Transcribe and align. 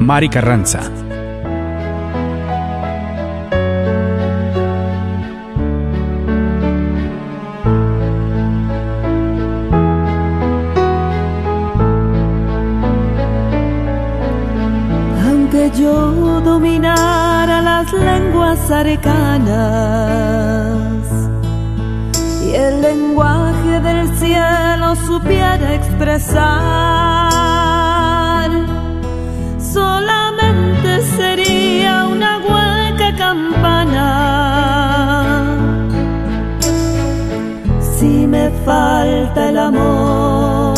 Mari 0.00 0.28
Carranza. 0.30 0.80
Aunque 15.26 15.70
yo 15.78 16.40
dominara 16.40 17.60
las 17.60 17.92
lenguas 17.92 18.70
arcanas 18.70 19.50
y 22.42 22.54
el 22.54 22.80
lenguaje 22.80 23.80
del 23.80 24.08
cielo 24.16 24.96
supiera 25.06 25.74
expresar, 25.74 27.49
solamente 29.72 31.02
sería 31.16 32.04
una 32.04 32.38
hueca 32.38 33.08
campana. 33.16 34.06
Si 37.80 38.26
me 38.26 38.50
falta 38.64 39.48
el 39.50 39.58
amor, 39.58 40.74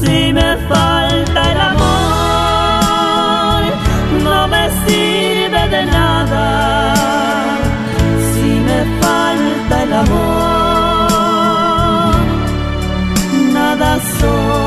si 0.00 0.32
me 0.32 0.56
falta 0.70 1.40
el 1.52 1.60
amor, 1.72 3.62
no 4.24 4.48
me 4.48 4.64
sirve 4.84 5.62
de 5.74 5.82
nada. 5.86 6.46
Si 8.30 8.48
me 8.68 8.80
falta 9.02 9.74
el 9.84 9.92
amor, 9.92 11.12
nada 13.52 13.90
soy. 14.18 14.61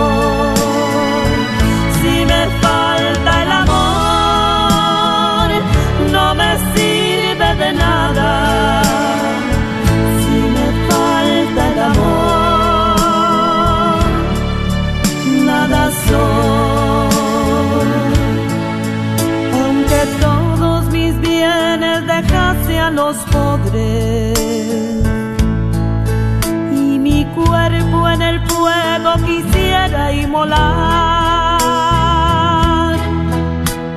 Y 26.73 26.99
mi 26.99 27.25
cuerpo 27.35 28.09
en 28.09 28.21
el 28.21 28.39
fuego 28.47 29.11
quisiera 29.25 30.11
inmolar, 30.11 30.57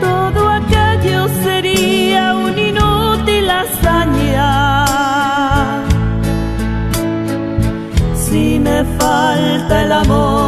todo 0.00 0.41
aquello 0.50 1.28
sería 1.42 2.22
un 2.36 2.58
inútil 2.58 3.50
hazaña. 3.50 4.86
Si 8.14 8.58
me 8.58 8.84
falta 8.98 9.83
el 9.84 9.92
amor, 9.92 10.48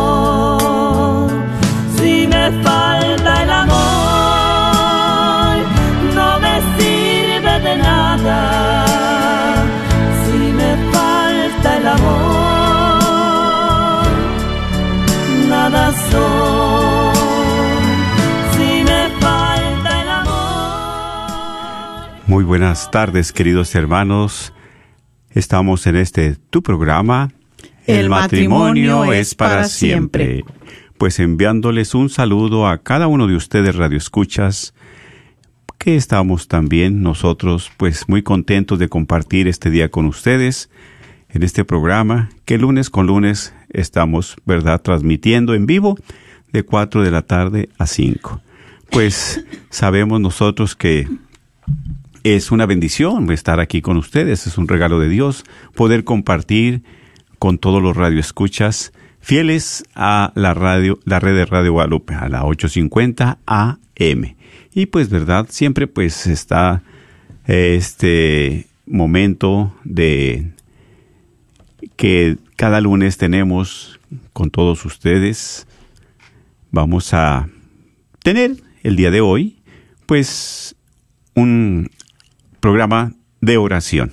Muy 22.41 22.47
buenas 22.47 22.91
tardes, 22.91 23.33
queridos 23.33 23.75
hermanos. 23.75 24.55
Estamos 25.29 25.87
en 25.87 25.97
este 25.97 26.37
tu 26.49 26.63
programa. 26.63 27.31
El 27.87 28.09
matrimonio 28.09 29.13
es 29.13 29.35
para 29.35 29.65
siempre. 29.65 30.43
Pues 30.97 31.21
enviándoles 31.21 31.95
un 31.95 32.09
saludo 32.09 32.67
a 32.67 32.79
cada 32.79 33.09
uno 33.09 33.27
de 33.27 33.37
ustedes 33.37 33.77
radioescuchas, 33.77 34.73
que 35.77 35.97
estamos 35.97 36.49
también 36.49 37.03
nosotros 37.03 37.71
pues 37.77 38.09
muy 38.09 38.23
contentos 38.23 38.79
de 38.79 38.89
compartir 38.89 39.47
este 39.47 39.69
día 39.69 39.91
con 39.91 40.07
ustedes 40.07 40.71
en 41.29 41.43
este 41.43 41.67
programa 41.67 42.31
que 42.47 42.57
lunes 42.57 42.89
con 42.89 43.07
lunes 43.07 43.53
estamos, 43.69 44.37
¿verdad?, 44.47 44.81
transmitiendo 44.81 45.53
en 45.53 45.67
vivo 45.67 45.99
de 46.55 46.63
4 46.63 47.03
de 47.03 47.11
la 47.11 47.21
tarde 47.21 47.69
a 47.77 47.87
5. 47.87 48.41
Pues 48.91 49.45
sabemos 49.69 50.23
nosotros 50.23 50.75
que 50.75 51.07
es 52.25 52.51
una 52.51 52.67
bendición 52.67 53.31
estar 53.31 53.61
aquí 53.61 53.81
con 53.81 53.97
ustedes, 53.97 54.47
es 54.47 54.59
un 54.59 54.69
regalo 54.69 54.99
de 54.99 55.09
Dios 55.09 55.45
poder 55.75 56.05
compartir 56.05 56.83
con 57.39 57.59
todos 57.59 57.83
los 57.83 57.97
radioescuchas 57.97 58.93
fieles 59.21 59.85
a 59.95 60.33
la 60.35 60.55
radio, 60.55 60.99
la 61.05 61.21
red 61.21 61.35
de 61.35 61.47
Radio 61.47 61.73
Guadalupe, 61.73 62.15
a 62.15 62.29
la 62.29 62.45
850 62.45 63.39
AM. 63.47 64.37
Y 64.73 64.87
pues, 64.87 65.09
verdad, 65.09 65.47
siempre 65.51 65.87
pues 65.87 66.27
está 66.27 66.83
eh, 67.47 67.77
este 67.79 68.67
momento 68.87 69.75
de 69.85 70.53
que 71.97 72.37
cada 72.57 72.81
lunes 72.81 73.17
tenemos 73.17 74.01
con 74.33 74.51
todos 74.51 74.85
ustedes. 74.85 75.67
Vamos 76.71 77.15
a 77.15 77.49
tener 78.23 78.57
el 78.83 78.97
día 78.97 79.11
de 79.11 79.21
hoy, 79.21 79.59
pues, 80.07 80.77
un 81.35 81.91
programa 82.61 83.15
de 83.41 83.57
oración. 83.57 84.13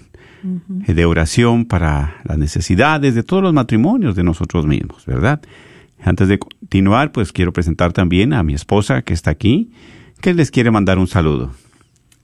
Eh, 0.88 0.94
De 0.94 1.06
oración 1.06 1.66
para 1.66 2.22
las 2.24 2.38
necesidades 2.38 3.16
de 3.16 3.24
todos 3.24 3.44
los 3.44 3.54
matrimonios 3.54 4.16
de 4.16 4.24
nosotros 4.24 4.66
mismos, 4.66 5.06
¿verdad? 5.06 5.42
Antes 6.02 6.28
de 6.28 6.40
continuar, 6.40 7.12
pues 7.12 7.32
quiero 7.32 7.52
presentar 7.52 7.92
también 7.92 8.34
a 8.34 8.44
mi 8.44 8.54
esposa 8.54 9.02
que 9.02 9.14
está 9.14 9.32
aquí, 9.32 9.72
que 10.22 10.34
les 10.34 10.52
quiere 10.52 10.72
mandar 10.72 11.00
un 11.00 11.08
saludo. 11.08 11.52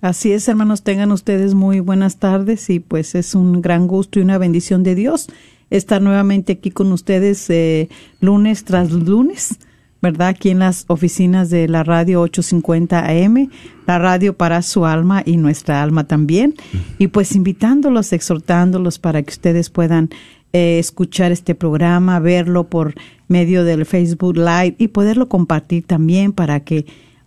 Así 0.01 0.31
es, 0.31 0.47
hermanos, 0.47 0.83
tengan 0.83 1.11
ustedes 1.11 1.53
muy 1.53 1.79
buenas 1.79 2.17
tardes 2.17 2.69
y 2.69 2.79
pues 2.79 3.15
es 3.15 3.35
un 3.35 3.61
gran 3.61 3.87
gusto 3.87 4.19
y 4.19 4.21
una 4.21 4.37
bendición 4.37 4.83
de 4.83 4.95
Dios 4.95 5.27
estar 5.69 6.01
nuevamente 6.01 6.53
aquí 6.53 6.71
con 6.71 6.91
ustedes 6.91 7.49
eh, 7.49 7.89
lunes 8.19 8.63
tras 8.63 8.91
lunes, 8.91 9.57
¿verdad? 10.03 10.27
Aquí 10.27 10.49
en 10.49 10.59
las 10.59 10.83
oficinas 10.89 11.49
de 11.49 11.69
la 11.69 11.81
radio 11.81 12.19
850 12.19 13.05
AM, 13.07 13.49
la 13.87 13.99
radio 13.99 14.35
para 14.35 14.61
su 14.61 14.85
alma 14.85 15.23
y 15.25 15.37
nuestra 15.37 15.81
alma 15.81 16.03
también. 16.03 16.55
Y 16.99 17.07
pues 17.07 17.33
invitándolos, 17.37 18.11
exhortándolos 18.11 18.99
para 18.99 19.23
que 19.23 19.31
ustedes 19.31 19.69
puedan 19.69 20.09
eh, 20.51 20.77
escuchar 20.77 21.31
este 21.31 21.55
programa, 21.55 22.19
verlo 22.19 22.65
por 22.65 22.95
medio 23.29 23.63
del 23.63 23.85
Facebook 23.85 24.35
Live 24.35 24.75
y 24.77 24.89
poderlo 24.89 25.29
compartir 25.29 25.85
también 25.85 26.33
para 26.33 26.59
que 26.59 26.85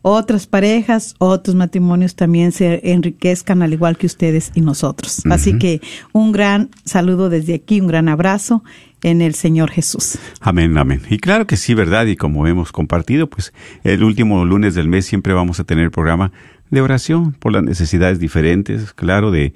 otras 0.09 0.47
parejas, 0.47 1.17
otros 1.19 1.56
matrimonios 1.56 2.15
también 2.15 2.53
se 2.53 2.93
enriquezcan 2.93 3.61
al 3.61 3.72
igual 3.72 3.99
que 3.99 4.06
ustedes 4.06 4.53
y 4.55 4.61
nosotros. 4.61 5.22
Así 5.28 5.59
que 5.59 5.81
un 6.12 6.31
gran 6.31 6.71
saludo 6.84 7.28
desde 7.28 7.55
aquí, 7.55 7.81
un 7.81 7.89
gran 7.89 8.09
abrazo 8.09 8.62
en 9.03 9.21
el 9.21 9.34
Señor 9.34 9.72
Jesús. 9.72 10.16
Amén, 10.41 10.78
amén. 10.78 11.03
Y 11.11 11.19
claro 11.19 11.49
que 11.49 11.56
sí, 11.56 11.75
¿verdad? 11.75 12.06
Y 12.06 12.15
como 12.15 12.47
hemos 12.47 12.71
compartido, 12.71 13.28
pues 13.28 13.53
el 13.83 14.05
último 14.05 14.45
lunes 14.45 14.77
del 14.77 14.87
mes 14.87 15.06
siempre 15.06 15.33
vamos 15.33 15.59
a 15.59 15.65
tener 15.65 15.91
programa 15.91 16.31
de 16.71 16.83
oración 16.83 17.33
por 17.33 17.50
las 17.50 17.65
necesidades 17.65 18.21
diferentes, 18.21 18.93
claro, 18.93 19.33
de 19.33 19.55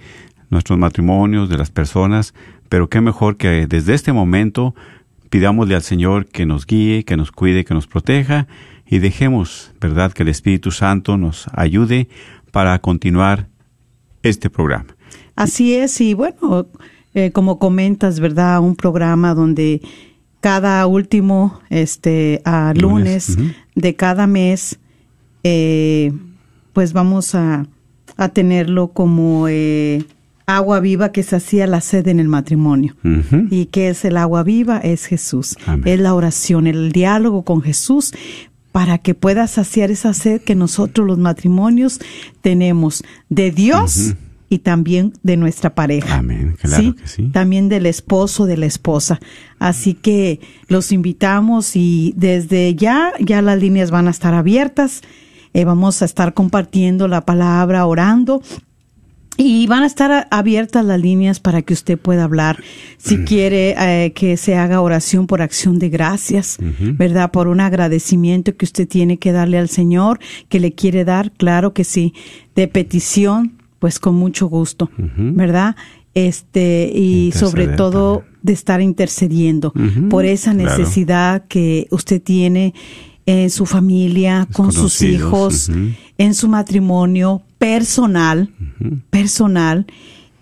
nuestros 0.49 0.81
matrimonios, 0.81 1.49
de 1.49 1.59
las 1.59 1.71
personas, 1.71 2.35
pero 2.69 2.89
qué 2.89 3.01
mejor 3.01 3.37
que 3.37 3.69
desde 3.69 3.95
este 3.95 4.13
momento 4.13 4.75
pidámosle 5.29 5.77
al 5.77 5.83
Señor 5.83 6.27
que 6.27 6.45
nos 6.45 6.67
guíe, 6.67 7.05
que 7.05 7.17
nos 7.17 7.31
cuide, 7.31 7.65
que 7.65 7.73
nos 7.73 7.87
proteja 7.87 8.49
y 8.91 8.99
dejemos, 8.99 9.71
¿verdad?, 9.81 10.13
que 10.13 10.25
el 10.25 10.29
Espíritu 10.29 10.73
Santo 10.73 11.17
nos 11.17 11.47
ayude 11.53 12.09
para 12.51 12.79
continuar 12.81 13.49
este 14.23 14.51
programa. 14.51 14.97
Así 15.37 15.75
es, 15.75 16.01
y 16.01 16.13
bueno, 16.15 16.67
eh, 17.15 17.31
como 17.31 17.59
comentas, 17.59 18.19
¿verdad? 18.19 18.61
Un 18.61 18.75
programa 18.75 19.33
donde 19.35 19.81
cada 20.41 20.87
último 20.87 21.61
este 21.71 22.43
a 22.45 22.75
lunes, 22.75 23.39
de 23.75 23.95
cada 23.95 24.27
mes, 24.27 24.79
eh, 25.45 26.13
pues 26.73 26.93
vamos 26.93 27.35
a, 27.35 27.67
a 28.17 28.29
tenerlo 28.31 28.89
como 28.89 29.47
eh, 29.49 30.05
agua 30.47 30.81
viva 30.81 31.13
que 31.13 31.21
hacía 31.21 31.67
la 31.67 31.81
sed 31.81 32.09
en 32.09 32.21
el 32.21 32.29
matrimonio. 32.29 32.97
¿Y 33.51 33.67
qué 33.67 33.89
es 33.89 34.05
el 34.05 34.17
agua 34.17 34.43
viva? 34.43 34.79
Es 34.79 35.07
Jesús. 35.07 35.57
Amén. 35.67 35.87
Es 35.87 36.01
la 36.01 36.15
oración, 36.15 36.67
el 36.67 36.93
diálogo 36.93 37.45
con 37.45 37.63
Jesús 37.63 38.13
para 38.73 38.99
que 38.99 39.15
pueda 39.15 39.47
saciar 39.47 39.91
esa 39.91 40.15
sed 40.15 40.41
que 40.41 40.55
nosotros 40.55 41.07
los 41.07 41.19
matrimonios 41.19 42.01
tenemos 42.41 43.03
de 43.29 43.51
Dios 43.51 44.15
y 44.49 44.59
también 44.59 45.13
de 45.23 45.37
nuestra 45.37 45.75
pareja. 45.75 46.19
Amén, 46.19 46.57
claro 46.61 46.97
que 46.97 47.07
sí. 47.07 47.29
También 47.29 47.69
del 47.69 47.87
esposo, 47.87 48.47
de 48.47 48.57
la 48.57 48.67
esposa. 48.67 49.21
Así 49.59 49.95
que 49.95 50.41
los 50.67 50.93
invitamos 50.93 51.77
y 51.77 52.13
desde 52.17 52.75
ya, 52.75 53.13
ya 53.21 53.43
las 53.43 53.59
líneas 53.59 53.91
van 53.91 54.09
a 54.09 54.11
estar 54.11 54.35
abiertas. 54.35 55.03
Eh, 55.55 55.65
vamos 55.65 56.03
a 56.03 56.05
estar 56.05 56.35
compartiendo 56.35 57.09
la 57.09 57.23
palabra, 57.23 57.87
orando. 57.87 58.43
Y 59.37 59.67
van 59.69 59.85
a 59.85 59.87
estar 59.87 60.29
abiertas 60.31 60.85
las 60.85 61.01
líneas 61.01 61.41
para 61.41 61.63
que 61.63 61.73
usted 61.73 61.99
pueda 61.99 62.25
hablar. 62.25 62.63
Si 62.99 63.19
quiere 63.25 63.75
eh, 63.79 64.13
que 64.13 64.37
se 64.37 64.57
haga 64.57 64.83
oración 64.83 65.27
por 65.27 65.41
acción 65.41 65.79
de 65.79 65.89
gracias, 65.89 66.59
¿verdad? 66.59 67.31
Por 67.31 67.49
un 67.49 67.61
agradecimiento 67.61 68.55
que 68.57 68.67
usted 68.67 68.87
tiene 68.87 69.19
que 69.19 69.33
darle 69.33 69.59
al 69.59 69.69
Señor, 69.69 70.19
que 70.49 70.61
le 70.61 70.73
quiere 70.73 71.05
dar, 71.05 71.33
claro 71.33 71.73
que 71.73 71.85
sí. 71.85 72.13
De 72.55 72.69
petición, 72.69 73.53
pues 73.79 73.99
con 73.99 74.15
mucho 74.15 74.47
gusto, 74.47 74.91
¿verdad? 74.99 75.75
Este, 76.15 76.93
y 76.95 77.33
sobre 77.33 77.69
todo 77.69 78.25
de 78.43 78.53
estar 78.53 78.83
intercediendo 78.83 79.73
por 80.11 80.25
esa 80.27 80.53
claro. 80.53 80.77
necesidad 80.77 81.47
que 81.47 81.87
usted 81.91 82.21
tiene 82.21 82.75
en 83.27 83.49
su 83.49 83.65
familia, 83.65 84.49
con 84.53 84.73
sus 84.73 85.01
hijos, 85.03 85.71
en 86.19 86.35
su 86.35 86.49
matrimonio 86.49 87.43
personal, 87.61 88.49
personal, 89.11 89.87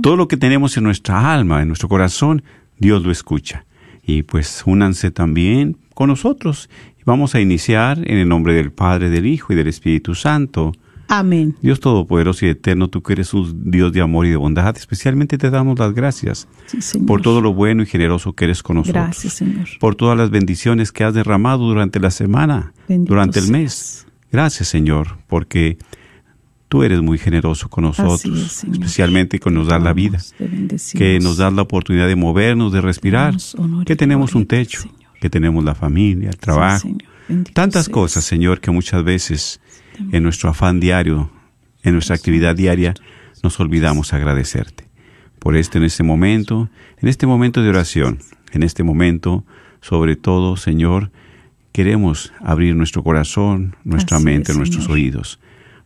Todo 0.00 0.16
lo 0.16 0.26
que 0.26 0.38
tenemos 0.38 0.74
en 0.78 0.84
nuestra 0.84 1.34
alma, 1.34 1.60
en 1.60 1.68
nuestro 1.68 1.90
corazón, 1.90 2.42
Dios 2.78 3.04
lo 3.04 3.10
escucha. 3.10 3.66
Y 4.02 4.22
pues 4.22 4.62
únanse 4.64 5.10
también 5.10 5.76
con 5.92 6.08
nosotros. 6.08 6.70
Vamos 7.04 7.34
a 7.34 7.42
iniciar 7.42 7.98
en 7.98 8.16
el 8.16 8.26
nombre 8.26 8.54
del 8.54 8.72
Padre, 8.72 9.10
del 9.10 9.26
Hijo 9.26 9.52
y 9.52 9.56
del 9.56 9.66
Espíritu 9.68 10.14
Santo. 10.14 10.72
Amén. 11.08 11.54
Dios 11.60 11.78
Todopoderoso 11.80 12.46
y 12.46 12.48
Eterno, 12.48 12.88
tú 12.88 13.02
que 13.02 13.12
eres 13.12 13.34
un 13.34 13.70
Dios 13.70 13.92
de 13.92 14.00
amor 14.00 14.24
y 14.24 14.30
de 14.30 14.36
bondad, 14.36 14.74
especialmente 14.78 15.36
te 15.36 15.50
damos 15.50 15.78
las 15.78 15.92
gracias 15.92 16.48
Sí, 16.66 17.00
por 17.00 17.20
todo 17.20 17.42
lo 17.42 17.52
bueno 17.52 17.82
y 17.82 17.86
generoso 17.86 18.32
que 18.32 18.46
eres 18.46 18.62
con 18.62 18.76
nosotros 18.76 19.04
Gracias, 19.04 19.34
Señor. 19.34 19.68
por 19.78 19.94
todas 19.94 20.16
las 20.16 20.30
bendiciones 20.30 20.90
que 20.90 21.04
has 21.04 21.12
derramado 21.12 21.66
durante 21.66 22.00
la 22.00 22.10
semana, 22.10 22.72
Bendito 22.88 23.12
durante 23.12 23.40
el 23.40 23.46
seas. 23.46 24.07
Gracias, 24.30 24.68
Señor, 24.68 25.18
porque 25.26 25.78
tú 26.68 26.82
eres 26.82 27.00
muy 27.00 27.18
generoso 27.18 27.68
con 27.68 27.84
nosotros, 27.84 28.24
es, 28.24 28.64
especialmente 28.64 29.38
con 29.38 29.54
nos 29.54 29.68
dar 29.68 29.80
la 29.80 29.92
vida, 29.92 30.18
que 30.94 31.18
nos 31.20 31.38
das 31.38 31.52
la 31.52 31.62
oportunidad 31.62 32.06
de 32.06 32.16
movernos, 32.16 32.72
de 32.72 32.80
respirar, 32.80 33.34
que 33.86 33.96
tenemos 33.96 34.34
un 34.34 34.46
techo, 34.46 34.80
que 35.20 35.30
tenemos 35.30 35.64
la 35.64 35.74
familia, 35.74 36.30
el 36.30 36.36
trabajo, 36.36 36.88
tantas 37.54 37.88
cosas, 37.88 38.24
Señor, 38.24 38.60
que 38.60 38.70
muchas 38.70 39.02
veces 39.02 39.60
en 40.12 40.22
nuestro 40.22 40.50
afán 40.50 40.78
diario, 40.78 41.30
en 41.82 41.94
nuestra 41.94 42.16
actividad 42.16 42.54
diaria, 42.54 42.94
nos 43.42 43.58
olvidamos 43.60 44.12
agradecerte. 44.12 44.86
Por 45.38 45.56
esto 45.56 45.78
en 45.78 45.84
este 45.84 46.02
momento, 46.02 46.68
en 47.00 47.08
este 47.08 47.26
momento 47.26 47.62
de 47.62 47.68
oración, 47.68 48.18
en 48.52 48.62
este 48.62 48.82
momento, 48.82 49.44
sobre 49.80 50.16
todo, 50.16 50.56
Señor, 50.56 51.10
queremos 51.72 52.32
abrir 52.40 52.74
nuestro 52.74 53.02
corazón, 53.02 53.76
nuestra 53.84 54.16
Así 54.16 54.24
mente, 54.26 54.52
es, 54.52 54.58
nuestros 54.58 54.84
Señor. 54.84 54.98
oídos, 54.98 55.38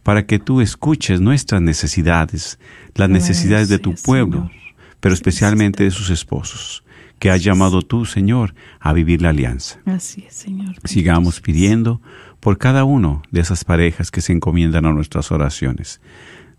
para 0.02 0.26
que 0.26 0.38
tú 0.38 0.61
escuches 0.61 1.20
nuestras 1.20 1.62
necesidades, 1.62 2.58
las 2.94 3.08
necesidades 3.08 3.69
de 3.69 3.79
tu 3.79 3.94
pueblo, 3.94 4.49
Señor. 4.49 4.52
pero 5.00 5.14
especialmente 5.14 5.84
de 5.84 5.90
sus 5.90 6.11
esposos, 6.11 6.82
que 7.19 7.31
has 7.31 7.43
llamado 7.44 7.82
tú, 7.82 8.05
Señor, 8.05 8.55
a 8.81 8.93
vivir 8.93 9.23
la 9.23 9.29
alianza 9.29 9.79
Así 9.84 10.25
es, 10.26 10.34
Señor. 10.34 10.75
sigamos 10.84 11.40
pidiendo 11.40 12.00
por 12.40 12.58
cada 12.58 12.82
uno 12.82 13.23
de 13.31 13.40
esas 13.40 13.64
parejas 13.64 14.11
que 14.11 14.20
se 14.20 14.32
encomiendan 14.32 14.87
a 14.87 14.93
nuestras 14.93 15.31
oraciones, 15.31 16.00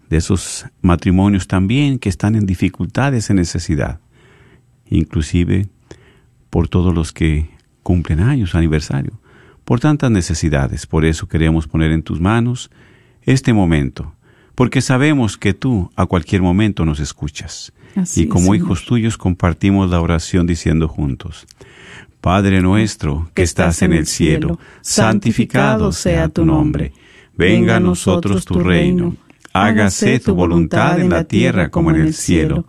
de 0.10 0.18
esos 0.18 0.66
matrimonios 0.82 1.48
también 1.48 2.00
que 2.00 2.08
están 2.08 2.36
en 2.36 2.46
dificultades, 2.46 3.30
en 3.30 3.38
necesidad, 3.38 4.00
inclusive 4.90 5.68
por 6.50 6.68
todos 6.70 6.94
los 6.94 7.12
que 7.12 7.50
cumplen 7.84 8.22
años, 8.22 8.56
aniversario, 8.56 9.14
por 9.66 9.80
tantas 9.80 10.10
necesidades. 10.10 10.88
Por 10.88 11.06
eso 11.06 11.28
queremos 11.28 11.68
poner 11.68 11.92
en 11.92 12.04
tus 12.04 12.20
manos 12.20 12.72
este 13.22 13.54
momento, 13.54 14.14
porque 14.56 14.82
sabemos 14.82 15.38
que 15.38 15.54
tú 15.54 15.92
a 15.96 16.06
cualquier 16.06 16.42
momento 16.42 16.86
nos 16.86 17.00
escuchas. 17.00 17.74
Así 17.96 18.22
y 18.22 18.24
es, 18.24 18.30
como 18.30 18.46
Señor. 18.46 18.56
hijos 18.56 18.86
tuyos 18.86 19.18
compartimos 19.18 19.90
la 19.90 20.02
oración 20.02 20.48
diciendo 20.48 20.88
juntos, 20.88 21.46
Padre 22.22 22.62
nuestro 22.62 23.30
que 23.34 23.44
estás 23.44 23.82
en 23.82 23.92
el 23.92 24.08
cielo, 24.08 24.58
santificado 24.82 25.92
sea 25.92 26.30
tu 26.30 26.46
nombre. 26.46 26.94
Venga 27.36 27.76
a 27.76 27.80
nosotros 27.82 28.46
tu 28.46 28.60
reino. 28.60 29.18
Hágase 29.52 30.20
tu 30.20 30.34
voluntad 30.34 31.00
en 31.00 31.10
la 31.10 31.26
tierra 31.26 31.70
como 31.70 31.92
en 31.92 31.98
el 31.98 32.14
cielo. 32.14 32.66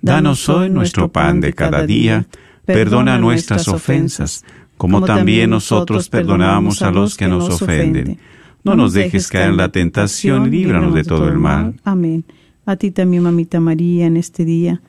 Danos 0.00 0.48
hoy 0.48 0.70
nuestro 0.70 1.12
pan 1.12 1.40
de 1.40 1.52
cada 1.52 1.86
día. 1.86 2.26
Perdona 2.64 3.18
nuestras 3.18 3.68
ofensas, 3.68 4.44
como 4.76 5.02
también 5.02 5.50
nosotros 5.50 6.08
perdonamos 6.08 6.82
a 6.82 6.90
los 6.90 7.16
que 7.16 7.28
nos 7.28 7.48
ofenden. 7.48 8.18
No 8.64 8.74
nos 8.74 8.94
dejes 8.94 9.28
caer 9.28 9.50
en 9.50 9.56
la 9.58 9.68
tentación 9.68 10.46
y 10.46 10.50
líbranos 10.50 10.94
de 10.94 11.04
todo 11.04 11.28
el 11.28 11.38
mal. 11.38 11.74
Amén. 11.84 12.24
A 12.66 12.76
ti 12.76 12.90
también, 12.90 13.22
mamita 13.22 13.60
María, 13.60 14.06
en 14.06 14.16
este 14.16 14.46
día, 14.46 14.80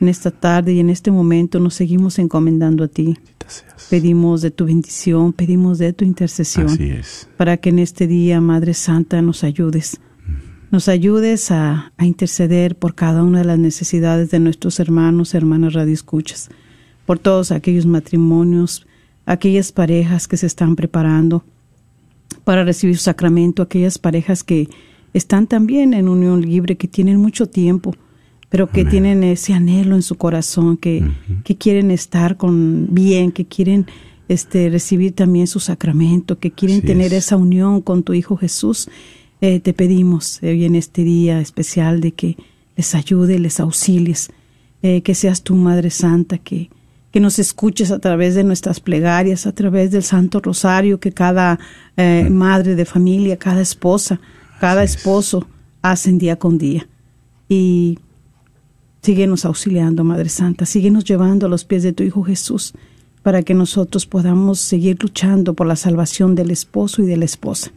en 0.00 0.08
esta 0.08 0.30
tarde 0.30 0.74
y 0.74 0.80
en 0.80 0.90
este 0.90 1.10
momento 1.10 1.58
nos 1.58 1.74
seguimos 1.74 2.18
encomendando 2.18 2.84
a 2.84 2.88
ti. 2.88 3.16
Pedimos 3.88 4.42
de 4.42 4.50
tu 4.50 4.66
bendición, 4.66 5.32
pedimos 5.32 5.78
de 5.78 5.94
tu 5.94 6.04
intercesión. 6.04 6.66
Así 6.66 6.90
es. 6.90 7.28
para 7.36 7.56
que 7.56 7.70
en 7.70 7.78
este 7.78 8.06
día, 8.06 8.40
Madre 8.40 8.74
Santa, 8.74 9.22
nos 9.22 9.44
ayudes. 9.44 10.00
Nos 10.70 10.88
ayudes 10.88 11.50
a, 11.50 11.92
a 11.96 12.04
interceder 12.04 12.76
por 12.76 12.94
cada 12.94 13.22
una 13.22 13.38
de 13.38 13.44
las 13.44 13.58
necesidades 13.58 14.30
de 14.30 14.40
nuestros 14.40 14.80
hermanos, 14.80 15.34
hermanas 15.34 15.72
radioescuchas, 15.72 16.50
por 17.06 17.18
todos 17.18 17.52
aquellos 17.52 17.86
matrimonios, 17.86 18.86
aquellas 19.24 19.72
parejas 19.72 20.28
que 20.28 20.36
se 20.36 20.46
están 20.46 20.76
preparando 20.76 21.44
para 22.44 22.64
recibir 22.64 22.96
su 22.96 23.04
sacramento, 23.04 23.62
aquellas 23.62 23.98
parejas 23.98 24.44
que 24.44 24.68
están 25.14 25.46
también 25.46 25.94
en 25.94 26.08
unión 26.08 26.42
libre, 26.42 26.76
que 26.76 26.88
tienen 26.88 27.16
mucho 27.18 27.48
tiempo, 27.48 27.94
pero 28.50 28.68
que 28.68 28.80
Amén. 28.82 28.90
tienen 28.90 29.24
ese 29.24 29.54
anhelo 29.54 29.94
en 29.96 30.02
su 30.02 30.16
corazón, 30.16 30.76
que, 30.76 31.02
que 31.44 31.56
quieren 31.56 31.90
estar 31.90 32.36
con 32.36 32.88
bien, 32.90 33.32
que 33.32 33.46
quieren 33.46 33.86
este, 34.28 34.68
recibir 34.68 35.12
también 35.12 35.46
su 35.46 35.60
sacramento, 35.60 36.38
que 36.38 36.50
quieren 36.50 36.78
Así 36.78 36.86
tener 36.86 37.12
es. 37.12 37.26
esa 37.26 37.36
unión 37.36 37.80
con 37.80 38.02
tu 38.02 38.12
Hijo 38.12 38.36
Jesús. 38.36 38.88
Eh, 39.40 39.60
te 39.60 39.72
pedimos 39.72 40.40
hoy 40.42 40.64
en 40.64 40.74
este 40.74 41.04
día 41.04 41.40
especial 41.40 42.00
de 42.00 42.12
que 42.12 42.36
les 42.76 42.94
ayude, 42.94 43.38
les 43.38 43.60
auxilies, 43.60 44.30
eh, 44.82 45.02
que 45.02 45.14
seas 45.14 45.42
tu 45.42 45.54
Madre 45.54 45.90
Santa, 45.90 46.38
que, 46.38 46.70
que 47.16 47.20
nos 47.20 47.38
escuches 47.38 47.92
a 47.92 47.98
través 47.98 48.34
de 48.34 48.44
nuestras 48.44 48.78
plegarias, 48.78 49.46
a 49.46 49.52
través 49.52 49.90
del 49.90 50.02
Santo 50.02 50.38
Rosario 50.38 51.00
que 51.00 51.12
cada 51.12 51.58
eh, 51.96 52.28
madre 52.30 52.74
de 52.74 52.84
familia, 52.84 53.38
cada 53.38 53.62
esposa, 53.62 54.20
cada 54.60 54.82
Así 54.82 54.92
es. 54.92 54.96
esposo 54.98 55.48
hacen 55.80 56.18
día 56.18 56.36
con 56.36 56.58
día. 56.58 56.86
Y 57.48 57.98
síguenos 59.00 59.46
auxiliando, 59.46 60.04
Madre 60.04 60.28
Santa, 60.28 60.66
síguenos 60.66 61.04
llevando 61.04 61.46
a 61.46 61.48
los 61.48 61.64
pies 61.64 61.84
de 61.84 61.94
tu 61.94 62.02
Hijo 62.02 62.22
Jesús, 62.22 62.74
para 63.22 63.42
que 63.42 63.54
nosotros 63.54 64.04
podamos 64.04 64.60
seguir 64.60 64.98
luchando 65.00 65.54
por 65.54 65.66
la 65.66 65.76
salvación 65.76 66.34
del 66.34 66.50
esposo 66.50 67.00
y 67.00 67.06
de 67.06 67.16
la 67.16 67.24
esposa. 67.24 67.72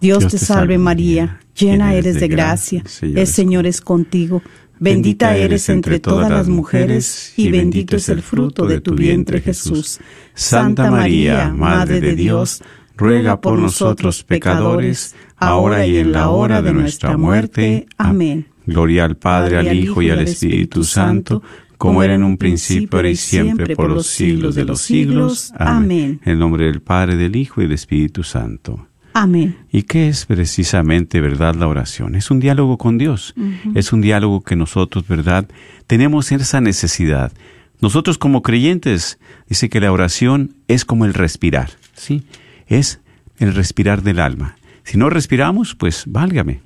Dios, 0.00 0.26
te 0.26 0.38
salve 0.38 0.78
María, 0.78 1.40
llena 1.54 1.92
eres 1.92 2.18
de 2.18 2.28
gracia, 2.28 2.82
el 3.02 3.26
Señor 3.26 3.66
es 3.66 3.82
contigo. 3.82 4.40
Bendita 4.80 5.36
eres 5.36 5.68
entre 5.68 6.00
todas 6.00 6.30
las 6.30 6.48
mujeres 6.48 7.34
y 7.36 7.50
bendito 7.50 7.96
es 7.96 8.08
el 8.08 8.22
fruto 8.22 8.64
de 8.64 8.80
tu 8.80 8.94
vientre 8.94 9.42
Jesús. 9.42 10.00
Santa 10.32 10.90
María, 10.90 11.52
Madre 11.54 12.00
de 12.00 12.16
Dios, 12.16 12.62
ruega 12.96 13.42
por 13.42 13.58
nosotros 13.58 14.24
pecadores, 14.24 15.14
ahora 15.36 15.84
y 15.84 15.98
en 15.98 16.12
la 16.12 16.30
hora 16.30 16.62
de 16.62 16.72
nuestra 16.72 17.18
muerte. 17.18 17.88
Amén. 17.98 18.46
Gloria 18.64 19.04
al 19.04 19.18
Padre, 19.18 19.58
al 19.58 19.74
Hijo 19.76 20.00
y 20.00 20.08
al 20.08 20.20
Espíritu 20.20 20.82
Santo, 20.82 21.42
como 21.76 22.02
era 22.02 22.14
en 22.14 22.24
un 22.24 22.38
principio, 22.38 22.96
ahora 22.96 23.10
y 23.10 23.16
siempre, 23.16 23.76
por 23.76 23.90
los 23.90 24.06
siglos 24.06 24.54
de 24.54 24.64
los 24.64 24.80
siglos. 24.80 25.52
Amén. 25.58 26.22
En 26.24 26.32
el 26.32 26.38
nombre 26.38 26.64
del 26.64 26.80
Padre, 26.80 27.16
del 27.16 27.36
Hijo 27.36 27.60
y 27.60 27.64
del 27.64 27.72
Espíritu 27.72 28.22
Santo. 28.22 28.86
Amén. 29.12 29.56
¿Y 29.72 29.82
qué 29.82 30.08
es 30.08 30.26
precisamente, 30.26 31.20
verdad, 31.20 31.54
la 31.54 31.66
oración? 31.66 32.14
Es 32.14 32.30
un 32.30 32.40
diálogo 32.40 32.78
con 32.78 32.98
Dios. 32.98 33.34
Es 33.74 33.92
un 33.92 34.00
diálogo 34.00 34.42
que 34.42 34.56
nosotros, 34.56 35.06
verdad, 35.08 35.48
tenemos 35.86 36.30
esa 36.32 36.60
necesidad. 36.60 37.32
Nosotros 37.80 38.18
como 38.18 38.42
creyentes, 38.42 39.18
dice 39.48 39.68
que 39.68 39.80
la 39.80 39.90
oración 39.90 40.54
es 40.68 40.84
como 40.84 41.06
el 41.06 41.14
respirar, 41.14 41.70
¿sí? 41.94 42.24
Es 42.66 43.00
el 43.38 43.54
respirar 43.54 44.02
del 44.02 44.20
alma. 44.20 44.56
Si 44.84 44.98
no 44.98 45.10
respiramos, 45.10 45.74
pues 45.74 46.04
válgame. 46.06 46.60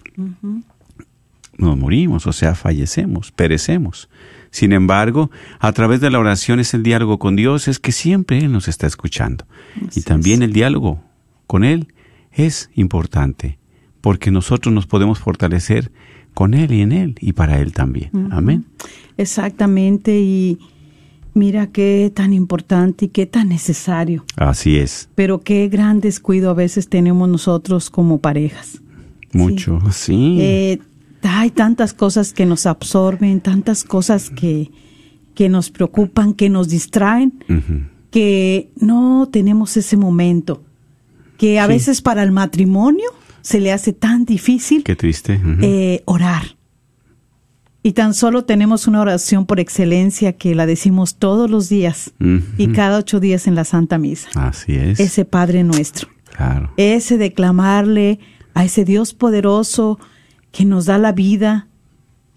Nos 1.56 1.78
morimos, 1.78 2.26
o 2.26 2.32
sea, 2.32 2.54
fallecemos, 2.54 3.30
perecemos. 3.30 4.08
Sin 4.50 4.72
embargo, 4.72 5.30
a 5.60 5.72
través 5.72 6.00
de 6.00 6.10
la 6.10 6.18
oración 6.18 6.60
es 6.60 6.74
el 6.74 6.82
diálogo 6.82 7.18
con 7.18 7.36
Dios, 7.36 7.68
es 7.68 7.78
que 7.78 7.92
siempre 7.92 8.38
Él 8.38 8.52
nos 8.52 8.68
está 8.68 8.86
escuchando. 8.86 9.46
y 9.94 10.02
también 10.02 10.42
el 10.42 10.52
diálogo 10.52 11.02
con 11.46 11.64
Él 11.64 11.88
es 12.34 12.70
importante, 12.74 13.58
porque 14.00 14.30
nosotros 14.30 14.74
nos 14.74 14.86
podemos 14.86 15.18
fortalecer 15.18 15.92
con 16.34 16.54
Él 16.54 16.72
y 16.72 16.80
en 16.82 16.92
Él 16.92 17.14
y 17.20 17.32
para 17.32 17.60
Él 17.60 17.72
también. 17.72 18.10
Amén. 18.30 18.66
Exactamente, 19.16 20.20
y 20.20 20.58
mira 21.32 21.68
qué 21.68 22.10
tan 22.14 22.32
importante 22.32 23.06
y 23.06 23.08
qué 23.08 23.26
tan 23.26 23.48
necesario. 23.48 24.24
Así 24.36 24.76
es. 24.76 25.08
Pero 25.14 25.40
qué 25.40 25.68
gran 25.68 26.00
descuido 26.00 26.50
a 26.50 26.54
veces 26.54 26.88
tenemos 26.88 27.28
nosotros 27.28 27.90
como 27.90 28.18
parejas. 28.18 28.80
Mucho, 29.32 29.80
sí. 29.90 30.38
Eh, 30.40 30.78
hay 31.22 31.50
tantas 31.50 31.94
cosas 31.94 32.32
que 32.32 32.46
nos 32.46 32.66
absorben, 32.66 33.40
tantas 33.40 33.84
cosas 33.84 34.30
que, 34.30 34.70
que 35.34 35.48
nos 35.48 35.70
preocupan, 35.70 36.34
que 36.34 36.48
nos 36.48 36.68
distraen, 36.68 37.32
que 38.10 38.70
no 38.76 39.28
tenemos 39.32 39.76
ese 39.76 39.96
momento, 39.96 40.62
que 41.36 41.58
a 41.60 41.66
veces 41.66 42.00
para 42.00 42.22
el 42.22 42.32
matrimonio 42.32 43.10
se 43.42 43.60
le 43.60 43.72
hace 43.72 43.92
tan 43.92 44.24
difícil 44.24 44.84
Qué 44.84 44.96
triste. 44.96 45.40
eh, 45.62 46.02
orar. 46.06 46.56
Y 47.82 47.92
tan 47.92 48.14
solo 48.14 48.44
tenemos 48.46 48.86
una 48.86 49.02
oración 49.02 49.44
por 49.44 49.60
excelencia 49.60 50.32
que 50.32 50.54
la 50.54 50.64
decimos 50.64 51.16
todos 51.16 51.50
los 51.50 51.68
días 51.68 52.14
y 52.56 52.68
cada 52.68 52.96
ocho 52.98 53.20
días 53.20 53.46
en 53.46 53.54
la 53.54 53.64
Santa 53.64 53.98
Misa. 53.98 54.28
Así 54.36 54.74
es. 54.74 54.98
Ese 55.00 55.26
Padre 55.26 55.64
nuestro. 55.64 56.08
Claro. 56.34 56.72
Ese 56.78 57.18
declamarle 57.18 58.20
a 58.54 58.64
ese 58.64 58.86
Dios 58.86 59.12
poderoso 59.12 59.98
que 60.50 60.64
nos 60.64 60.86
da 60.86 60.96
la 60.96 61.12
vida, 61.12 61.68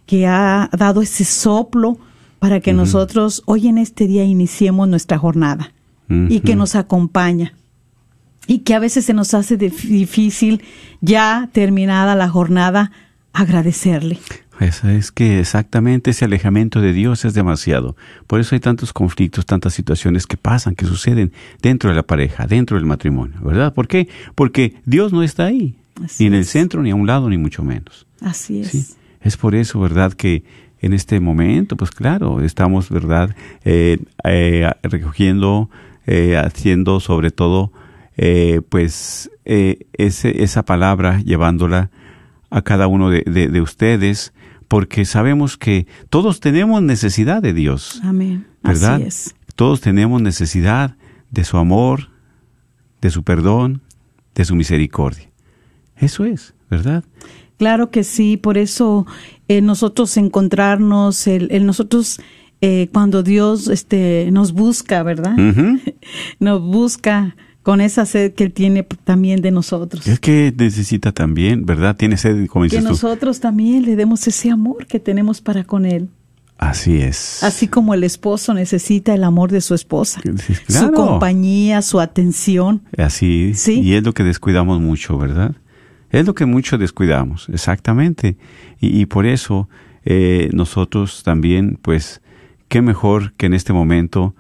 que 0.06 0.28
ha 0.28 0.70
dado 0.78 1.02
ese 1.02 1.24
soplo 1.24 1.98
para 2.40 2.60
que 2.60 2.74
nosotros 2.74 3.42
hoy 3.46 3.68
en 3.70 3.78
este 3.78 4.06
día 4.06 4.26
iniciemos 4.26 4.90
nuestra 4.90 5.18
jornada 5.18 5.72
y 6.10 6.42
que 6.42 6.56
nos 6.58 6.76
acompaña. 6.76 7.54
Y 8.48 8.60
que 8.60 8.74
a 8.74 8.80
veces 8.80 9.06
se 9.06 9.14
nos 9.14 9.34
hace 9.34 9.58
difícil, 9.58 10.64
ya 11.02 11.50
terminada 11.52 12.16
la 12.16 12.30
jornada, 12.30 12.92
agradecerle. 13.34 14.20
Esa 14.60 14.94
es 14.94 15.12
que 15.12 15.40
exactamente 15.40 16.12
ese 16.12 16.26
alejamiento 16.26 16.82
de 16.82 16.92
Dios 16.92 17.26
es 17.26 17.34
demasiado. 17.34 17.96
Por 18.26 18.40
eso 18.40 18.56
hay 18.56 18.60
tantos 18.60 18.92
conflictos, 18.92 19.46
tantas 19.46 19.74
situaciones 19.74 20.26
que 20.26 20.38
pasan, 20.38 20.74
que 20.74 20.86
suceden 20.86 21.32
dentro 21.62 21.90
de 21.90 21.96
la 21.96 22.04
pareja, 22.04 22.48
dentro 22.48 22.78
del 22.78 22.86
matrimonio, 22.86 23.36
¿verdad? 23.42 23.74
¿Por 23.74 23.88
qué? 23.88 24.08
Porque 24.34 24.76
Dios 24.86 25.14
no 25.14 25.22
está 25.22 25.46
ahí, 25.46 25.76
Así 26.04 26.24
ni 26.24 26.28
en 26.28 26.34
el 26.34 26.46
centro, 26.46 26.82
ni 26.82 26.90
a 26.90 26.96
un 26.96 27.06
lado, 27.06 27.30
ni 27.30 27.38
mucho 27.38 27.64
menos. 27.64 28.08
Así 28.22 28.62
es. 28.62 28.70
Sí, 28.70 28.86
es 29.22 29.38
por 29.38 29.54
eso, 29.54 29.80
¿verdad? 29.80 30.14
Que 30.14 30.44
en 30.82 30.94
este 30.94 31.20
momento, 31.20 31.76
pues 31.76 31.92
claro, 31.92 32.42
estamos, 32.42 32.90
¿verdad? 32.90 33.36
Eh, 33.64 34.00
eh, 34.24 34.72
recogiendo, 34.84 35.70
eh, 36.08 36.36
haciendo 36.38 37.00
sobre 37.00 37.30
todo, 37.30 37.72
eh, 38.18 38.62
pues, 38.68 39.32
eh, 39.46 39.88
ese, 39.94 40.44
esa 40.44 40.64
palabra, 40.64 41.22
llevándola 41.22 41.92
a 42.50 42.62
cada 42.62 42.88
uno 42.88 43.10
de, 43.10 43.24
de, 43.26 43.48
de 43.48 43.62
ustedes, 43.62 44.34
porque 44.68 45.06
sabemos 45.06 45.58
que 45.58 45.88
todos 46.10 46.40
tenemos 46.40 46.82
necesidad 46.82 47.42
de 47.42 47.54
Dios, 47.54 48.02
Amén. 48.04 48.46
¿verdad? 48.64 48.96
Así 48.96 49.04
es. 49.04 49.36
Todos 49.56 49.82
tenemos 49.82 50.22
necesidad 50.22 50.96
de 51.32 51.44
su 51.44 51.58
amor, 51.58 52.10
de 53.02 53.10
su 53.10 53.24
perdón, 53.24 53.82
de 54.36 54.46
su 54.46 54.56
misericordia. 54.56 55.30
Eso 55.96 56.26
es, 56.26 56.54
¿verdad? 56.70 57.04
Claro 57.58 57.90
que 57.90 58.04
sí, 58.04 58.38
por 58.38 58.58
eso 58.58 59.08
eh, 59.48 59.62
nosotros 59.62 60.16
encontrarnos, 60.18 61.26
el, 61.28 61.48
el 61.52 61.66
nosotros 61.66 62.20
eh, 62.62 62.90
cuando 62.94 63.24
Dios 63.24 63.68
este, 63.68 64.30
nos 64.32 64.54
busca, 64.54 65.04
¿verdad? 65.04 65.36
Nos 66.40 66.62
busca 66.62 67.36
con 67.68 67.82
esa 67.82 68.06
sed 68.06 68.32
que 68.34 68.46
Él 68.46 68.54
tiene 68.54 68.84
también 69.04 69.42
de 69.42 69.52
nosotros. 69.52 70.08
Es 70.08 70.22
que 70.22 70.54
necesita 70.58 71.12
también, 71.12 71.66
¿verdad? 71.66 71.98
Tiene 71.98 72.16
sed, 72.16 72.48
como 72.48 72.64
Que 72.64 72.70
dices 72.70 72.82
tú. 72.86 72.92
nosotros 72.92 73.42
también 73.42 73.84
le 73.84 73.98
demos 73.98 74.26
ese 74.26 74.50
amor 74.50 74.86
que 74.86 75.02
tenemos 75.02 75.42
para 75.42 75.66
con 75.66 75.86
Él. 75.86 76.08
Así 76.58 77.02
es. 77.02 77.44
Así 77.44 77.68
como 77.68 77.94
el 77.94 78.06
esposo 78.06 78.54
necesita 78.54 79.14
el 79.14 79.26
amor 79.26 79.52
de 79.52 79.60
su 79.60 79.74
esposa, 79.74 80.22
su 80.70 80.92
compañía, 80.94 81.82
su 81.82 82.00
atención. 82.00 82.84
Así. 82.98 83.52
Sí. 83.54 83.82
Y 83.82 83.96
es 83.96 84.04
lo 84.06 84.14
que 84.14 84.24
descuidamos 84.24 84.80
mucho, 84.80 85.18
¿verdad? 85.18 85.54
Es 86.10 86.26
lo 86.26 86.36
que 86.36 86.46
mucho 86.46 86.78
descuidamos, 86.78 87.50
exactamente. 87.50 88.38
Y, 88.80 88.98
y 89.02 89.08
por 89.08 89.26
eso 89.26 89.68
eh, 90.06 90.50
nosotros 90.54 91.22
también, 91.22 91.78
pues, 91.82 92.22
qué 92.70 92.82
mejor 92.82 93.34
que 93.34 93.48
en 93.48 93.54
este 93.54 93.74
momento 93.74 94.36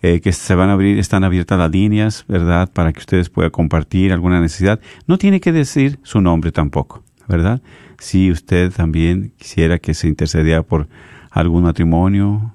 eh, 0.00 0.20
que 0.20 0.32
se 0.32 0.54
van 0.54 0.70
a 0.70 0.74
abrir, 0.74 0.98
están 0.98 1.24
abiertas 1.24 1.58
las 1.58 1.70
líneas, 1.70 2.24
¿verdad? 2.28 2.70
Para 2.72 2.92
que 2.92 3.00
ustedes 3.00 3.30
puedan 3.30 3.50
compartir 3.50 4.12
alguna 4.12 4.40
necesidad. 4.40 4.80
No 5.06 5.18
tiene 5.18 5.40
que 5.40 5.52
decir 5.52 5.98
su 6.02 6.20
nombre 6.20 6.52
tampoco, 6.52 7.02
¿verdad? 7.26 7.60
Si 7.98 8.30
usted 8.30 8.72
también 8.72 9.32
quisiera 9.38 9.78
que 9.78 9.94
se 9.94 10.06
intercediera 10.06 10.62
por 10.62 10.88
algún 11.30 11.64
matrimonio, 11.64 12.54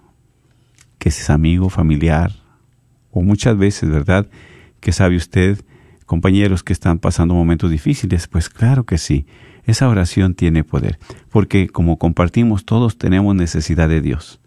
que 0.98 1.10
es 1.10 1.30
amigo, 1.30 1.70
familiar, 1.70 2.32
o 3.12 3.22
muchas 3.22 3.58
veces, 3.58 3.90
¿verdad? 3.90 4.28
Que 4.80 4.94
sabe 4.94 5.18
usted, 5.18 5.60
compañeros 6.06 6.64
que 6.64 6.74
están 6.74 7.00
pasando 7.00 7.34
momentos 7.34 7.70
difíciles, 7.70 8.28
pues 8.28 8.50
claro 8.50 8.86
que 8.86 8.98
sí, 8.98 9.26
esa 9.66 9.88
oración 9.88 10.34
tiene 10.34 10.64
poder, 10.64 10.98
porque 11.30 11.68
como 11.68 11.98
compartimos, 11.98 12.66
todos 12.66 12.98
tenemos 12.98 13.36
necesidad 13.36 13.90
de 13.90 14.02
Dios. 14.02 14.40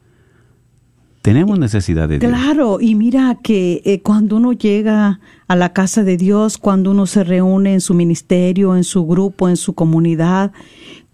Tenemos 1.26 1.58
necesidad 1.58 2.08
de 2.08 2.20
Dios. 2.20 2.32
Claro, 2.32 2.78
y 2.80 2.94
mira 2.94 3.36
que 3.42 3.82
eh, 3.84 4.00
cuando 4.00 4.36
uno 4.36 4.52
llega 4.52 5.18
a 5.48 5.56
la 5.56 5.72
casa 5.72 6.04
de 6.04 6.16
Dios, 6.16 6.56
cuando 6.56 6.92
uno 6.92 7.06
se 7.06 7.24
reúne 7.24 7.72
en 7.72 7.80
su 7.80 7.94
ministerio, 7.94 8.76
en 8.76 8.84
su 8.84 9.04
grupo, 9.04 9.48
en 9.48 9.56
su 9.56 9.72
comunidad, 9.72 10.52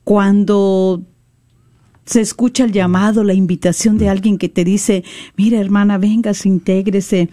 cuando 0.04 1.00
se 2.04 2.20
escucha 2.20 2.64
el 2.64 2.72
llamado, 2.72 3.24
la 3.24 3.32
invitación 3.32 3.96
de 3.96 4.10
alguien 4.10 4.36
que 4.36 4.50
te 4.50 4.64
dice, 4.64 5.02
mira 5.38 5.58
hermana, 5.58 5.96
venga, 5.96 6.34
se 6.34 6.50
intégrese, 6.50 7.30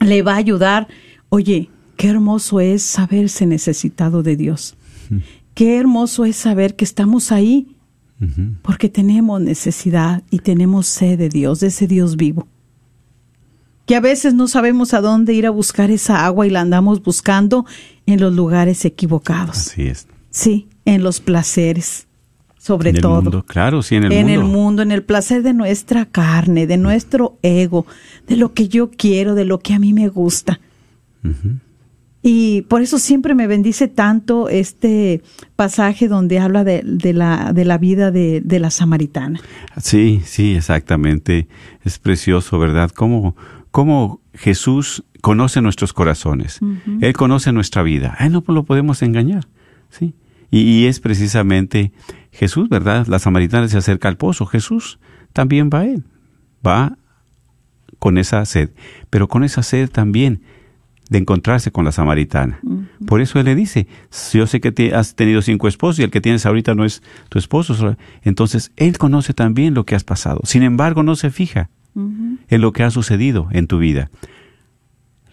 le 0.00 0.22
va 0.22 0.32
a 0.32 0.38
ayudar. 0.38 0.88
Oye, 1.28 1.70
qué 1.96 2.08
hermoso 2.08 2.58
es 2.58 2.82
saberse 2.82 3.46
necesitado 3.46 4.24
de 4.24 4.34
Dios. 4.34 4.76
Qué 5.54 5.76
hermoso 5.78 6.24
es 6.24 6.34
saber 6.34 6.74
que 6.74 6.84
estamos 6.84 7.30
ahí 7.30 7.76
Porque 8.62 8.88
tenemos 8.88 9.40
necesidad 9.40 10.22
y 10.30 10.40
tenemos 10.40 10.86
sed 10.86 11.18
de 11.18 11.28
Dios, 11.30 11.60
de 11.60 11.68
ese 11.68 11.86
Dios 11.86 12.16
vivo. 12.16 12.46
Que 13.86 13.96
a 13.96 14.00
veces 14.00 14.34
no 14.34 14.46
sabemos 14.46 14.92
a 14.94 15.00
dónde 15.00 15.32
ir 15.32 15.46
a 15.46 15.50
buscar 15.50 15.90
esa 15.90 16.24
agua 16.26 16.46
y 16.46 16.50
la 16.50 16.60
andamos 16.60 17.02
buscando 17.02 17.64
en 18.06 18.20
los 18.20 18.34
lugares 18.34 18.84
equivocados. 18.84 19.56
Así 19.56 19.86
es. 19.88 20.06
Sí, 20.30 20.68
en 20.84 21.02
los 21.02 21.20
placeres, 21.20 22.06
sobre 22.58 22.90
en 22.90 22.96
el 22.96 23.02
todo. 23.02 23.22
mundo, 23.22 23.44
claro, 23.44 23.82
sí, 23.82 23.96
en 23.96 24.04
el 24.04 24.12
en 24.12 24.26
mundo. 24.26 24.40
el 24.40 24.46
mundo, 24.46 24.82
en 24.82 24.92
el 24.92 25.02
placer 25.02 25.42
de 25.42 25.54
nuestra 25.54 26.04
carne, 26.04 26.66
de 26.66 26.76
nuestro 26.76 27.38
ego, 27.42 27.86
de 28.28 28.36
lo 28.36 28.52
que 28.52 28.68
yo 28.68 28.90
quiero, 28.90 29.34
de 29.34 29.44
lo 29.46 29.58
que 29.58 29.72
a 29.74 29.78
mí 29.78 29.92
me 29.92 30.08
gusta. 30.08 30.60
Y 32.22 32.62
por 32.62 32.82
eso 32.82 32.98
siempre 32.98 33.34
me 33.34 33.46
bendice 33.46 33.88
tanto 33.88 34.50
este 34.50 35.22
pasaje 35.56 36.06
donde 36.06 36.38
habla 36.38 36.64
de, 36.64 36.82
de 36.84 37.14
la, 37.14 37.52
de 37.54 37.64
la 37.64 37.78
vida 37.78 38.10
de, 38.10 38.42
de 38.42 38.60
la 38.60 38.70
samaritana. 38.70 39.40
Sí, 39.80 40.20
sí, 40.24 40.54
exactamente. 40.54 41.48
Es 41.82 41.98
precioso, 41.98 42.58
¿verdad? 42.58 42.90
Cómo, 42.90 43.36
cómo 43.70 44.20
Jesús 44.34 45.04
conoce 45.22 45.62
nuestros 45.62 45.94
corazones. 45.94 46.60
Él 47.00 47.14
conoce 47.14 47.52
nuestra 47.52 47.82
vida. 47.82 48.16
A 48.18 48.26
Él 48.26 48.32
no 48.32 48.44
lo 48.46 48.64
podemos 48.64 49.00
engañar. 49.02 49.48
Sí. 49.88 50.14
Y, 50.50 50.60
y 50.60 50.86
es 50.86 51.00
precisamente 51.00 51.92
Jesús, 52.32 52.68
¿verdad? 52.68 53.06
La 53.06 53.18
samaritana 53.18 53.68
se 53.68 53.78
acerca 53.78 54.08
al 54.08 54.18
pozo. 54.18 54.44
Jesús 54.44 54.98
también 55.32 55.70
va 55.72 55.80
a 55.80 55.86
Él. 55.86 56.04
Va 56.66 56.98
con 57.98 58.18
esa 58.18 58.44
sed. 58.44 58.70
Pero 59.08 59.28
con 59.28 59.42
esa 59.42 59.62
sed 59.62 59.88
también 59.88 60.42
de 61.10 61.18
encontrarse 61.18 61.72
con 61.72 61.84
la 61.84 61.92
samaritana. 61.92 62.60
Por 63.04 63.20
eso 63.20 63.40
él 63.40 63.44
le 63.44 63.56
dice, 63.56 63.88
yo 64.32 64.46
sé 64.46 64.60
que 64.60 64.70
te 64.70 64.94
has 64.94 65.16
tenido 65.16 65.42
cinco 65.42 65.66
esposos 65.66 65.98
y 65.98 66.04
el 66.04 66.10
que 66.10 66.20
tienes 66.20 66.46
ahorita 66.46 66.74
no 66.76 66.84
es 66.84 67.02
tu 67.28 67.38
esposo. 67.38 67.96
Entonces, 68.22 68.72
él 68.76 68.96
conoce 68.96 69.34
también 69.34 69.74
lo 69.74 69.84
que 69.84 69.96
has 69.96 70.04
pasado. 70.04 70.40
Sin 70.44 70.62
embargo, 70.62 71.02
no 71.02 71.16
se 71.16 71.30
fija 71.30 71.68
en 71.96 72.60
lo 72.60 72.72
que 72.72 72.84
ha 72.84 72.90
sucedido 72.90 73.48
en 73.50 73.66
tu 73.66 73.78
vida. 73.78 74.08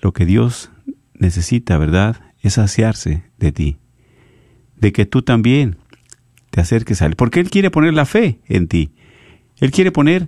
Lo 0.01 0.13
que 0.13 0.25
Dios 0.25 0.71
necesita, 1.13 1.77
¿verdad? 1.77 2.21
Es 2.41 2.55
saciarse 2.55 3.23
de 3.37 3.51
ti. 3.51 3.77
De 4.77 4.91
que 4.91 5.05
tú 5.05 5.21
también 5.21 5.77
te 6.49 6.59
acerques 6.59 7.03
a 7.03 7.05
Él. 7.05 7.15
Porque 7.15 7.39
Él 7.39 7.51
quiere 7.51 7.69
poner 7.69 7.93
la 7.93 8.05
fe 8.05 8.39
en 8.47 8.67
ti. 8.67 8.93
Él 9.57 9.69
quiere 9.69 9.91
poner 9.91 10.27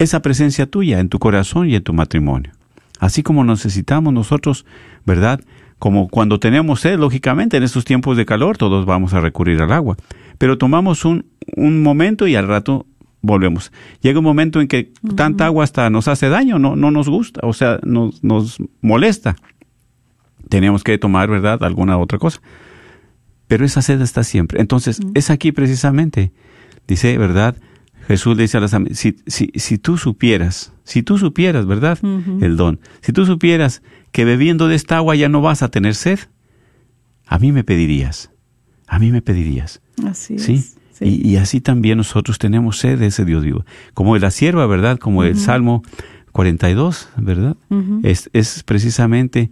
esa 0.00 0.22
presencia 0.22 0.66
tuya 0.66 0.98
en 0.98 1.08
tu 1.08 1.20
corazón 1.20 1.70
y 1.70 1.76
en 1.76 1.84
tu 1.84 1.92
matrimonio. 1.92 2.50
Así 3.00 3.22
como 3.22 3.44
necesitamos 3.44 4.12
nosotros, 4.12 4.64
¿verdad? 5.04 5.40
Como 5.78 6.08
cuando 6.08 6.38
tenemos 6.38 6.80
sed, 6.80 6.98
lógicamente, 6.98 7.56
en 7.56 7.62
estos 7.62 7.84
tiempos 7.84 8.16
de 8.16 8.24
calor, 8.24 8.56
todos 8.56 8.86
vamos 8.86 9.12
a 9.14 9.20
recurrir 9.20 9.60
al 9.60 9.72
agua. 9.72 9.96
Pero 10.38 10.58
tomamos 10.58 11.04
un, 11.04 11.26
un 11.56 11.82
momento 11.82 12.26
y 12.26 12.36
al 12.36 12.48
rato 12.48 12.86
volvemos. 13.24 13.72
Llega 14.00 14.18
un 14.18 14.24
momento 14.24 14.60
en 14.60 14.68
que 14.68 14.92
tanta 15.16 15.46
agua 15.46 15.64
hasta 15.64 15.88
nos 15.90 16.08
hace 16.08 16.28
daño, 16.28 16.58
no, 16.58 16.76
no 16.76 16.90
nos 16.90 17.08
gusta, 17.08 17.40
o 17.42 17.52
sea, 17.52 17.80
nos, 17.82 18.22
nos 18.22 18.58
molesta. 18.80 19.36
Tenemos 20.48 20.84
que 20.84 20.98
tomar, 20.98 21.28
¿verdad?, 21.28 21.62
alguna 21.64 21.98
otra 21.98 22.18
cosa. 22.18 22.40
Pero 23.48 23.64
esa 23.64 23.82
sed 23.82 24.00
está 24.00 24.24
siempre. 24.24 24.60
Entonces, 24.60 25.00
es 25.14 25.30
aquí 25.30 25.52
precisamente, 25.52 26.32
dice, 26.86 27.16
¿verdad? 27.18 27.56
Jesús 28.08 28.36
le 28.36 28.42
dice 28.42 28.58
a 28.58 28.60
las 28.60 28.76
si, 28.92 29.16
si, 29.26 29.50
si 29.54 29.78
tú 29.78 29.96
supieras, 29.98 30.72
si 30.84 31.02
tú 31.02 31.18
supieras, 31.18 31.66
¿verdad? 31.66 31.98
El 32.40 32.56
don. 32.56 32.80
Si 33.00 33.12
tú 33.12 33.24
supieras 33.26 33.82
que 34.12 34.24
bebiendo 34.24 34.68
de 34.68 34.76
esta 34.76 34.96
agua 34.98 35.14
ya 35.16 35.28
no 35.28 35.40
vas 35.40 35.62
a 35.62 35.68
tener 35.70 35.94
sed, 35.94 36.18
a 37.26 37.38
mí 37.38 37.52
me 37.52 37.64
pedirías. 37.64 38.30
A 38.86 38.98
mí 38.98 39.10
me 39.10 39.22
pedirías. 39.22 39.80
Así 40.06 40.38
¿Sí? 40.38 40.54
es. 40.54 40.76
Sí. 40.92 41.04
Y, 41.24 41.28
y 41.28 41.36
así 41.38 41.60
también 41.60 41.98
nosotros 41.98 42.38
tenemos 42.38 42.78
sed 42.78 42.98
de 42.98 43.06
ese 43.06 43.24
Dios 43.24 43.42
vivo. 43.42 43.64
Como 43.94 44.14
de 44.14 44.20
la 44.20 44.30
sierva, 44.30 44.66
¿verdad? 44.66 44.98
Como 44.98 45.24
el 45.24 45.36
Salmo 45.36 45.82
42, 46.32 47.08
¿verdad? 47.16 47.56
Ujú. 47.70 48.00
es, 48.04 48.30
es 48.32 48.62
precisamente 48.62 49.50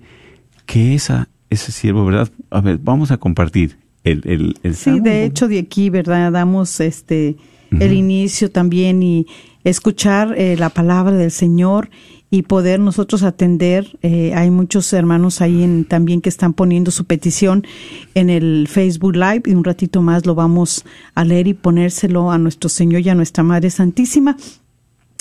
que 0.66 0.94
esa, 0.94 1.28
ese 1.50 1.72
siervo, 1.72 2.04
¿verdad? 2.04 2.30
A 2.50 2.60
ver, 2.60 2.78
vamos 2.78 3.10
a 3.10 3.16
compartir 3.16 3.78
el, 4.04 4.22
el, 4.24 4.56
el 4.62 4.74
Sí, 4.74 4.84
Salmo. 4.84 5.04
de 5.04 5.24
hecho 5.24 5.48
de 5.48 5.58
aquí, 5.58 5.90
¿verdad? 5.90 6.30
Damos 6.32 6.78
este 6.80 7.36
el 7.80 7.92
inicio 7.92 8.50
también 8.50 9.02
y 9.02 9.26
escuchar 9.64 10.34
eh, 10.36 10.56
la 10.56 10.70
palabra 10.70 11.16
del 11.16 11.30
Señor 11.30 11.90
y 12.30 12.42
poder 12.42 12.80
nosotros 12.80 13.22
atender. 13.22 13.98
Eh, 14.00 14.32
hay 14.34 14.50
muchos 14.50 14.90
hermanos 14.92 15.40
ahí 15.42 15.62
en, 15.62 15.84
también 15.84 16.22
que 16.22 16.30
están 16.30 16.54
poniendo 16.54 16.90
su 16.90 17.04
petición 17.04 17.66
en 18.14 18.30
el 18.30 18.68
Facebook 18.68 19.14
Live 19.14 19.42
y 19.44 19.52
un 19.52 19.64
ratito 19.64 20.00
más 20.00 20.24
lo 20.24 20.34
vamos 20.34 20.84
a 21.14 21.24
leer 21.24 21.46
y 21.46 21.54
ponérselo 21.54 22.30
a 22.30 22.38
nuestro 22.38 22.70
Señor 22.70 23.02
y 23.02 23.10
a 23.10 23.14
nuestra 23.14 23.44
Madre 23.44 23.68
Santísima. 23.68 24.36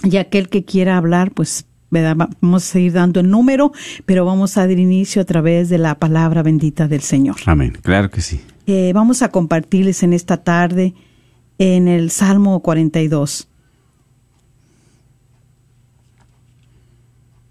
Y 0.04 0.18
aquel 0.18 0.48
que 0.48 0.64
quiera 0.64 0.98
hablar, 0.98 1.32
pues 1.32 1.66
vamos 1.92 2.64
a 2.64 2.66
seguir 2.66 2.94
dando 2.94 3.20
el 3.20 3.30
número, 3.30 3.74
pero 4.06 4.24
vamos 4.24 4.58
a 4.58 4.62
dar 4.66 4.80
inicio 4.80 5.22
a 5.22 5.26
través 5.26 5.68
de 5.68 5.78
la 5.78 5.96
palabra 5.96 6.42
bendita 6.44 6.88
del 6.88 7.02
Señor. 7.02 7.36
Amén, 7.46 7.78
claro 7.82 8.10
que 8.10 8.22
sí. 8.22 8.40
Eh, 8.68 8.92
vamos 8.96 9.22
a 9.22 9.32
compartirles 9.32 10.02
en 10.04 10.14
esta 10.14 10.38
tarde 10.38 10.94
en 11.64 11.88
el 11.88 12.10
Salmo 12.10 12.60
42. 12.62 13.48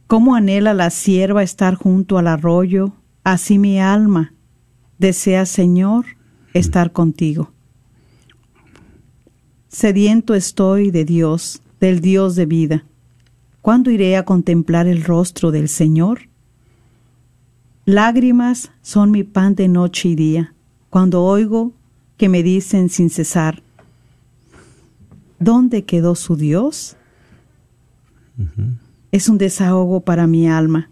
Cómo 0.09 0.35
anhela 0.35 0.75
la 0.75 0.91
sierva 0.91 1.45
estar 1.45 1.77
junto 1.77 2.19
al 2.19 2.27
arroyo, 2.27 2.93
así 3.23 3.57
mi 3.57 3.79
alma 3.79 4.35
desea, 4.99 5.47
Señor, 5.47 6.07
estar 6.55 6.91
contigo. 6.91 7.53
Sediento 9.69 10.35
estoy 10.35 10.91
de 10.91 11.05
Dios, 11.05 11.63
del 11.79 12.01
Dios 12.01 12.35
de 12.35 12.47
vida. 12.47 12.85
¿Cuándo 13.63 13.93
iré 13.93 14.17
a 14.17 14.25
contemplar 14.25 14.89
el 14.89 15.05
rostro 15.05 15.53
del 15.53 15.69
Señor? 15.69 16.23
Lágrimas 17.85 18.73
son 18.83 19.13
mi 19.13 19.23
pan 19.23 19.55
de 19.55 19.69
noche 19.69 20.09
y 20.09 20.17
día, 20.17 20.53
cuando 20.91 21.23
oigo 21.23 21.75
que 22.17 22.29
me 22.29 22.43
dicen 22.43 22.89
sin 22.89 23.09
cesar, 23.09 23.63
¿dónde 25.41 25.85
quedó 25.85 26.15
su 26.15 26.37
Dios? 26.37 26.97
Es 29.11 29.29
un 29.29 29.39
desahogo 29.39 30.03
para 30.03 30.29
mi 30.29 30.49
alma, 30.49 30.91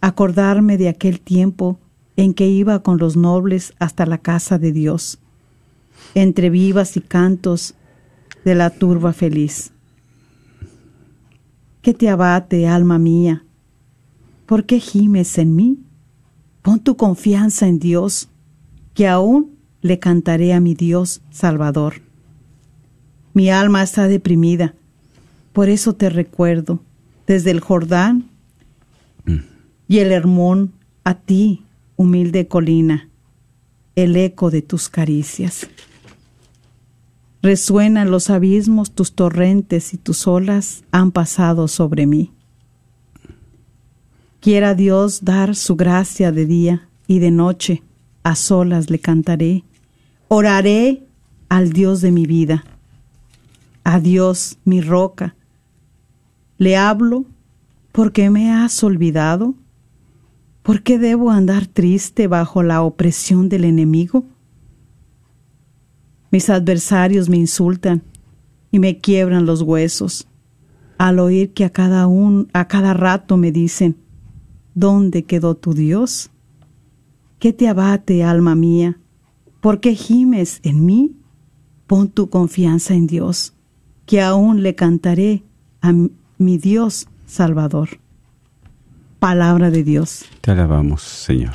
acordarme 0.00 0.78
de 0.78 0.88
aquel 0.88 1.20
tiempo 1.20 1.78
en 2.16 2.32
que 2.32 2.48
iba 2.48 2.82
con 2.82 2.98
los 2.98 3.16
nobles 3.16 3.74
hasta 3.78 4.06
la 4.06 4.18
casa 4.18 4.58
de 4.58 4.72
Dios, 4.72 5.18
entre 6.14 6.48
vivas 6.48 6.96
y 6.96 7.00
cantos 7.00 7.74
de 8.44 8.54
la 8.54 8.70
turba 8.70 9.12
feliz. 9.12 9.72
¿Qué 11.82 11.94
te 11.94 12.08
abate, 12.08 12.66
alma 12.68 12.98
mía? 12.98 13.44
¿Por 14.46 14.66
qué 14.66 14.80
gimes 14.80 15.36
en 15.38 15.56
mí? 15.56 15.78
Pon 16.62 16.80
tu 16.80 16.96
confianza 16.96 17.66
en 17.66 17.78
Dios, 17.78 18.28
que 18.94 19.08
aún 19.08 19.56
le 19.80 19.98
cantaré 19.98 20.52
a 20.52 20.60
mi 20.60 20.74
Dios 20.74 21.22
Salvador. 21.30 22.11
Mi 23.34 23.50
alma 23.50 23.82
está 23.82 24.08
deprimida, 24.08 24.74
por 25.52 25.68
eso 25.68 25.94
te 25.94 26.10
recuerdo, 26.10 26.80
desde 27.26 27.50
el 27.50 27.60
Jordán 27.60 28.28
y 29.88 29.98
el 29.98 30.12
Hermón, 30.12 30.72
a 31.04 31.14
ti, 31.14 31.64
humilde 31.96 32.48
colina, 32.48 33.08
el 33.96 34.16
eco 34.16 34.50
de 34.50 34.62
tus 34.62 34.88
caricias. 34.88 35.68
Resuenan 37.42 38.10
los 38.10 38.30
abismos, 38.30 38.92
tus 38.92 39.14
torrentes 39.14 39.94
y 39.94 39.96
tus 39.96 40.26
olas 40.26 40.84
han 40.92 41.10
pasado 41.10 41.68
sobre 41.68 42.06
mí. 42.06 42.30
Quiera 44.40 44.74
Dios 44.74 45.24
dar 45.24 45.54
su 45.56 45.76
gracia 45.76 46.32
de 46.32 46.46
día 46.46 46.88
y 47.06 47.18
de 47.18 47.30
noche, 47.30 47.82
a 48.22 48.36
solas 48.36 48.90
le 48.90 48.98
cantaré. 48.98 49.64
Oraré 50.28 51.02
al 51.48 51.72
Dios 51.72 52.00
de 52.00 52.12
mi 52.12 52.26
vida, 52.26 52.64
a 53.84 54.00
Dios 54.00 54.58
mi 54.64 54.80
roca. 54.80 55.36
Le 56.58 56.76
hablo 56.76 57.26
porque 57.92 58.30
me 58.30 58.52
has 58.52 58.82
olvidado. 58.82 59.54
¿Por 60.62 60.82
qué 60.82 60.98
debo 60.98 61.30
andar 61.30 61.66
triste 61.66 62.28
bajo 62.28 62.62
la 62.62 62.82
opresión 62.82 63.48
del 63.48 63.64
enemigo? 63.64 64.24
Mis 66.30 66.48
adversarios 66.48 67.28
me 67.28 67.36
insultan 67.36 68.02
y 68.70 68.78
me 68.78 68.98
quiebran 68.98 69.44
los 69.44 69.62
huesos 69.62 70.28
al 70.98 71.18
oír 71.18 71.52
que 71.52 71.64
a 71.64 71.70
cada 71.70 72.06
un 72.06 72.48
a 72.52 72.68
cada 72.68 72.94
rato 72.94 73.36
me 73.36 73.50
dicen 73.50 73.96
¿Dónde 74.74 75.24
quedó 75.24 75.54
tu 75.56 75.74
Dios? 75.74 76.30
¿Qué 77.38 77.52
te 77.52 77.68
abate, 77.68 78.22
alma 78.22 78.54
mía? 78.54 78.98
¿Por 79.60 79.80
qué 79.80 79.94
gimes 79.94 80.60
en 80.62 80.86
mí? 80.86 81.16
Pon 81.86 82.08
tu 82.08 82.30
confianza 82.30 82.94
en 82.94 83.06
Dios, 83.06 83.52
que 84.06 84.20
aún 84.20 84.62
le 84.62 84.74
cantaré 84.74 85.42
a 85.80 85.92
mi 86.38 86.58
Dios 86.58 87.08
Salvador. 87.26 87.88
Palabra 89.18 89.70
de 89.70 89.84
Dios. 89.84 90.24
Te 90.40 90.50
alabamos, 90.50 91.02
Señor. 91.02 91.54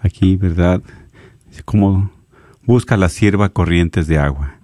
Aquí, 0.00 0.36
¿verdad? 0.36 0.82
Como 1.64 2.10
busca 2.64 2.96
la 2.96 3.08
sierva 3.08 3.50
corrientes 3.50 4.06
de 4.06 4.18
agua. 4.18 4.54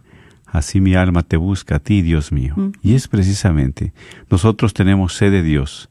Así 0.47 0.81
mi 0.81 0.95
alma 0.95 1.23
te 1.23 1.37
busca 1.37 1.77
a 1.77 1.79
ti, 1.81 2.01
Dios 2.01 2.31
mío. 2.31 2.55
Y 2.81 2.95
es 2.95 3.09
precisamente, 3.09 3.93
nosotros 4.31 4.73
tenemos 4.73 5.15
sed 5.15 5.33
de 5.33 5.43
Dios. 5.43 5.91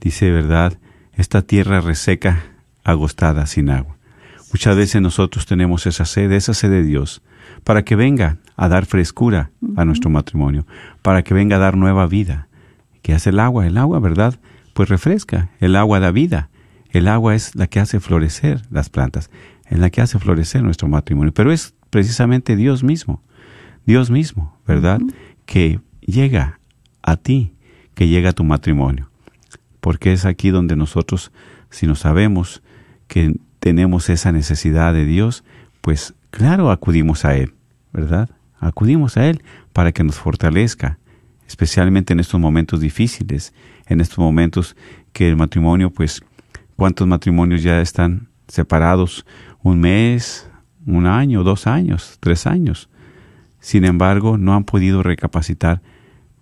Dice, 0.00 0.30
¿verdad? 0.30 0.78
Esta 1.14 1.42
tierra 1.42 1.80
reseca, 1.80 2.42
agostada, 2.84 3.46
sin 3.46 3.70
agua. 3.70 3.96
Muchas 4.52 4.76
veces 4.76 5.00
nosotros 5.00 5.46
tenemos 5.46 5.86
esa 5.86 6.04
sed, 6.04 6.32
esa 6.32 6.52
sed 6.52 6.70
de 6.70 6.82
Dios, 6.82 7.22
para 7.66 7.84
que 7.84 7.96
venga 7.96 8.38
a 8.54 8.68
dar 8.68 8.86
frescura 8.86 9.50
a 9.74 9.84
nuestro 9.84 10.08
matrimonio, 10.08 10.68
para 11.02 11.24
que 11.24 11.34
venga 11.34 11.56
a 11.56 11.58
dar 11.58 11.76
nueva 11.76 12.06
vida. 12.06 12.46
¿Qué 13.02 13.12
hace 13.12 13.30
el 13.30 13.40
agua? 13.40 13.66
El 13.66 13.76
agua, 13.76 13.98
¿verdad? 13.98 14.38
Pues 14.72 14.88
refresca, 14.88 15.50
el 15.58 15.74
agua 15.74 15.98
da 15.98 16.12
vida. 16.12 16.48
El 16.90 17.08
agua 17.08 17.34
es 17.34 17.56
la 17.56 17.66
que 17.66 17.80
hace 17.80 17.98
florecer 17.98 18.62
las 18.70 18.88
plantas, 18.88 19.30
es 19.68 19.80
la 19.80 19.90
que 19.90 20.00
hace 20.00 20.20
florecer 20.20 20.62
nuestro 20.62 20.86
matrimonio. 20.86 21.34
Pero 21.34 21.50
es 21.50 21.74
precisamente 21.90 22.54
Dios 22.54 22.84
mismo, 22.84 23.20
Dios 23.84 24.12
mismo, 24.12 24.56
¿verdad? 24.64 25.00
Que 25.44 25.80
llega 26.02 26.60
a 27.02 27.16
ti, 27.16 27.52
que 27.94 28.06
llega 28.06 28.30
a 28.30 28.32
tu 28.32 28.44
matrimonio. 28.44 29.10
Porque 29.80 30.12
es 30.12 30.24
aquí 30.24 30.50
donde 30.50 30.76
nosotros, 30.76 31.32
si 31.70 31.88
nos 31.88 31.98
sabemos 31.98 32.62
que 33.08 33.34
tenemos 33.58 34.08
esa 34.08 34.30
necesidad 34.30 34.94
de 34.94 35.04
Dios, 35.04 35.42
pues 35.80 36.14
claro, 36.30 36.70
acudimos 36.70 37.24
a 37.24 37.36
Él, 37.36 37.55
¿verdad? 37.96 38.28
Acudimos 38.60 39.16
a 39.16 39.26
Él 39.26 39.42
para 39.72 39.90
que 39.90 40.04
nos 40.04 40.16
fortalezca, 40.16 40.98
especialmente 41.48 42.12
en 42.12 42.20
estos 42.20 42.38
momentos 42.38 42.80
difíciles 42.80 43.54
en 43.86 44.00
estos 44.00 44.18
momentos 44.18 44.76
que 45.12 45.28
el 45.28 45.36
matrimonio, 45.36 45.90
pues, 45.90 46.22
¿cuántos 46.76 47.06
matrimonios 47.06 47.62
ya 47.62 47.80
están 47.80 48.28
separados? 48.48 49.24
Un 49.62 49.80
mes, 49.80 50.48
un 50.84 51.06
año, 51.06 51.42
dos 51.42 51.66
años, 51.66 52.18
tres 52.20 52.46
años. 52.46 52.90
Sin 53.60 53.84
embargo, 53.84 54.36
no 54.36 54.54
han 54.54 54.64
podido 54.64 55.02
recapacitar, 55.02 55.80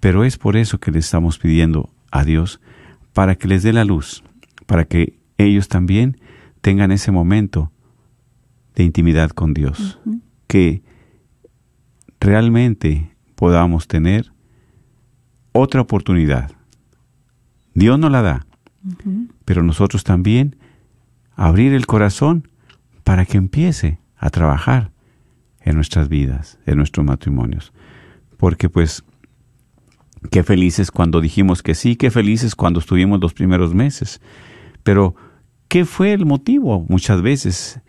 pero 0.01 0.25
es 0.25 0.37
por 0.37 0.57
eso 0.57 0.81
que 0.81 0.91
le 0.91 0.99
estamos 0.99 1.39
pidiendo 1.39 1.91
a 2.11 2.25
Dios 2.25 2.61
para 3.13 3.37
que 3.37 3.47
les 3.47 3.63
dé 3.63 3.73
la 3.73 3.85
luz, 3.85 4.25
para 4.67 4.87
que 4.87 5.19
ellos 5.39 5.69
también 5.69 6.19
tengan 6.61 6.91
ese 6.91 7.13
momento 7.13 7.71
de 8.75 8.83
intimidad 8.83 9.31
con 9.31 9.55
Dios, 9.55 10.01
que 10.49 10.83
realmente 12.25 13.15
podamos 13.35 13.87
tener 13.87 14.33
otra 15.53 15.83
oportunidad. 15.83 16.53
Dios 17.75 17.99
nos 17.99 18.11
la 18.11 18.23
da, 18.23 18.47
pero 19.45 19.63
nosotros 19.63 20.05
también 20.05 20.57
abrir 21.37 21.75
el 21.75 21.87
corazón 21.87 22.49
para 23.05 23.27
que 23.27 23.37
empiece 23.37 23.99
a 24.17 24.31
trabajar 24.31 24.91
en 25.61 25.77
nuestras 25.77 26.09
vidas, 26.09 26.59
en 26.65 26.79
nuestros 26.79 27.05
matrimonios. 27.05 27.73
Porque 28.39 28.71
pues, 28.71 29.05
qué 30.31 30.43
felices 30.43 30.91
cuando 30.91 31.21
dijimos 31.21 31.63
que 31.63 31.75
sí, 31.75 31.97
qué 31.97 32.11
felices 32.11 32.55
cuando 32.55 32.81
estuvimos 32.81 33.21
los 33.21 33.35
primeros 33.35 33.75
meses. 33.75 34.23
Pero, 34.83 35.15
¿qué 35.69 35.85
fue 35.85 36.13
el 36.13 36.25
motivo 36.25 36.87
muchas 36.89 37.21
veces? 37.21 37.81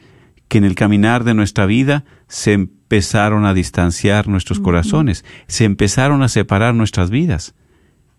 Que 0.47 0.57
en 0.57 0.63
el 0.63 0.75
caminar 0.75 1.23
de 1.23 1.33
nuestra 1.33 1.65
vida 1.65 2.05
se 2.27 2.53
empezaron 2.53 3.45
a 3.45 3.53
distanciar 3.53 4.27
nuestros 4.27 4.59
corazones, 4.59 5.25
se 5.47 5.65
empezaron 5.65 6.21
a 6.23 6.27
separar 6.27 6.75
nuestras 6.75 7.09
vidas. 7.09 7.55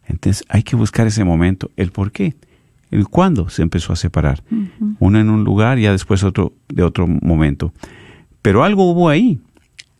Entonces 0.06 0.44
hay 0.48 0.62
que 0.62 0.76
buscar 0.76 1.06
ese 1.06 1.24
momento, 1.24 1.70
el 1.76 1.92
por 1.92 2.12
qué, 2.12 2.36
el 2.90 3.08
cuándo 3.08 3.48
se 3.48 3.62
empezó 3.62 3.92
a 3.92 3.96
separar. 3.96 4.42
Uno 4.98 5.18
en 5.18 5.30
un 5.30 5.44
lugar 5.44 5.78
y 5.78 5.82
ya 5.82 5.92
después 5.92 6.22
otro 6.24 6.52
de 6.68 6.82
otro 6.82 7.06
momento. 7.06 7.72
Pero 8.42 8.64
algo 8.64 8.90
hubo 8.90 9.08
ahí, 9.08 9.40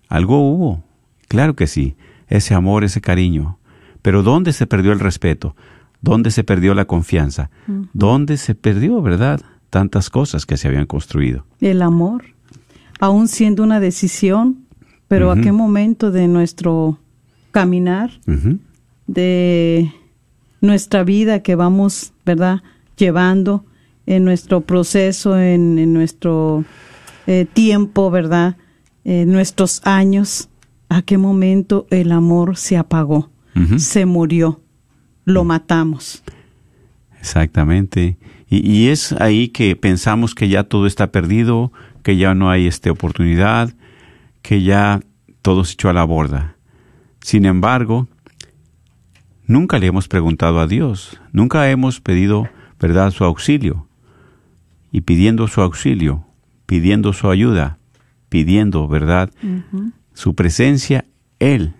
algo 0.09 0.39
hubo, 0.49 0.85
claro 1.29 1.57
que 1.57 1.67
sí, 1.67 1.97
ese 2.29 2.55
amor, 2.55 2.85
ese 2.85 3.01
cariño. 3.01 3.59
Pero 4.03 4.23
¿dónde 4.23 4.53
se 4.53 4.67
perdió 4.67 4.93
el 4.93 5.01
respeto? 5.01 5.57
¿Dónde 6.01 6.31
se 6.31 6.45
perdió 6.45 6.75
la 6.75 6.85
confianza? 6.85 7.51
¿Dónde 7.93 8.37
se 8.37 8.55
perdió, 8.55 9.03
verdad? 9.03 9.41
Tantas 9.70 10.11
cosas 10.11 10.46
que 10.46 10.57
se 10.57 10.68
habían 10.68 10.87
construido. 10.87 11.44
El 11.61 11.83
amor, 11.83 12.24
aún 13.00 13.29
siendo 13.29 13.62
una 13.62 13.81
decisión, 13.81 14.66
pero 15.09 15.31
¿a 15.31 15.37
qué 15.40 15.52
momento 15.52 16.11
de 16.11 16.29
nuestro 16.29 16.98
caminar, 17.52 18.11
de 19.07 19.92
nuestra 20.61 21.05
vida 21.05 21.42
que 21.42 21.55
vamos, 21.55 22.12
verdad, 22.24 22.62
llevando 22.96 23.64
en 24.07 24.24
nuestro 24.24 24.62
proceso, 24.62 25.38
en, 25.38 25.92
nuestro 25.92 26.64
eh, 27.26 27.46
tiempo, 27.52 28.11
verdad, 28.11 28.57
en 29.05 29.31
nuestros 29.33 29.81
años, 29.85 30.48
a 30.88 31.02
qué 31.02 31.18
momento 31.18 31.87
el 31.90 32.12
amor 32.12 32.57
se 32.57 32.76
apagó, 32.76 33.31
se 33.79 34.05
murió, 34.07 34.61
lo 35.24 35.44
matamos. 35.44 36.22
Exactamente. 37.18 38.16
Y, 38.57 38.71
y, 38.71 38.88
es 38.88 39.12
ahí 39.12 39.49
que 39.49 39.77
pensamos 39.77 40.35
que 40.35 40.49
ya 40.49 40.64
todo 40.64 40.87
está 40.87 41.12
perdido, 41.12 41.73
que 42.03 42.16
ya 42.16 42.35
no 42.35 42.49
hay 42.49 42.66
esta 42.66 42.90
oportunidad, 42.90 43.75
que 44.40 44.62
ya 44.62 45.01
todo 45.42 45.64
se 45.64 45.75
echó 45.75 45.90
a 45.90 45.92
la 45.92 46.05
borda. 46.05 46.57
Sin 47.21 47.45
embargo, 47.45 48.09
nunca 49.47 49.79
le 49.79 49.88
hemos 49.88 50.09
preguntado 50.09 50.61
a 50.61 50.66
Dios, 50.66 51.21
nunca 51.33 51.71
hemos 51.71 52.01
pedido, 52.01 52.49
¿verdad?, 52.81 53.11
su 53.11 53.25
auxilio. 53.25 53.88
Y 54.90 55.03
pidiendo 55.03 55.49
su 55.49 55.61
auxilio, 55.61 56.25
pidiendo 56.64 57.12
su 57.12 57.29
ayuda, 57.29 57.79
pidiendo, 58.31 58.88
¿verdad?, 58.88 59.31
su 60.14 60.35
presencia, 60.35 61.05
Él 61.40 61.75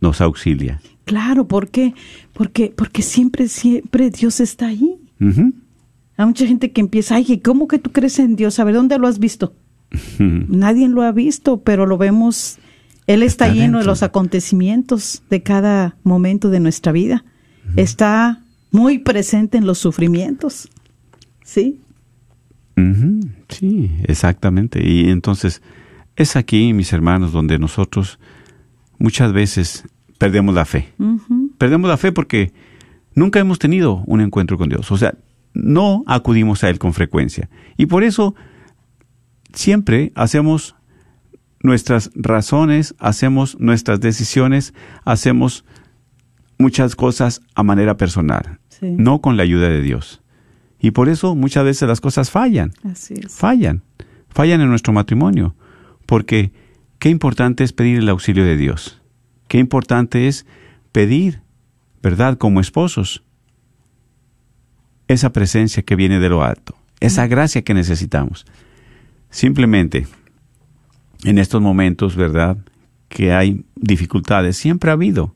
nos 0.00 0.20
auxilia. 0.20 0.80
Claro, 1.04 1.46
¿por 1.46 1.68
qué? 1.68 1.92
Porque, 2.32 2.72
porque 2.74 3.02
siempre, 3.02 3.48
siempre 3.48 4.08
Dios 4.08 4.40
está 4.40 4.68
ahí. 4.68 5.03
Hay 5.20 6.26
mucha 6.26 6.46
gente 6.46 6.72
que 6.72 6.80
empieza, 6.80 7.16
ay, 7.16 7.40
¿cómo 7.40 7.68
que 7.68 7.78
tú 7.78 7.90
crees 7.92 8.18
en 8.18 8.36
Dios? 8.36 8.58
A 8.58 8.64
ver, 8.64 8.74
¿dónde 8.74 8.98
lo 8.98 9.06
has 9.06 9.18
visto? 9.18 9.54
Nadie 10.18 10.88
lo 10.88 11.02
ha 11.02 11.12
visto, 11.12 11.62
pero 11.62 11.86
lo 11.86 11.98
vemos. 11.98 12.58
Él 13.06 13.22
está, 13.22 13.48
lleno 13.48 13.78
de 13.78 13.84
los 13.84 14.02
acontecimientos 14.02 15.22
de 15.30 15.42
cada 15.42 15.96
momento 16.04 16.50
de 16.50 16.60
nuestra 16.60 16.92
vida. 16.92 17.24
Está 17.76 18.42
muy 18.70 18.98
presente 18.98 19.58
en 19.58 19.66
los 19.66 19.78
sufrimientos. 19.78 20.68
¿Sí? 21.44 21.80
Sí, 23.48 23.90
exactamente. 24.04 24.86
Y 24.88 25.10
entonces 25.10 25.62
es 26.16 26.36
aquí, 26.36 26.72
mis 26.72 26.92
hermanos, 26.92 27.32
donde 27.32 27.58
nosotros 27.58 28.18
muchas 28.98 29.32
veces 29.32 29.84
perdemos 30.18 30.54
la 30.54 30.64
fe. 30.64 30.88
Perdemos 31.58 31.88
la 31.88 31.96
fe 31.96 32.12
porque 32.12 32.52
nunca 33.14 33.40
hemos 33.40 33.58
tenido 33.58 34.02
un 34.06 34.20
encuentro 34.20 34.58
con 34.58 34.68
Dios. 34.68 34.90
O 34.90 34.96
sea, 34.96 35.14
no 35.52 36.04
acudimos 36.06 36.64
a 36.64 36.70
Él 36.70 36.78
con 36.78 36.92
frecuencia. 36.92 37.48
Y 37.76 37.86
por 37.86 38.04
eso 38.04 38.34
siempre 39.52 40.12
hacemos 40.14 40.74
nuestras 41.60 42.10
razones, 42.14 42.94
hacemos 42.98 43.58
nuestras 43.58 44.00
decisiones, 44.00 44.74
hacemos 45.04 45.64
muchas 46.58 46.94
cosas 46.96 47.40
a 47.54 47.62
manera 47.62 47.96
personal, 47.96 48.58
no 48.80 49.20
con 49.20 49.36
la 49.36 49.44
ayuda 49.44 49.68
de 49.68 49.80
Dios. 49.80 50.20
Y 50.78 50.90
por 50.90 51.08
eso 51.08 51.34
muchas 51.34 51.64
veces 51.64 51.88
las 51.88 52.02
cosas 52.02 52.30
fallan. 52.30 52.72
Fallan. 53.30 53.82
Fallan 54.28 54.60
en 54.60 54.68
nuestro 54.68 54.92
matrimonio. 54.92 55.54
Porque 56.04 56.52
qué 56.98 57.08
importante 57.08 57.64
es 57.64 57.72
pedir 57.72 58.00
el 58.00 58.08
auxilio 58.10 58.44
de 58.44 58.58
Dios. 58.58 59.00
Qué 59.48 59.56
importante 59.56 60.28
es 60.28 60.44
pedir, 60.92 61.40
¿verdad? 62.04 62.36
Como 62.36 62.60
esposos, 62.60 63.22
esa 65.08 65.32
presencia 65.32 65.82
que 65.82 65.96
viene 65.96 66.20
de 66.20 66.28
lo 66.28 66.44
alto, 66.44 66.76
esa 67.00 67.26
gracia 67.26 67.62
que 67.62 67.72
necesitamos. 67.72 68.44
Simplemente, 69.30 70.06
en 71.24 71.38
estos 71.38 71.62
momentos, 71.62 72.14
¿verdad? 72.14 72.58
Que 73.08 73.32
hay 73.32 73.64
dificultades, 73.74 74.58
siempre 74.58 74.90
ha 74.90 74.92
habido, 74.92 75.34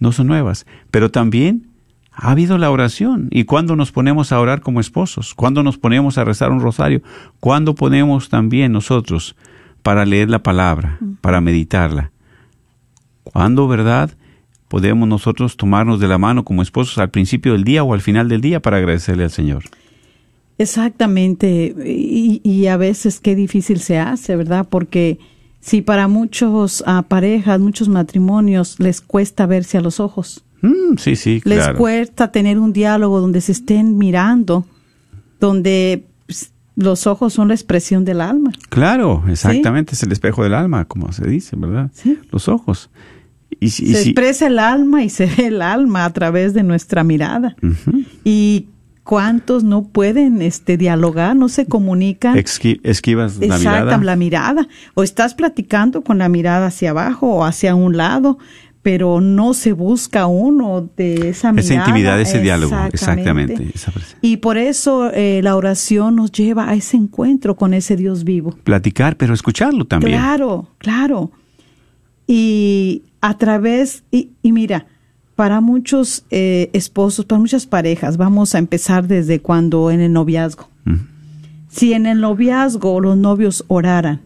no 0.00 0.12
son 0.12 0.28
nuevas, 0.28 0.64
pero 0.90 1.10
también 1.10 1.68
ha 2.10 2.30
habido 2.30 2.56
la 2.56 2.70
oración. 2.70 3.28
¿Y 3.30 3.44
cuando 3.44 3.76
nos 3.76 3.92
ponemos 3.92 4.32
a 4.32 4.40
orar 4.40 4.62
como 4.62 4.80
esposos? 4.80 5.34
¿Cuándo 5.34 5.62
nos 5.62 5.76
ponemos 5.76 6.16
a 6.16 6.24
rezar 6.24 6.52
un 6.52 6.60
rosario? 6.60 7.02
¿Cuándo 7.38 7.74
ponemos 7.74 8.30
también 8.30 8.72
nosotros 8.72 9.36
para 9.82 10.06
leer 10.06 10.30
la 10.30 10.42
palabra, 10.42 10.98
para 11.20 11.42
meditarla? 11.42 12.12
¿Cuándo, 13.24 13.68
verdad? 13.68 14.16
Podemos 14.72 15.06
nosotros 15.06 15.58
tomarnos 15.58 16.00
de 16.00 16.08
la 16.08 16.16
mano 16.16 16.46
como 16.46 16.62
esposos 16.62 16.96
al 16.96 17.10
principio 17.10 17.52
del 17.52 17.62
día 17.62 17.84
o 17.84 17.92
al 17.92 18.00
final 18.00 18.30
del 18.30 18.40
día 18.40 18.62
para 18.62 18.78
agradecerle 18.78 19.24
al 19.24 19.30
Señor. 19.30 19.64
Exactamente, 20.56 21.74
y, 21.84 22.66
a 22.68 22.78
veces 22.78 23.20
qué 23.20 23.34
difícil 23.34 23.80
se 23.80 23.98
hace, 23.98 24.34
¿verdad? 24.34 24.66
Porque 24.70 25.18
si 25.60 25.82
para 25.82 26.08
muchos 26.08 26.82
parejas, 27.08 27.60
muchos 27.60 27.90
matrimonios 27.90 28.80
les 28.80 29.02
cuesta 29.02 29.44
verse 29.44 29.76
a 29.76 29.82
los 29.82 30.00
ojos. 30.00 30.42
Mm, 30.62 30.96
sí, 30.96 31.16
sí, 31.16 31.42
Les 31.44 31.68
cuesta 31.72 32.32
tener 32.32 32.58
un 32.58 32.72
diálogo 32.72 33.20
donde 33.20 33.42
se 33.42 33.52
estén 33.52 33.98
mirando, 33.98 34.64
donde 35.38 36.06
pues, 36.24 36.50
los 36.76 37.06
ojos 37.06 37.34
son 37.34 37.48
la 37.48 37.54
expresión 37.54 38.06
del 38.06 38.22
alma. 38.22 38.52
Claro, 38.70 39.22
exactamente, 39.28 39.92
es 39.92 40.02
el 40.02 40.12
espejo 40.12 40.42
del 40.44 40.54
alma, 40.54 40.86
como 40.86 41.12
se 41.12 41.28
dice, 41.28 41.56
¿verdad? 41.56 41.90
Sí. 41.92 42.18
Los 42.30 42.48
ojos 42.48 42.88
se 43.70 44.02
expresa 44.02 44.46
el 44.46 44.58
alma 44.58 45.02
y 45.02 45.08
se 45.08 45.26
ve 45.26 45.46
el 45.46 45.62
alma 45.62 46.04
a 46.04 46.12
través 46.12 46.54
de 46.54 46.62
nuestra 46.62 47.04
mirada. 47.04 47.56
Y 48.24 48.66
cuántos 49.04 49.64
no 49.64 49.84
pueden 49.88 50.42
este 50.42 50.76
dialogar, 50.76 51.36
no 51.36 51.48
se 51.48 51.66
comunican. 51.66 52.36
esquivas 52.38 53.38
la 53.38 53.58
mirada. 53.58 53.98
la 53.98 54.16
mirada. 54.16 54.68
O 54.94 55.02
estás 55.02 55.34
platicando 55.34 56.02
con 56.02 56.18
la 56.18 56.28
mirada 56.28 56.66
hacia 56.66 56.90
abajo 56.90 57.28
o 57.28 57.44
hacia 57.44 57.74
un 57.74 57.96
lado, 57.96 58.38
pero 58.82 59.20
no 59.20 59.54
se 59.54 59.72
busca 59.72 60.26
uno 60.26 60.88
de 60.96 61.30
esa 61.30 61.52
mirada. 61.52 61.74
Esa 61.74 61.74
intimidad, 61.74 62.20
ese 62.20 62.40
diálogo, 62.40 62.76
exactamente. 62.92 63.72
y 64.20 64.38
por 64.38 64.58
eso 64.58 65.10
eh, 65.12 65.40
la 65.42 65.56
oración 65.56 66.16
nos 66.16 66.32
lleva 66.32 66.68
a 66.68 66.74
ese 66.74 66.96
encuentro 66.96 67.56
con 67.56 67.74
ese 67.74 67.96
Dios 67.96 68.24
vivo. 68.24 68.56
Platicar, 68.64 69.16
pero 69.16 69.34
escucharlo 69.34 69.84
también. 69.84 70.18
Claro, 70.18 70.68
claro. 70.78 71.30
Y 72.26 73.02
a 73.22 73.38
través, 73.38 74.04
y, 74.10 74.32
mira, 74.42 74.86
para 75.36 75.60
muchos 75.62 76.24
eh, 76.30 76.68
esposos, 76.74 77.24
para 77.24 77.38
muchas 77.40 77.66
parejas, 77.66 78.18
vamos 78.18 78.54
a 78.54 78.58
empezar 78.58 79.06
desde 79.08 79.40
cuando 79.40 79.90
en 79.90 80.00
el 80.00 80.12
noviazgo. 80.12 80.68
Si 81.68 81.94
en 81.94 82.04
el 82.04 82.20
noviazgo 82.20 83.00
los 83.00 83.16
novios 83.16 83.64
oraran 83.68 84.20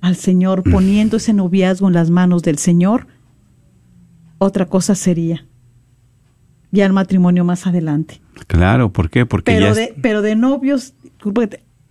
al 0.00 0.14
Señor, 0.14 0.62
poniendo 0.62 1.16
ese 1.16 1.32
noviazgo 1.32 1.88
en 1.88 1.94
las 1.94 2.08
manos 2.10 2.42
del 2.42 2.58
Señor, 2.58 3.08
otra 4.38 4.66
cosa 4.66 4.94
sería. 4.94 5.44
ya 6.72 6.86
el 6.86 6.92
matrimonio 6.92 7.44
más 7.44 7.66
adelante. 7.66 8.20
Claro, 8.46 8.92
¿por 8.92 9.10
qué? 9.10 9.26
Porque 9.26 9.50
pero 9.52 9.66
ya 9.66 9.74
de, 9.74 9.84
es- 9.84 9.92
pero 10.00 10.22
de 10.22 10.36
novios 10.36 10.94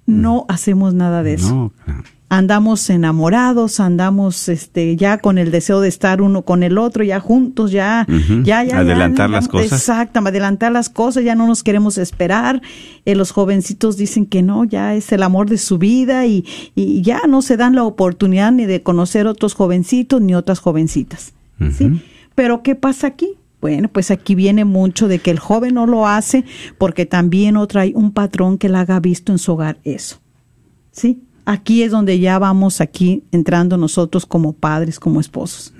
no 0.05 0.45
hacemos 0.47 0.93
nada 0.93 1.21
de 1.21 1.33
eso. 1.33 1.53
No, 1.53 1.73
claro. 1.83 2.03
Andamos 2.29 2.89
enamorados, 2.91 3.79
andamos 3.79 4.49
este 4.49 4.95
ya 4.95 5.17
con 5.17 5.39
el 5.39 5.49
deseo 5.49 5.81
de 5.81 5.89
estar 5.89 6.21
uno 6.21 6.43
con 6.43 6.61
el 6.61 6.77
otro, 6.77 7.03
ya 7.03 7.19
juntos, 7.19 7.71
ya 7.71 8.05
ya 8.43 8.63
ya 8.63 8.77
Adelantar 8.77 9.29
ya, 9.29 9.35
las 9.35 9.47
cosas. 9.47 9.71
Exacto, 9.71 10.19
adelantar 10.19 10.71
las 10.71 10.89
cosas, 10.89 11.23
ya 11.23 11.33
no 11.33 11.47
nos 11.47 11.63
queremos 11.63 11.97
esperar. 11.97 12.61
Eh, 13.05 13.15
los 13.15 13.31
jovencitos 13.31 13.97
dicen 13.97 14.27
que 14.27 14.43
no, 14.43 14.63
ya 14.63 14.93
es 14.93 15.11
el 15.11 15.23
amor 15.23 15.49
de 15.49 15.57
su 15.57 15.79
vida 15.79 16.27
y, 16.27 16.45
y 16.75 17.01
ya 17.01 17.21
no 17.27 17.41
se 17.41 17.57
dan 17.57 17.73
la 17.75 17.83
oportunidad 17.83 18.51
ni 18.51 18.65
de 18.65 18.83
conocer 18.83 19.25
otros 19.25 19.55
jovencitos 19.55 20.21
ni 20.21 20.35
otras 20.35 20.59
jovencitas. 20.59 21.33
¿sí? 21.75 22.01
Pero 22.35 22.63
¿qué 22.63 22.75
pasa 22.75 23.07
aquí? 23.07 23.35
Bueno, 23.61 23.89
pues 23.89 24.11
aquí 24.11 24.35
viene 24.35 24.63
mucho 24.63 25.07
de 25.07 25.19
que 25.19 25.31
el 25.31 25.39
joven 25.39 25.73
no 25.73 25.85
lo 25.85 26.07
hace 26.07 26.45
porque 26.77 27.05
también 27.05 27.55
no 27.55 27.67
trae 27.67 27.91
un 27.93 28.11
patrón 28.11 28.57
que 28.57 28.69
le 28.69 28.77
haga 28.77 28.99
visto 28.99 29.31
en 29.31 29.37
su 29.37 29.53
hogar 29.53 29.79
eso. 29.83 30.21
¿Sí? 30.91 31.21
Aquí 31.49 31.81
es 31.81 31.89
donde 31.89 32.19
ya 32.19 32.37
vamos 32.37 32.79
aquí 32.79 33.23
entrando 33.31 33.75
nosotros 33.75 34.27
como 34.27 34.53
padres, 34.53 34.99
como 34.99 35.19
esposos. 35.19 35.73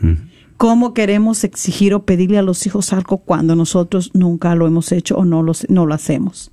¿Cómo 0.58 0.95
queremos 0.95 1.43
exigir 1.43 1.93
o 1.93 2.05
pedirle 2.05 2.39
a 2.39 2.41
los 2.41 2.65
hijos 2.65 2.91
algo 2.91 3.19
cuando 3.19 3.55
nosotros 3.55 4.10
nunca 4.15 4.55
lo 4.55 4.65
hemos 4.65 4.91
hecho 4.91 5.15
o 5.15 5.25
no 5.25 5.43
lo, 5.43 5.53
no 5.67 5.86
lo 5.86 5.93
hacemos? 5.93 6.49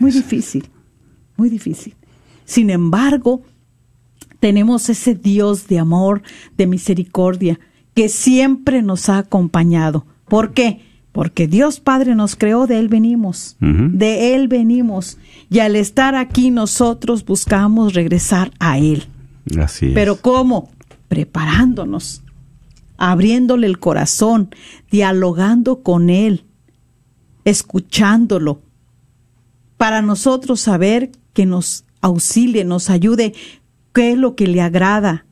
Muy 0.00 0.10
difícil, 0.10 0.68
muy 1.36 1.48
difícil. 1.48 1.94
Sin 2.44 2.70
embargo, 2.70 3.42
tenemos 4.40 4.88
ese 4.88 5.14
Dios 5.14 5.68
de 5.68 5.78
amor, 5.78 6.22
de 6.56 6.66
misericordia, 6.66 7.60
que 7.94 8.08
siempre 8.08 8.82
nos 8.82 9.08
ha 9.08 9.18
acompañado. 9.18 10.06
¿Por 10.24 10.54
qué? 10.54 10.80
Porque 11.12 11.48
Dios 11.48 11.80
Padre 11.80 12.14
nos 12.14 12.36
creó, 12.36 12.66
de 12.66 12.78
Él 12.78 12.88
venimos, 12.88 13.56
de 13.60 14.34
Él 14.34 14.46
venimos. 14.46 15.18
Y 15.50 15.58
al 15.58 15.74
estar 15.74 16.14
aquí 16.14 16.50
nosotros 16.50 17.24
buscamos 17.24 17.94
regresar 17.94 18.52
a 18.60 18.78
Él. 18.78 19.06
Así 19.58 19.86
es. 19.88 19.92
Pero 19.94 20.16
¿cómo? 20.16 20.70
Preparándonos, 21.08 22.22
abriéndole 22.96 23.66
el 23.66 23.80
corazón, 23.80 24.54
dialogando 24.90 25.82
con 25.82 26.10
Él, 26.10 26.44
escuchándolo, 27.44 28.62
para 29.76 30.02
nosotros 30.02 30.60
saber 30.60 31.10
que 31.32 31.46
nos 31.46 31.84
auxilie, 32.00 32.64
nos 32.64 32.90
ayude, 32.90 33.34
qué 33.92 34.12
es 34.12 34.18
lo 34.18 34.36
que 34.36 34.46
le 34.46 34.60
agrada 34.60 35.26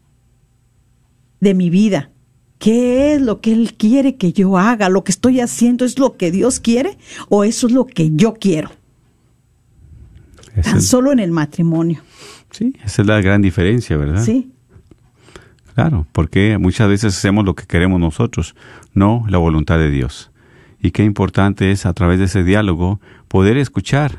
de 1.41 1.55
mi 1.55 1.71
vida, 1.71 2.11
qué 2.59 3.15
es 3.15 3.21
lo 3.21 3.41
que 3.41 3.53
Él 3.53 3.75
quiere 3.75 4.17
que 4.17 4.33
yo 4.33 4.59
haga, 4.59 4.89
lo 4.89 5.05
que 5.05 5.13
estoy 5.13 5.41
haciendo 5.41 5.85
es 5.85 5.99
lo 5.99 6.17
que 6.17 6.31
Dios 6.31 6.61
quiere 6.61 6.99
o 7.29 7.45
eso 7.45 7.67
es 7.67 7.73
lo 7.73 7.87
que 7.87 8.11
yo 8.15 8.35
quiero, 8.35 8.71
tan 10.63 10.83
solo 10.83 11.13
en 11.13 11.21
el 11.21 11.31
matrimonio, 11.31 12.03
sí, 12.51 12.75
esa 12.85 13.03
es 13.03 13.09
la 13.09 13.21
gran 13.21 13.43
diferencia, 13.43 13.97
¿verdad? 13.97 14.25
¿sí? 14.25 14.51
Claro, 15.75 16.07
porque 16.11 16.59
muchas 16.59 16.89
veces 16.89 17.17
hacemos 17.17 17.45
lo 17.45 17.55
que 17.55 17.65
queremos 17.65 18.01
nosotros, 18.01 18.57
no 18.95 19.25
la 19.29 19.39
voluntad 19.39 19.79
de 19.79 19.91
Dios. 19.91 20.33
Y 20.83 20.91
qué 20.91 21.05
importante 21.05 21.71
es 21.71 21.87
a 21.87 21.93
través 21.93 22.19
de 22.19 22.25
ese 22.25 22.43
diálogo 22.43 23.01
poder 23.29 23.57
escuchar, 23.57 24.19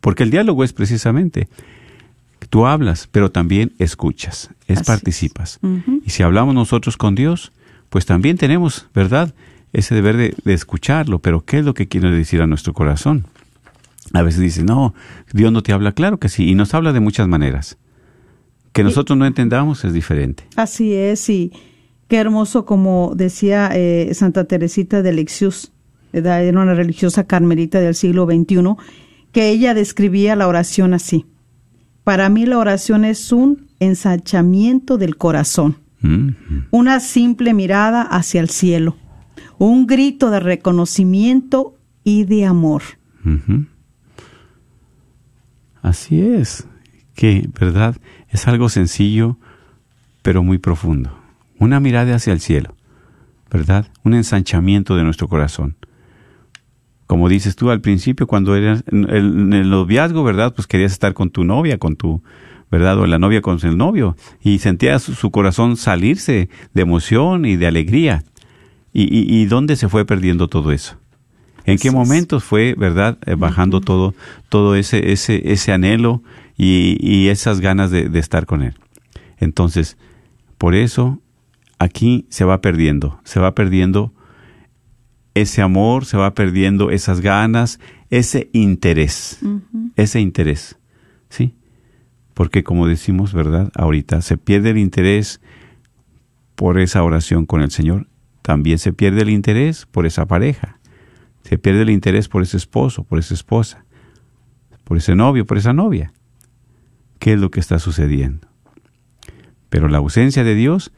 porque 0.00 0.22
el 0.22 0.30
diálogo 0.30 0.62
es 0.62 0.72
precisamente, 0.72 1.48
tú 2.48 2.66
hablas, 2.66 3.08
pero 3.10 3.30
también 3.32 3.72
escuchas, 3.78 4.50
es 4.68 4.78
Así 4.78 4.80
es. 4.82 4.86
participas. 4.86 5.58
Y 6.04 6.10
si 6.10 6.22
hablamos 6.22 6.54
nosotros 6.54 6.96
con 6.96 7.16
Dios, 7.16 7.50
pues 7.90 8.06
también 8.06 8.38
tenemos, 8.38 8.88
¿verdad? 8.94 9.34
Ese 9.72 9.94
deber 9.94 10.16
de, 10.16 10.34
de 10.44 10.54
escucharlo, 10.54 11.18
pero 11.18 11.44
¿qué 11.44 11.58
es 11.58 11.64
lo 11.64 11.74
que 11.74 11.86
quiere 11.86 12.10
decir 12.10 12.40
a 12.40 12.46
nuestro 12.46 12.72
corazón? 12.72 13.26
A 14.12 14.22
veces 14.22 14.40
dice, 14.40 14.64
no, 14.64 14.94
Dios 15.32 15.52
no 15.52 15.62
te 15.62 15.72
habla, 15.72 15.92
claro 15.92 16.18
que 16.18 16.28
sí, 16.28 16.48
y 16.48 16.54
nos 16.54 16.74
habla 16.74 16.92
de 16.92 17.00
muchas 17.00 17.28
maneras. 17.28 17.76
Que 18.72 18.82
nosotros 18.84 19.18
no 19.18 19.26
entendamos 19.26 19.84
es 19.84 19.92
diferente. 19.92 20.44
Así 20.56 20.94
es, 20.94 21.28
y 21.28 21.52
qué 22.08 22.16
hermoso, 22.16 22.64
como 22.64 23.12
decía 23.14 23.70
eh, 23.72 24.10
Santa 24.14 24.44
Teresita 24.44 25.02
de 25.02 25.26
¿verdad? 26.12 26.44
era 26.44 26.60
una 26.60 26.74
religiosa 26.74 27.24
carmelita 27.24 27.80
del 27.80 27.94
siglo 27.94 28.26
XXI, 28.26 28.76
que 29.32 29.48
ella 29.50 29.74
describía 29.74 30.34
la 30.34 30.48
oración 30.48 30.94
así. 30.94 31.26
Para 32.02 32.28
mí 32.28 32.46
la 32.46 32.58
oración 32.58 33.04
es 33.04 33.30
un 33.30 33.68
ensanchamiento 33.78 34.98
del 34.98 35.16
corazón, 35.16 35.76
una 36.70 37.00
simple 37.00 37.54
mirada 37.54 38.02
hacia 38.02 38.40
el 38.40 38.48
cielo, 38.48 38.96
un 39.58 39.86
grito 39.86 40.30
de 40.30 40.40
reconocimiento 40.40 41.74
y 42.04 42.24
de 42.24 42.46
amor. 42.46 42.82
ujú. 43.24 43.66
Así 45.82 46.20
es, 46.20 46.66
que, 47.14 47.48
¿verdad? 47.58 47.96
Es 48.28 48.46
algo 48.46 48.68
sencillo, 48.68 49.38
pero 50.22 50.42
muy 50.42 50.58
profundo. 50.58 51.10
Una 51.58 51.80
mirada 51.80 52.16
hacia 52.16 52.32
el 52.32 52.40
cielo, 52.40 52.74
¿verdad? 53.50 53.86
Un 54.04 54.14
ensanchamiento 54.14 54.96
de 54.96 55.04
nuestro 55.04 55.28
corazón. 55.28 55.76
Como 57.06 57.28
dices 57.28 57.56
tú 57.56 57.70
al 57.70 57.80
principio, 57.80 58.26
cuando 58.26 58.54
eras 58.54 58.84
en 58.86 59.52
el 59.52 59.70
noviazgo, 59.70 60.22
¿verdad? 60.22 60.54
Pues 60.54 60.66
querías 60.66 60.92
estar 60.92 61.12
con 61.12 61.30
tu 61.30 61.44
novia, 61.44 61.78
con 61.78 61.96
tu, 61.96 62.22
¿verdad? 62.70 62.98
O 62.98 63.06
la 63.06 63.18
novia 63.18 63.42
con 63.42 63.58
el 63.62 63.76
novio. 63.76 64.16
Y 64.42 64.58
sentías 64.58 65.02
su, 65.02 65.14
su 65.14 65.30
corazón 65.30 65.76
salirse 65.76 66.48
de 66.72 66.82
emoción 66.82 67.44
y 67.44 67.56
de 67.56 67.66
alegría. 67.66 68.24
¿Y, 68.92 69.02
y, 69.02 69.40
y 69.40 69.46
dónde 69.46 69.76
se 69.76 69.88
fue 69.88 70.04
perdiendo 70.04 70.48
todo 70.48 70.72
eso? 70.72 70.96
¿En 71.64 71.78
qué 71.78 71.90
momentos 71.90 72.42
fue, 72.42 72.74
verdad, 72.76 73.18
eh, 73.26 73.34
bajando 73.34 73.80
todo, 73.80 74.14
todo 74.48 74.74
ese, 74.74 75.12
ese, 75.12 75.52
ese 75.52 75.72
anhelo 75.72 76.22
y, 76.56 76.96
y 77.00 77.28
esas 77.28 77.60
ganas 77.60 77.90
de, 77.90 78.08
de 78.08 78.18
estar 78.18 78.46
con 78.46 78.62
él? 78.62 78.74
Entonces, 79.38 79.96
por 80.58 80.74
eso 80.74 81.20
aquí 81.78 82.26
se 82.28 82.44
va 82.44 82.60
perdiendo, 82.60 83.20
se 83.24 83.40
va 83.40 83.54
perdiendo 83.54 84.12
ese 85.34 85.62
amor, 85.62 86.04
se 86.04 86.16
va 86.16 86.34
perdiendo 86.34 86.90
esas 86.90 87.20
ganas, 87.20 87.78
ese 88.10 88.50
interés, 88.52 89.38
ese 89.96 90.20
interés, 90.20 90.76
¿sí? 91.28 91.54
Porque 92.40 92.64
como 92.64 92.86
decimos, 92.86 93.34
¿verdad? 93.34 93.70
Ahorita 93.74 94.22
se 94.22 94.38
pierde 94.38 94.70
el 94.70 94.78
interés 94.78 95.42
por 96.54 96.78
esa 96.78 97.02
oración 97.02 97.44
con 97.44 97.60
el 97.60 97.70
Señor, 97.70 98.06
también 98.40 98.78
se 98.78 98.94
pierde 98.94 99.20
el 99.20 99.28
interés 99.28 99.84
por 99.84 100.06
esa 100.06 100.24
pareja, 100.24 100.80
se 101.42 101.58
pierde 101.58 101.82
el 101.82 101.90
interés 101.90 102.28
por 102.28 102.42
ese 102.42 102.56
esposo, 102.56 103.04
por 103.04 103.18
esa 103.18 103.34
esposa, 103.34 103.84
por 104.84 104.96
ese 104.96 105.14
novio, 105.14 105.44
por 105.44 105.58
esa 105.58 105.74
novia. 105.74 106.14
¿Qué 107.18 107.34
es 107.34 107.38
lo 107.38 107.50
que 107.50 107.60
está 107.60 107.78
sucediendo? 107.78 108.48
Pero 109.68 109.88
la 109.88 109.98
ausencia 109.98 110.42
de 110.42 110.54
Dios 110.54 110.92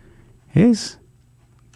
es 0.54 1.00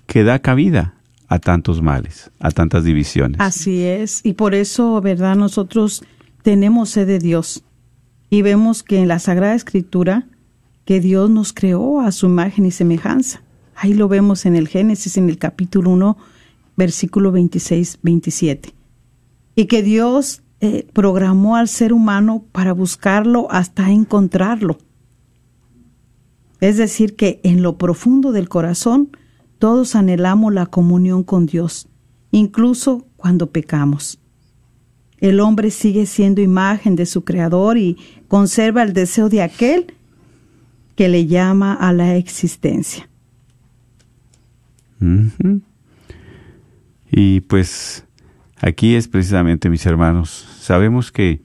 que 0.06 0.22
da 0.22 0.38
cabida 0.38 0.94
a 1.26 1.40
tantos 1.40 1.82
males, 1.82 2.30
a 2.38 2.52
tantas 2.52 2.84
divisiones. 2.84 3.40
Así 3.40 3.82
es, 3.82 4.24
y 4.24 4.34
por 4.34 4.54
eso, 4.54 5.00
¿verdad? 5.00 5.34
Nosotros 5.34 6.04
tenemos 6.42 6.90
sed 6.90 7.08
de 7.08 7.18
Dios 7.18 7.64
y 8.30 8.42
vemos 8.42 8.82
que 8.82 8.98
en 8.98 9.08
la 9.08 9.18
Sagrada 9.18 9.54
Escritura 9.54 10.26
que 10.84 11.00
Dios 11.00 11.28
nos 11.30 11.52
creó 11.52 12.00
a 12.00 12.12
su 12.12 12.26
imagen 12.26 12.64
y 12.64 12.70
semejanza. 12.70 13.42
Ahí 13.74 13.92
lo 13.92 14.08
vemos 14.08 14.46
en 14.46 14.56
el 14.56 14.68
Génesis, 14.68 15.16
en 15.16 15.28
el 15.28 15.38
capítulo 15.38 15.90
1, 15.90 16.16
versículo 16.76 17.32
26, 17.32 17.98
27. 18.02 18.72
Y 19.56 19.66
que 19.66 19.82
Dios 19.82 20.42
eh, 20.60 20.86
programó 20.92 21.56
al 21.56 21.68
ser 21.68 21.92
humano 21.92 22.44
para 22.52 22.72
buscarlo 22.72 23.48
hasta 23.50 23.90
encontrarlo. 23.90 24.78
Es 26.60 26.76
decir, 26.78 27.16
que 27.16 27.40
en 27.42 27.62
lo 27.62 27.76
profundo 27.76 28.32
del 28.32 28.48
corazón 28.48 29.10
todos 29.58 29.94
anhelamos 29.94 30.54
la 30.54 30.66
comunión 30.66 31.24
con 31.24 31.46
Dios, 31.46 31.88
incluso 32.30 33.06
cuando 33.16 33.50
pecamos. 33.50 34.18
El 35.18 35.40
hombre 35.40 35.70
sigue 35.70 36.06
siendo 36.06 36.40
imagen 36.40 36.96
de 36.96 37.06
su 37.06 37.24
Creador 37.24 37.78
y 37.78 37.96
conserva 38.28 38.82
el 38.82 38.92
deseo 38.92 39.28
de 39.28 39.42
aquel 39.42 39.94
que 40.94 41.08
le 41.08 41.26
llama 41.26 41.74
a 41.74 41.92
la 41.92 42.16
existencia. 42.16 43.08
Y 47.10 47.40
pues 47.40 48.04
aquí 48.58 48.94
es 48.94 49.08
precisamente, 49.08 49.68
mis 49.70 49.86
hermanos, 49.86 50.48
sabemos 50.58 51.12
que 51.12 51.40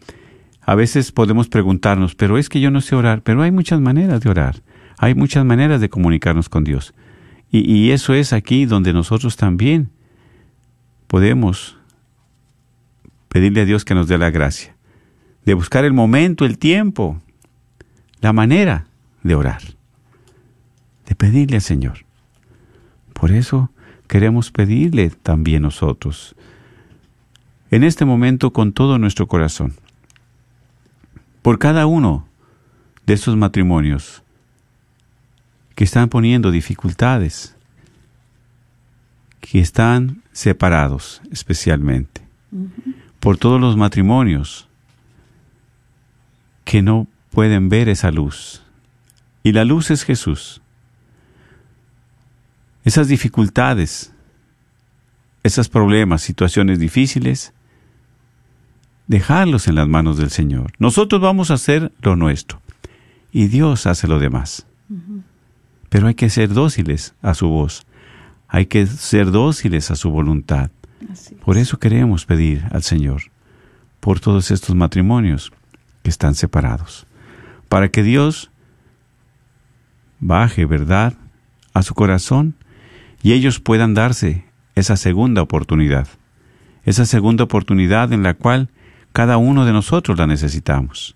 a 0.62 0.76
veces 0.76 1.12
podemos 1.12 1.50
preguntarnos, 1.50 2.16
pero 2.16 2.38
es 2.38 2.50
que 2.50 2.62
yo 2.62 2.72
no 2.72 2.82
sé 2.82 2.96
orar, 2.96 3.24
pero 3.24 3.42
hay 3.42 3.52
muchas 3.52 3.82
maneras 3.82 4.22
de 4.22 4.30
orar, 4.30 4.62
hay 4.98 5.16
muchas 5.16 5.44
maneras 5.44 5.82
de 5.82 5.90
comunicarnos 5.90 6.50
con 6.50 6.64
Dios. 6.64 6.94
Y 7.54 7.92
eso 7.92 8.14
es 8.14 8.32
aquí 8.32 8.66
donde 8.66 8.94
nosotros 8.94 9.36
también 9.36 9.90
podemos 11.08 11.78
pedirle 13.32 13.62
a 13.62 13.66
Dios 13.66 13.86
que 13.86 13.96
nos 13.96 14.10
dé 14.10 14.18
la 14.18 14.30
gracia, 14.30 14.76
de 15.46 15.54
buscar 15.54 15.86
el 15.86 15.94
momento, 15.94 16.44
el 16.44 16.58
tiempo, 16.58 17.22
la 18.20 18.34
manera 18.34 18.88
de 19.24 19.36
orar, 19.36 19.62
de 21.08 21.16
pedirle 21.16 21.56
al 21.56 21.62
Señor. 21.62 22.06
Por 23.14 23.32
eso 23.32 23.72
queremos 24.08 24.52
pedirle 24.52 25.12
también 25.12 25.62
nosotros 25.62 26.36
en 27.70 27.86
este 27.86 28.04
momento 28.04 28.52
con 28.52 28.74
todo 28.74 28.98
nuestro 28.98 29.28
corazón 29.28 29.76
por 31.42 31.58
cada 31.58 31.86
uno 31.86 32.28
de 33.06 33.14
estos 33.14 33.38
matrimonios 33.38 34.24
que 35.76 35.86
están 35.86 36.10
poniendo 36.10 36.52
dificultades, 36.52 37.56
que 39.40 39.62
están 39.62 40.22
separados 40.34 41.22
especialmente, 41.32 42.22
por 43.22 43.38
todos 43.38 43.62
los 43.62 43.78
matrimonios 43.78 44.68
que 46.66 46.82
no 46.82 47.08
pueden 47.30 47.70
ver 47.70 47.88
esa 47.88 48.12
luz. 48.12 48.64
Y 49.44 49.54
la 49.54 49.64
luz 49.64 49.92
es 49.92 50.04
Jesús. 50.04 50.62
Esas 52.84 53.08
dificultades, 53.08 54.12
esos 55.44 55.70
problemas, 55.70 56.24
situaciones 56.24 56.80
difíciles, 56.80 57.54
dejarlos 59.06 59.68
en 59.68 59.76
las 59.76 59.88
manos 59.88 60.18
del 60.18 60.32
Señor. 60.32 60.74
Nosotros 60.80 61.22
vamos 61.22 61.52
a 61.52 61.56
hacer 61.56 61.92
lo 62.02 62.16
nuestro 62.16 62.60
y 63.32 63.48
Dios 63.48 63.86
hace 63.86 64.08
lo 64.08 64.18
demás. 64.18 64.66
Pero 65.90 66.08
hay 66.08 66.16
que 66.16 66.32
ser 66.32 66.50
dóciles 66.50 67.14
a 67.22 67.36
su 67.36 67.48
voz, 67.50 67.86
hay 68.48 68.66
que 68.66 68.88
ser 68.88 69.30
dóciles 69.30 69.92
a 69.92 69.96
su 69.96 70.10
voluntad. 70.10 70.72
Por 71.44 71.58
eso 71.58 71.80
queremos 71.80 72.26
pedir 72.26 72.66
al 72.72 72.84
Señor 72.84 73.24
por 74.00 74.20
todos 74.20 74.52
estos 74.52 74.76
matrimonios 74.76 75.52
que 76.04 76.10
están 76.10 76.36
separados, 76.36 77.06
para 77.70 77.90
que 77.90 78.04
Dios 78.04 78.52
baje 80.20 80.66
verdad 80.66 81.14
a 81.74 81.84
su 81.84 81.94
corazón 81.94 82.56
y 83.24 83.34
ellos 83.34 83.60
puedan 83.60 83.94
darse 83.94 84.46
esa 84.76 84.98
segunda 84.98 85.42
oportunidad, 85.42 86.08
esa 86.84 87.06
segunda 87.06 87.44
oportunidad 87.44 88.12
en 88.14 88.24
la 88.24 88.34
cual 88.34 88.70
cada 89.14 89.38
uno 89.38 89.66
de 89.66 89.74
nosotros 89.74 90.18
la 90.18 90.28
necesitamos. 90.28 91.16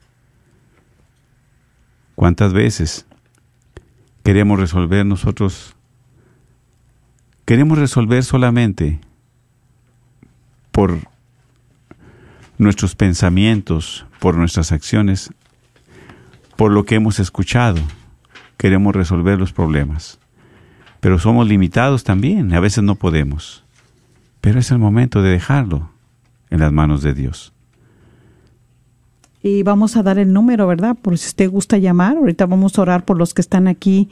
¿Cuántas 2.16 2.54
veces 2.54 3.06
queremos 4.24 4.60
resolver 4.60 5.06
nosotros? 5.06 5.76
Queremos 7.46 7.78
resolver 7.78 8.24
solamente 8.24 9.00
por 10.76 11.00
nuestros 12.58 12.96
pensamientos, 12.96 14.06
por 14.20 14.36
nuestras 14.36 14.74
acciones, 14.74 15.32
por 16.58 16.72
lo 16.74 16.84
que 16.84 16.96
hemos 16.96 17.20
escuchado. 17.20 17.80
Queremos 18.58 18.94
resolver 18.94 19.40
los 19.40 19.54
problemas. 19.54 20.20
Pero 21.00 21.18
somos 21.18 21.48
limitados 21.48 22.04
también, 22.04 22.54
a 22.54 22.60
veces 22.60 22.84
no 22.84 22.96
podemos. 22.96 23.64
Pero 24.42 24.60
es 24.60 24.70
el 24.70 24.78
momento 24.78 25.22
de 25.22 25.30
dejarlo 25.30 25.90
en 26.50 26.60
las 26.60 26.74
manos 26.74 27.02
de 27.02 27.14
Dios 27.14 27.54
y 29.48 29.62
vamos 29.62 29.96
a 29.96 30.02
dar 30.02 30.18
el 30.18 30.34
número, 30.34 30.66
¿verdad? 30.66 30.98
Por 31.00 31.20
si 31.20 31.28
usted 31.28 31.52
gusta 31.52 31.78
llamar. 31.78 32.18
Ahorita 32.18 32.48
vamos 32.48 32.80
a 32.80 32.82
orar 32.82 33.06
por 33.06 33.16
los 33.16 33.36
que 33.36 33.42
están 33.42 33.68
aquí, 33.68 34.10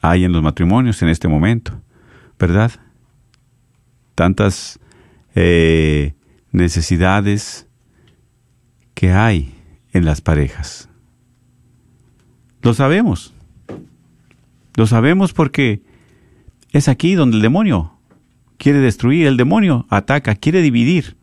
hay 0.00 0.24
en 0.24 0.32
los 0.32 0.42
matrimonios 0.42 1.02
en 1.02 1.10
este 1.10 1.28
momento, 1.28 1.82
¿verdad? 2.38 2.72
Tantas 4.14 4.80
eh, 5.34 6.14
necesidades 6.50 7.68
que 8.94 9.12
hay 9.12 9.54
en 9.92 10.06
las 10.06 10.22
parejas. 10.22 10.88
Lo 12.62 12.72
sabemos. 12.72 13.34
Lo 14.76 14.86
sabemos 14.86 15.34
porque 15.34 15.82
es 16.72 16.88
aquí 16.88 17.16
donde 17.16 17.36
el 17.36 17.42
demonio 17.42 17.98
quiere 18.56 18.78
destruir, 18.78 19.26
el 19.26 19.36
demonio 19.36 19.84
ataca, 19.90 20.36
quiere 20.36 20.62
dividir 20.62 21.18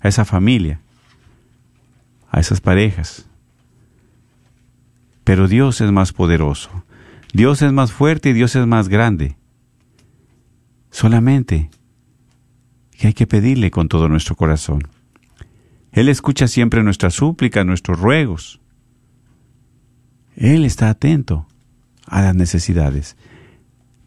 a 0.00 0.08
esa 0.08 0.24
familia, 0.24 0.80
a 2.30 2.40
esas 2.40 2.62
parejas. 2.62 3.28
Pero 5.30 5.46
Dios 5.46 5.80
es 5.80 5.92
más 5.92 6.12
poderoso, 6.12 6.84
Dios 7.32 7.62
es 7.62 7.72
más 7.72 7.92
fuerte 7.92 8.30
y 8.30 8.32
Dios 8.32 8.56
es 8.56 8.66
más 8.66 8.88
grande. 8.88 9.36
Solamente 10.90 11.70
que 12.98 13.06
hay 13.06 13.12
que 13.12 13.28
pedirle 13.28 13.70
con 13.70 13.86
todo 13.86 14.08
nuestro 14.08 14.34
corazón. 14.34 14.88
Él 15.92 16.08
escucha 16.08 16.48
siempre 16.48 16.82
nuestras 16.82 17.14
súplicas, 17.14 17.64
nuestros 17.64 18.00
ruegos. 18.00 18.60
Él 20.34 20.64
está 20.64 20.90
atento 20.90 21.46
a 22.06 22.22
las 22.22 22.34
necesidades 22.34 23.16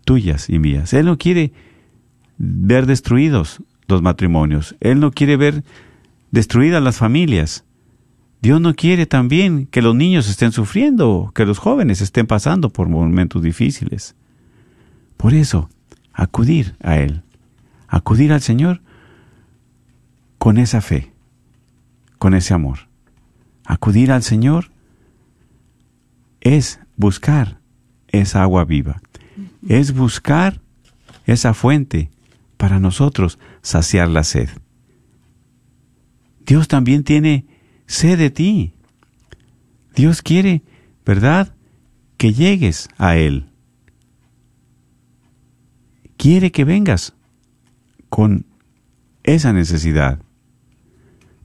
tuyas 0.03 0.49
y 0.49 0.59
mías. 0.59 0.91
Él 0.91 1.05
no 1.05 1.17
quiere 1.17 1.53
ver 2.37 2.85
destruidos 2.85 3.63
los 3.87 4.01
matrimonios. 4.01 4.75
Él 4.81 4.99
no 4.99 5.11
quiere 5.11 5.37
ver 5.37 5.63
destruidas 6.31 6.83
las 6.83 6.97
familias. 6.97 7.63
Dios 8.43 8.59
no 8.59 8.75
quiere 8.75 9.05
también 9.05 9.67
que 9.67 9.81
los 9.81 9.95
niños 9.95 10.29
estén 10.29 10.51
sufriendo, 10.51 11.31
que 11.33 11.45
los 11.45 11.59
jóvenes 11.59 12.01
estén 12.01 12.27
pasando 12.27 12.69
por 12.69 12.89
momentos 12.89 13.41
difíciles. 13.41 14.15
Por 15.15 15.33
eso, 15.33 15.69
acudir 16.11 16.75
a 16.83 16.97
Él, 16.97 17.23
acudir 17.87 18.33
al 18.33 18.41
Señor 18.41 18.81
con 20.39 20.57
esa 20.57 20.81
fe, 20.81 21.13
con 22.17 22.33
ese 22.33 22.53
amor. 22.53 22.89
Acudir 23.63 24.11
al 24.11 24.23
Señor 24.23 24.71
es 26.41 26.81
buscar 26.97 27.61
esa 28.09 28.41
agua 28.41 28.65
viva, 28.65 29.01
es 29.69 29.93
buscar 29.93 30.59
esa 31.25 31.53
fuente 31.53 32.11
para 32.57 32.81
nosotros 32.81 33.39
saciar 33.61 34.09
la 34.09 34.25
sed. 34.25 34.49
Dios 36.45 36.67
también 36.67 37.05
tiene 37.05 37.45
sed 37.93 38.17
de 38.17 38.31
ti. 38.31 38.73
Dios 39.95 40.21
quiere, 40.21 40.63
¿verdad?, 41.05 41.53
que 42.17 42.33
llegues 42.33 42.89
a 42.97 43.15
Él. 43.17 43.49
Quiere 46.17 46.51
que 46.51 46.63
vengas 46.63 47.13
con 48.09 48.45
esa 49.23 49.53
necesidad. 49.53 50.19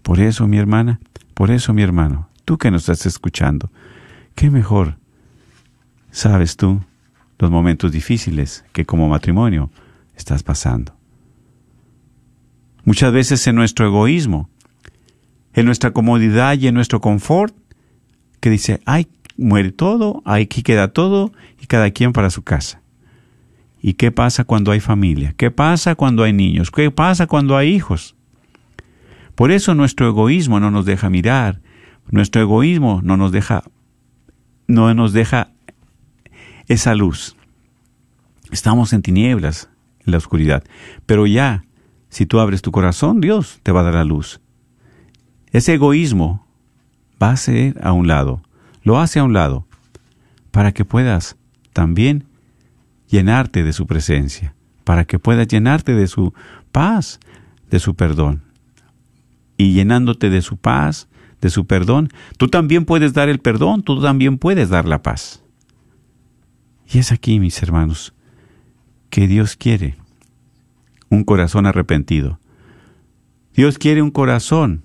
Por 0.03 0.21
eso, 0.21 0.47
mi 0.47 0.57
hermana, 0.57 1.01
por 1.35 1.51
eso, 1.51 1.75
mi 1.75 1.83
hermano, 1.83 2.31
tú 2.45 2.57
que 2.57 2.71
nos 2.71 2.83
estás 2.83 3.05
escuchando, 3.05 3.71
qué 4.35 4.51
mejor 4.51 4.97
sabes 6.11 6.57
tú 6.57 6.81
los 7.39 7.51
momentos 7.51 7.93
difíciles 7.93 8.65
que 8.73 8.87
como 8.87 9.09
matrimonio 9.09 9.71
estás 10.17 10.43
pasando 10.43 10.99
muchas 12.89 13.13
veces 13.13 13.47
en 13.47 13.55
nuestro 13.55 13.87
egoísmo, 13.87 14.49
en 15.55 15.67
nuestra 15.67 15.93
comodidad 15.93 16.59
y 16.59 16.67
en 16.67 16.75
nuestro 16.75 17.01
confort, 17.01 17.55
que 18.41 18.51
dice, 18.51 18.81
ay, 18.85 19.09
muere 19.37 19.73
todo, 19.73 20.23
aquí 20.25 20.63
queda 20.63 20.89
todo 20.89 21.33
y 21.61 21.67
cada 21.67 21.91
quien 21.91 22.13
para 22.13 22.31
su 22.31 22.43
casa. 22.43 22.81
¿Y 23.81 23.95
qué 23.95 24.11
pasa 24.11 24.45
cuando 24.45 24.73
hay 24.73 24.81
familia? 24.81 25.35
¿Qué 25.37 25.51
pasa 25.51 25.95
cuando 25.95 26.25
hay 26.25 26.33
niños? 26.33 26.71
¿Qué 26.71 26.91
pasa 26.91 27.27
cuando 27.27 27.57
hay 27.57 27.73
hijos? 27.73 28.17
Por 29.35 29.53
eso 29.53 29.75
nuestro 29.75 30.09
egoísmo 30.09 30.59
no 30.59 30.71
nos 30.71 30.85
deja 30.85 31.11
mirar, 31.11 31.61
nuestro 32.11 32.43
egoísmo 32.43 33.01
no 33.03 33.17
nos 33.17 33.31
deja 33.31 33.63
no 34.67 34.93
nos 34.95 35.13
deja 35.13 35.53
esa 36.67 36.95
luz. 36.95 37.37
Estamos 38.51 38.93
en 38.93 39.03
tinieblas, 39.03 39.71
en 40.05 40.13
la 40.13 40.19
oscuridad, 40.19 40.65
pero 41.07 41.27
ya 41.27 41.65
si 42.09 42.27
tú 42.27 42.41
abres 42.41 42.63
tu 42.63 42.73
corazón, 42.73 43.21
Dios 43.21 43.61
te 43.63 43.73
va 43.73 43.81
a 43.81 43.85
dar 43.85 43.95
la 43.95 44.05
luz. 44.05 44.41
Ese 45.53 45.75
egoísmo 45.75 46.47
va 47.23 47.31
a 47.31 47.37
ser 47.37 47.79
a 47.83 47.93
un 47.93 48.07
lado, 48.07 48.43
lo 48.83 48.99
hace 48.99 49.19
a 49.19 49.25
un 49.25 49.33
lado, 49.33 49.67
para 50.51 50.73
que 50.73 50.85
puedas 50.85 51.37
también 51.73 52.25
llenarte 53.09 53.63
de 53.63 53.73
su 53.73 53.87
presencia, 53.87 54.55
para 54.85 55.05
que 55.05 55.19
puedas 55.19 55.49
llenarte 55.49 55.95
de 55.95 56.07
su 56.07 56.35
paz, 56.73 57.21
de 57.71 57.79
su 57.79 57.95
perdón. 57.95 58.43
Y 59.57 59.73
llenándote 59.73 60.31
de 60.31 60.43
su 60.43 60.57
paz, 60.57 61.09
de 61.41 61.51
su 61.51 61.67
perdón, 61.67 62.11
tú 62.37 62.49
también 62.49 62.85
puedes 62.85 63.13
dar 63.13 63.29
el 63.29 63.39
perdón, 63.39 63.83
tú 63.83 64.01
también 64.01 64.39
puedes 64.39 64.69
dar 64.69 64.87
la 64.87 65.03
paz. 65.03 65.43
Y 66.91 66.99
es 66.99 67.13
aquí, 67.13 67.39
mis 67.39 67.63
hermanos, 67.63 68.15
que 69.11 69.27
Dios 69.27 69.57
quiere 69.57 69.97
un 71.11 71.25
corazón 71.25 71.67
arrepentido. 71.67 72.39
Dios 73.55 73.79
quiere 73.79 74.03
un 74.03 74.11
corazón 74.11 74.85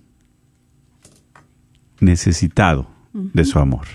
necesitado 2.04 2.88
de 3.14 3.46
su 3.46 3.60
amor. 3.60 3.86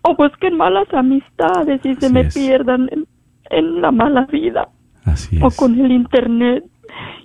o 0.03 0.17
busquen 0.17 0.57
malas 0.57 0.93
amistades 0.93 1.81
y 1.85 1.95
se 1.95 2.11
me 2.11 2.21
es. 2.23 2.35
pierdan 2.35 2.89
en, 2.91 3.07
en 3.51 3.81
la 3.83 3.91
mala 3.93 4.27
vida 4.33 4.69
Así 5.05 5.39
o 5.43 5.49
es. 5.49 5.57
con 5.57 5.79
el 5.79 5.93
internet. 5.93 6.65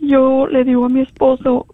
Yo 0.02 0.48
le 0.48 0.64
digo 0.64 0.86
a 0.86 0.90
mi 0.90 1.02
esposo, 1.02 1.66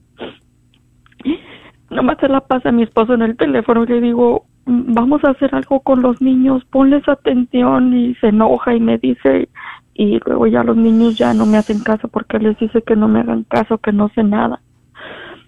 nomás 1.93 2.17
se 2.19 2.27
la 2.27 2.41
pasa 2.41 2.69
a 2.69 2.71
mi 2.71 2.83
esposo 2.83 3.13
en 3.13 3.21
el 3.21 3.37
teléfono 3.37 3.83
y 3.83 3.87
le 3.87 4.01
digo, 4.01 4.45
"Mm, 4.65 4.93
vamos 4.93 5.23
a 5.23 5.31
hacer 5.31 5.53
algo 5.55 5.79
con 5.81 6.01
los 6.01 6.21
niños, 6.21 6.63
ponles 6.65 7.07
atención 7.07 7.93
y 7.95 8.15
se 8.15 8.27
enoja 8.27 8.75
y 8.75 8.79
me 8.79 8.97
dice, 8.97 9.49
y 9.95 10.19
luego 10.25 10.47
ya 10.47 10.63
los 10.63 10.75
niños 10.75 11.17
ya 11.17 11.33
no 11.33 11.45
me 11.45 11.57
hacen 11.57 11.79
caso 11.83 12.07
porque 12.07 12.39
les 12.39 12.57
dice 12.59 12.81
que 12.81 12.95
no 12.95 13.07
me 13.07 13.19
hagan 13.19 13.43
caso, 13.43 13.77
que 13.77 13.91
no 13.91 14.09
sé 14.09 14.23
nada. 14.23 14.59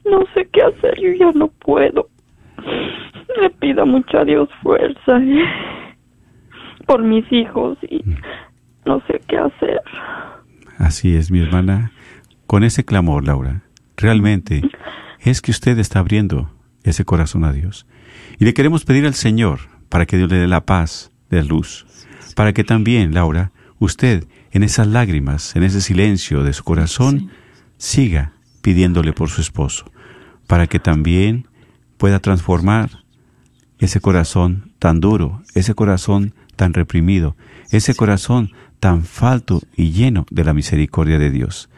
No 0.10 0.20
sé 0.36 0.48
qué 0.54 0.62
hacer, 0.62 1.00
yo 1.02 1.12
ya 1.14 1.32
no 1.38 1.48
puedo. 1.48 2.10
Le 3.41 3.50
pido 3.50 3.86
mucho 3.86 4.20
a 4.20 4.26
Dios 4.26 4.48
fuerza 4.62 5.20
y- 5.20 5.43
por 6.86 7.02
mis 7.02 7.26
hijos 7.32 7.78
y 7.89 8.04
no 8.86 9.02
sé 9.08 9.20
qué 9.28 9.38
hacer. 9.38 9.82
Así 10.78 11.16
es, 11.16 11.32
mi 11.32 11.39
hermana. 11.39 11.91
Con 12.46 12.64
ese 12.64 12.86
clamor, 12.86 13.26
Laura, 13.26 13.64
realmente 13.98 14.62
es 15.26 15.41
que 15.41 15.51
usted 15.51 15.78
está 15.80 15.99
abriendo 15.99 16.51
ese 16.84 17.03
corazón 17.03 17.43
a 17.43 17.51
Dios. 17.51 17.86
Y 18.39 18.45
le 18.45 18.53
queremos 18.53 18.86
pedir 18.86 19.05
al 19.05 19.15
Señor 19.15 19.59
para 19.89 20.05
que 20.05 20.17
Dios 20.17 20.30
le 20.30 20.38
dé 20.38 20.47
la 20.47 20.65
paz, 20.65 21.11
de 21.30 21.43
luz, 21.43 21.86
para 22.36 22.53
que 22.53 22.63
también, 22.63 23.13
Laura, 23.13 23.51
usted 23.80 24.28
en 24.51 24.63
esas 24.63 24.88
lágrimas, 24.88 25.55
en 25.55 25.63
ese 25.63 25.82
silencio 25.82 26.43
de 26.43 26.53
su 26.53 26.63
corazón, 26.63 27.32
siga 27.78 28.34
pidiéndole 28.61 29.13
por 29.13 29.30
su 29.30 29.41
esposo, 29.41 29.91
para 30.47 30.67
que 30.67 30.80
también 30.80 31.47
pueda 31.97 32.19
transformar 32.19 33.03
ese 33.80 33.99
corazón 33.99 34.71
tan 34.80 34.99
duro, 34.99 35.41
ese 35.53 35.73
corazón 35.73 36.34
tan 36.55 36.73
reprimido, 36.73 37.36
ese 37.71 37.95
corazón 37.95 38.51
tan 38.80 39.03
falto 39.03 39.61
y 39.76 39.91
lleno 39.91 40.26
de 40.30 40.43
la 40.43 40.53
misericordia 40.53 41.19
de 41.19 41.32
Dios. 41.32 41.69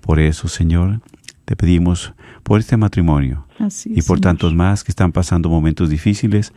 Por 0.00 0.18
eso, 0.20 0.48
Señor, 0.48 1.00
te 1.46 1.56
pedimos 1.56 2.12
por 2.42 2.60
este 2.60 2.76
matrimonio 2.76 3.46
Así 3.58 3.90
y 3.90 4.02
por 4.02 4.18
Señor. 4.18 4.20
tantos 4.20 4.54
más 4.54 4.84
que 4.84 4.92
están 4.92 5.12
pasando 5.12 5.48
momentos 5.48 5.88
difíciles, 5.88 6.52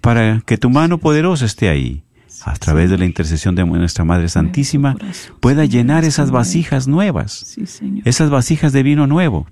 para 0.00 0.40
que 0.46 0.58
tu 0.58 0.70
mano 0.70 0.98
poderosa 0.98 1.46
esté 1.46 1.68
ahí, 1.68 2.04
a 2.44 2.52
través 2.54 2.90
de 2.90 2.98
la 2.98 3.06
intercesión 3.06 3.54
de 3.56 3.64
nuestra 3.64 4.04
Madre 4.04 4.28
Santísima, 4.28 4.92
corazón, 4.92 5.36
pueda 5.40 5.62
Señor, 5.62 5.72
llenar 5.72 6.04
esas 6.04 6.30
vasijas 6.30 6.86
nuevas 6.86 7.32
Sí, 7.32 7.64
esas 8.04 8.30
vasijas 8.30 8.72
de 8.72 8.82
vino 8.82 9.06
nuevo 9.06 9.48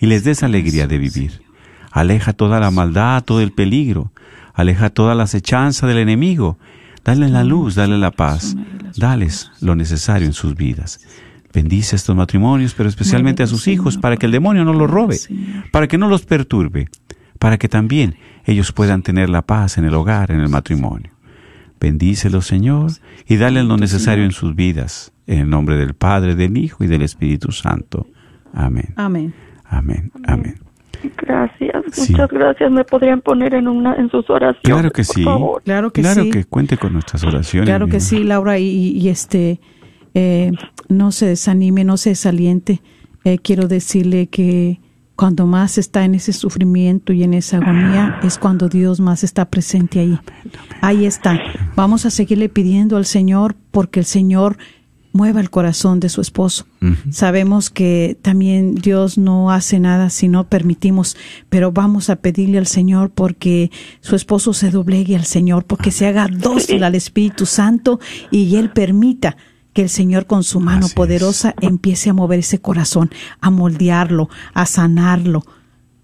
y 0.00 0.06
les 0.06 0.24
des 0.24 0.42
alegría 0.42 0.86
de 0.86 0.98
vivir. 0.98 1.42
Aleja 1.90 2.32
toda 2.32 2.58
la 2.60 2.70
maldad, 2.70 3.22
todo 3.24 3.40
el 3.40 3.52
peligro, 3.52 4.12
aleja 4.54 4.88
toda 4.88 5.14
la 5.14 5.24
acechanza 5.24 5.86
del 5.86 5.98
enemigo. 5.98 6.58
Dale 7.04 7.28
la 7.28 7.42
luz, 7.42 7.74
dale 7.74 7.98
la 7.98 8.12
paz, 8.12 8.56
dales 8.96 9.50
lo 9.60 9.74
necesario 9.74 10.26
en 10.26 10.32
sus 10.32 10.54
vidas. 10.54 11.00
Bendice 11.52 11.96
estos 11.96 12.16
matrimonios, 12.16 12.74
pero 12.74 12.88
especialmente 12.88 13.42
a 13.42 13.46
sus 13.46 13.68
hijos, 13.68 13.98
para 13.98 14.16
que 14.16 14.26
el 14.26 14.32
demonio 14.32 14.64
no 14.64 14.72
los 14.72 14.90
robe, 14.90 15.16
para 15.70 15.86
que 15.86 15.98
no 15.98 16.08
los 16.08 16.24
perturbe, 16.24 16.88
para 17.38 17.58
que 17.58 17.68
también 17.68 18.16
ellos 18.44 18.72
puedan 18.72 19.02
tener 19.02 19.28
la 19.28 19.42
paz 19.42 19.76
en 19.78 19.84
el 19.84 19.94
hogar, 19.94 20.30
en 20.30 20.40
el 20.40 20.48
matrimonio. 20.48 21.10
Bendícelos, 21.78 22.46
Señor, 22.46 22.92
y 23.26 23.36
dale 23.36 23.62
lo 23.64 23.76
necesario 23.76 24.24
en 24.24 24.32
sus 24.32 24.54
vidas. 24.54 25.12
En 25.26 25.38
el 25.40 25.50
nombre 25.50 25.76
del 25.76 25.94
Padre, 25.94 26.34
del 26.34 26.56
Hijo 26.56 26.84
y 26.84 26.86
del 26.86 27.02
Espíritu 27.02 27.52
Santo. 27.52 28.06
Amén. 28.54 28.92
Amén. 28.96 29.34
Amén. 29.64 30.10
Amén. 30.26 30.56
Gracias, 31.16 31.82
Sí. 31.92 32.12
muchas 32.12 32.30
gracias. 32.30 32.70
¿Me 32.70 32.84
podrían 32.84 33.20
poner 33.20 33.54
en 33.54 33.66
una 33.68 33.94
en 33.96 34.08
sus 34.10 34.28
oraciones? 34.30 34.62
Claro 34.62 34.90
que 34.90 35.02
por 35.02 35.14
sí. 35.14 35.24
favor? 35.24 35.62
Claro 35.64 35.92
que 35.92 36.02
claro 36.02 36.22
sí. 36.22 36.30
que 36.30 36.44
cuente 36.44 36.76
con 36.76 36.92
nuestras 36.92 37.24
oraciones. 37.24 37.68
Claro 37.68 37.88
que 37.88 38.00
sí, 38.00 38.22
Laura, 38.24 38.58
y, 38.58 38.66
y 38.96 39.08
este, 39.08 39.60
eh, 40.14 40.52
no 40.88 41.12
se 41.12 41.26
desanime, 41.26 41.84
no 41.84 41.96
se 41.96 42.10
desaliente. 42.10 42.82
Eh, 43.24 43.38
quiero 43.38 43.68
decirle 43.68 44.26
que 44.26 44.80
cuando 45.16 45.46
más 45.46 45.78
está 45.78 46.04
en 46.04 46.14
ese 46.14 46.32
sufrimiento 46.32 47.12
y 47.12 47.22
en 47.22 47.34
esa 47.34 47.58
agonía 47.58 48.18
es 48.22 48.38
cuando 48.38 48.68
Dios 48.68 48.98
más 48.98 49.22
está 49.22 49.44
presente 49.44 50.00
ahí. 50.00 50.18
Ahí 50.80 51.06
está. 51.06 51.38
Vamos 51.76 52.06
a 52.06 52.10
seguirle 52.10 52.48
pidiendo 52.48 52.96
al 52.96 53.06
Señor 53.06 53.54
porque 53.70 54.00
el 54.00 54.06
Señor 54.06 54.56
mueva 55.12 55.40
el 55.40 55.50
corazón 55.50 56.00
de 56.00 56.08
su 56.08 56.20
esposo. 56.20 56.66
Sabemos 57.10 57.70
que 57.70 58.16
también 58.22 58.74
Dios 58.74 59.18
no 59.18 59.50
hace 59.50 59.78
nada 59.78 60.10
si 60.10 60.26
no 60.26 60.48
permitimos, 60.48 61.16
pero 61.50 61.70
vamos 61.70 62.10
a 62.10 62.16
pedirle 62.16 62.58
al 62.58 62.66
Señor 62.66 63.10
porque 63.10 63.70
su 64.00 64.16
esposo 64.16 64.54
se 64.54 64.70
doblegue 64.70 65.14
al 65.14 65.26
Señor, 65.26 65.64
porque 65.64 65.90
se 65.90 66.06
haga 66.06 66.28
dócil 66.28 66.82
al 66.82 66.94
Espíritu 66.94 67.46
Santo 67.46 68.00
y 68.30 68.56
Él 68.56 68.70
permita 68.70 69.36
que 69.72 69.82
el 69.82 69.88
Señor 69.88 70.26
con 70.26 70.44
su 70.44 70.60
mano 70.60 70.80
Así 70.86 70.88
es. 70.88 70.94
poderosa 70.94 71.54
empiece 71.60 72.10
a 72.10 72.14
mover 72.14 72.40
ese 72.40 72.60
corazón, 72.60 73.10
a 73.40 73.50
moldearlo, 73.50 74.28
a 74.54 74.66
sanarlo, 74.66 75.44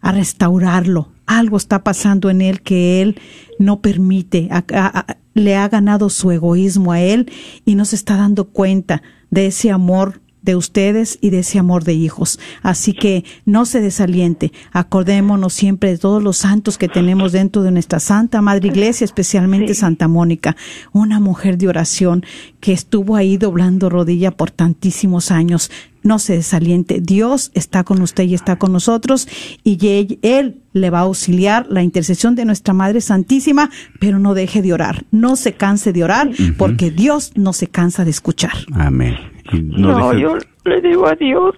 a 0.00 0.12
restaurarlo. 0.12 1.10
Algo 1.26 1.56
está 1.56 1.84
pasando 1.84 2.30
en 2.30 2.40
él 2.40 2.62
que 2.62 3.02
él 3.02 3.20
no 3.58 3.80
permite, 3.80 4.48
a- 4.50 4.64
a- 4.72 4.98
a- 5.00 5.16
le 5.34 5.56
ha 5.56 5.68
ganado 5.68 6.08
su 6.10 6.30
egoísmo 6.30 6.92
a 6.92 7.00
él 7.00 7.30
y 7.64 7.74
no 7.74 7.84
se 7.84 7.96
está 7.96 8.16
dando 8.16 8.46
cuenta 8.48 9.02
de 9.30 9.46
ese 9.46 9.70
amor 9.70 10.20
de 10.43 10.57
ustedes 10.57 11.18
y 11.20 11.30
de 11.30 11.41
ese 11.41 11.59
amor 11.59 11.84
de 11.84 11.95
hijos. 11.95 12.39
Así 12.62 12.93
que 12.93 13.24
no 13.45 13.66
se 13.66 13.80
desaliente. 13.80 14.53
Acordémonos 14.72 15.53
siempre 15.53 15.91
de 15.91 15.99
todos 15.99 16.22
los 16.22 16.39
santos 16.39 16.78
que 16.78 16.89
tenemos 16.89 17.32
dentro 17.32 17.62
de 17.62 17.70
nuestra 17.70 18.01
Santa 18.01 18.41
Madre 18.43 18.68
Iglesia, 18.68 19.05
especialmente 19.05 19.74
Sí. 19.74 19.80
Santa 19.80 20.09
Mónica, 20.09 20.57
una 20.93 21.20
mujer 21.20 21.59
de 21.59 21.68
oración 21.68 22.24
que 22.61 22.72
estuvo 22.72 23.16
ahí 23.16 23.36
doblando 23.36 23.89
rodilla 23.91 24.30
por 24.30 24.51
tantísimos 24.51 25.30
años. 25.30 25.70
No 26.03 26.18
se 26.18 26.34
desaliente. 26.34 27.01
Dios 27.01 27.51
está 27.55 27.84
con 27.84 28.01
usted 28.01 28.24
y 28.24 28.34
está 28.34 28.57
con 28.57 28.72
nosotros 28.72 29.28
y 29.64 29.78
él, 29.86 30.18
él 30.22 30.62
le 30.72 30.91
va 30.91 31.01
a 31.01 31.03
auxiliar 31.03 31.66
la 31.68 31.82
intercesión 31.82 32.34
de 32.34 32.45
nuestra 32.45 32.72
Madre 32.72 33.01
Santísima, 33.01 33.70
pero 34.01 34.18
no 34.18 34.34
deje 34.34 34.62
de 34.62 34.72
orar. 34.72 35.05
No 35.11 35.36
se 35.36 35.55
canse 35.55 35.93
de 35.93 36.05
orar 36.05 36.30
porque 36.57 36.91
Dios 36.91 37.32
no 37.34 37.53
se 37.53 37.66
cansa 37.66 38.05
de 38.05 38.11
escuchar. 38.11 38.53
Amén. 38.72 39.16
No 39.53 39.99
No, 39.99 40.14
yo 40.18 40.36
le 40.64 40.80
digo 40.80 41.07
a 41.07 41.14
Dios, 41.14 41.55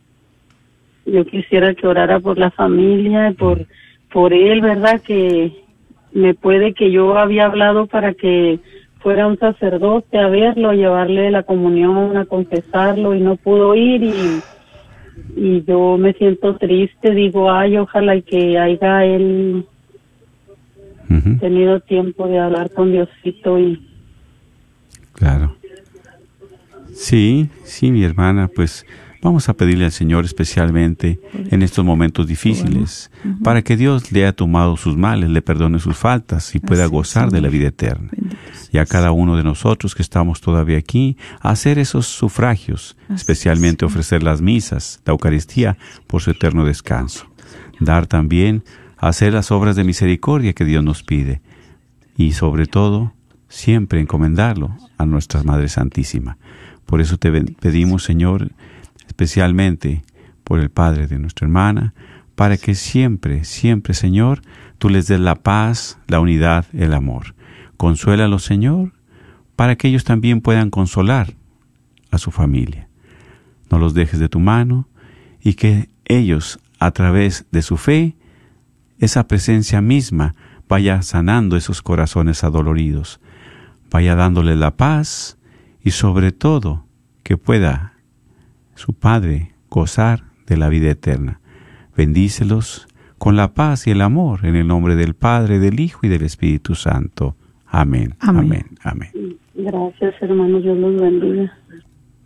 yo 1.07 1.25
quisiera 1.25 1.75
que 1.75 1.89
orara 1.89 2.21
por 2.21 2.39
la 2.39 2.53
familia 2.53 3.35
por, 3.37 3.67
por 4.13 4.33
él, 4.33 4.61
¿verdad? 4.61 5.01
Que 5.01 5.65
me 6.13 6.35
puede 6.35 6.73
que 6.73 6.93
yo 6.93 7.19
había 7.19 7.47
hablado 7.47 7.89
para 7.89 8.15
que 8.15 8.61
fuera 9.01 9.27
un 9.27 9.37
sacerdote 9.41 10.19
a 10.19 10.29
verlo, 10.29 10.73
llevarle 10.73 11.33
la 11.33 11.43
comunión, 11.43 12.17
a 12.17 12.27
confesarlo 12.27 13.13
y 13.17 13.21
no 13.21 13.35
pudo 13.35 13.75
ir 13.75 14.05
y, 14.05 14.41
y 15.37 15.65
yo 15.65 15.97
me 15.99 16.13
siento 16.15 16.57
triste, 16.57 17.13
digo, 17.13 17.51
ay, 17.51 17.77
ojalá 17.77 18.21
que 18.21 18.59
haya 18.59 19.05
él 19.05 19.67
tenido 21.41 21.81
tiempo 21.81 22.27
de 22.27 22.39
hablar 22.39 22.71
con 22.71 22.91
Diosito 22.91 23.59
y 23.59 23.89
Claro. 25.13 25.57
Sí, 26.95 27.49
sí, 27.65 27.91
mi 27.91 28.03
hermana, 28.03 28.49
pues 28.49 28.87
vamos 29.23 29.49
a 29.49 29.55
pedirle 29.55 29.85
al 29.85 29.93
Señor 29.93 30.25
especialmente 30.25 31.21
en 31.51 31.63
estos 31.63 31.85
momentos 31.85 32.27
difíciles, 32.27 33.11
para 33.43 33.63
que 33.63 33.77
Dios 33.77 34.11
le 34.13 34.23
haya 34.23 34.33
tomado 34.33 34.77
sus 34.77 34.97
males, 34.97 35.31
le 35.31 35.43
perdone 35.43 35.79
sus 35.79 35.97
faltas 35.97 36.55
y 36.55 36.61
pueda 36.61 36.85
Así 36.85 36.93
gozar 36.93 37.31
de 37.31 37.41
la 37.41 37.49
vida 37.49 37.69
eterna. 37.69 38.11
Bendito 38.11 38.37
y 38.73 38.79
a 38.79 38.87
cada 38.87 39.13
uno 39.13 39.37
de 39.37 39.45
nosotros 39.45 39.95
que 39.95 40.03
estamos 40.03 40.41
todavía 40.41 40.79
aquí, 40.79 41.19
a 41.41 41.51
hacer 41.51 41.79
esos 41.79 42.07
sufragios, 42.07 42.97
Así 43.05 43.17
especialmente 43.17 43.85
es. 43.85 43.93
ofrecer 43.93 44.23
las 44.23 44.41
misas, 44.41 45.03
la 45.05 45.13
Eucaristía, 45.13 45.77
por 46.07 46.23
su 46.23 46.31
eterno 46.31 46.65
descanso. 46.65 47.27
Dar 47.81 48.07
también, 48.07 48.65
a 48.97 49.09
hacer 49.09 49.35
las 49.35 49.51
obras 49.51 49.77
de 49.77 49.85
misericordia 49.85 50.55
que 50.55 50.65
Dios 50.65 50.83
nos 50.83 51.03
pide. 51.03 51.43
Y 52.17 52.33
sobre 52.33 52.67
todo, 52.67 53.13
siempre 53.49 54.01
encomendarlo 54.01 54.75
a 54.97 55.05
nuestra 55.05 55.43
Madre 55.43 55.69
Santísima. 55.69 56.39
Por 56.87 57.03
eso 57.03 57.19
te 57.19 57.31
pedimos, 57.31 58.03
Señor, 58.03 58.53
especialmente 59.07 60.03
por 60.45 60.61
el 60.61 60.71
Padre 60.71 61.09
de 61.09 61.19
nuestra 61.19 61.47
hermana, 61.47 61.93
para 62.35 62.57
que 62.57 62.75
siempre, 62.75 63.45
siempre, 63.45 63.93
Señor, 63.93 64.41
tú 64.79 64.89
les 64.89 65.09
des 65.09 65.21
la 65.21 65.35
paz, 65.35 65.99
la 66.09 66.21
unidad, 66.21 66.65
el 66.73 66.95
amor. 66.95 67.35
Consuélalos, 67.83 68.45
Señor, 68.45 68.93
para 69.57 69.75
que 69.75 69.89
ellos 69.89 70.05
también 70.05 70.41
puedan 70.41 70.71
consolar 70.71 71.35
a 72.13 72.19
su 72.19 72.31
familia. 72.31 72.87
No 73.73 73.81
los 73.81 73.93
dejes 73.93 74.21
de 74.21 74.29
tu 74.29 74.39
mano 74.39 74.87
y 75.41 75.55
que 75.55 75.91
ellos, 76.05 76.61
a 76.79 76.93
través 76.93 77.45
de 77.51 77.61
su 77.61 77.77
fe, 77.77 78.15
esa 79.01 79.27
presencia 79.27 79.81
misma 79.81 80.37
vaya 80.69 81.03
sanando 81.03 81.57
esos 81.57 81.83
corazones 81.83 82.45
adoloridos, 82.45 83.19
vaya 83.91 84.15
dándole 84.15 84.55
la 84.55 84.77
paz 84.77 85.37
y 85.83 85.91
sobre 85.91 86.31
todo 86.31 86.87
que 87.25 87.37
pueda 87.37 87.95
su 88.77 88.93
Padre 88.93 89.57
gozar 89.69 90.23
de 90.47 90.57
la 90.57 90.69
vida 90.69 90.89
eterna. 90.89 91.41
Bendícelos 91.97 92.87
con 93.19 93.35
la 93.35 93.55
paz 93.55 93.89
y 93.89 93.91
el 93.91 94.03
amor 94.03 94.47
en 94.47 94.55
el 94.55 94.69
nombre 94.69 94.95
del 94.95 95.15
Padre, 95.15 95.59
del 95.59 95.81
Hijo 95.81 96.07
y 96.07 96.09
del 96.09 96.23
Espíritu 96.23 96.77
Santo. 96.77 97.35
Amén. 97.75 98.15
Amén. 98.21 98.67
Amén. 98.85 99.09
amén. 99.15 99.39
gracias 99.55 100.15
hermanos, 100.21 100.63
Dios 100.63 100.77
los 100.77 101.01
bendiga. 101.01 101.51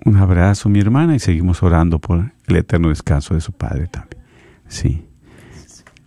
Un 0.05 0.17
abrazo, 0.17 0.69
mi 0.69 0.81
hermana, 0.81 1.15
y 1.15 1.21
seguimos 1.21 1.63
orando 1.63 2.01
por 2.01 2.33
el 2.49 2.57
eterno 2.57 2.89
descanso 2.89 3.35
de 3.35 3.41
su 3.41 3.53
Padre 3.53 3.87
también. 3.87 4.21
Sí. 4.67 5.07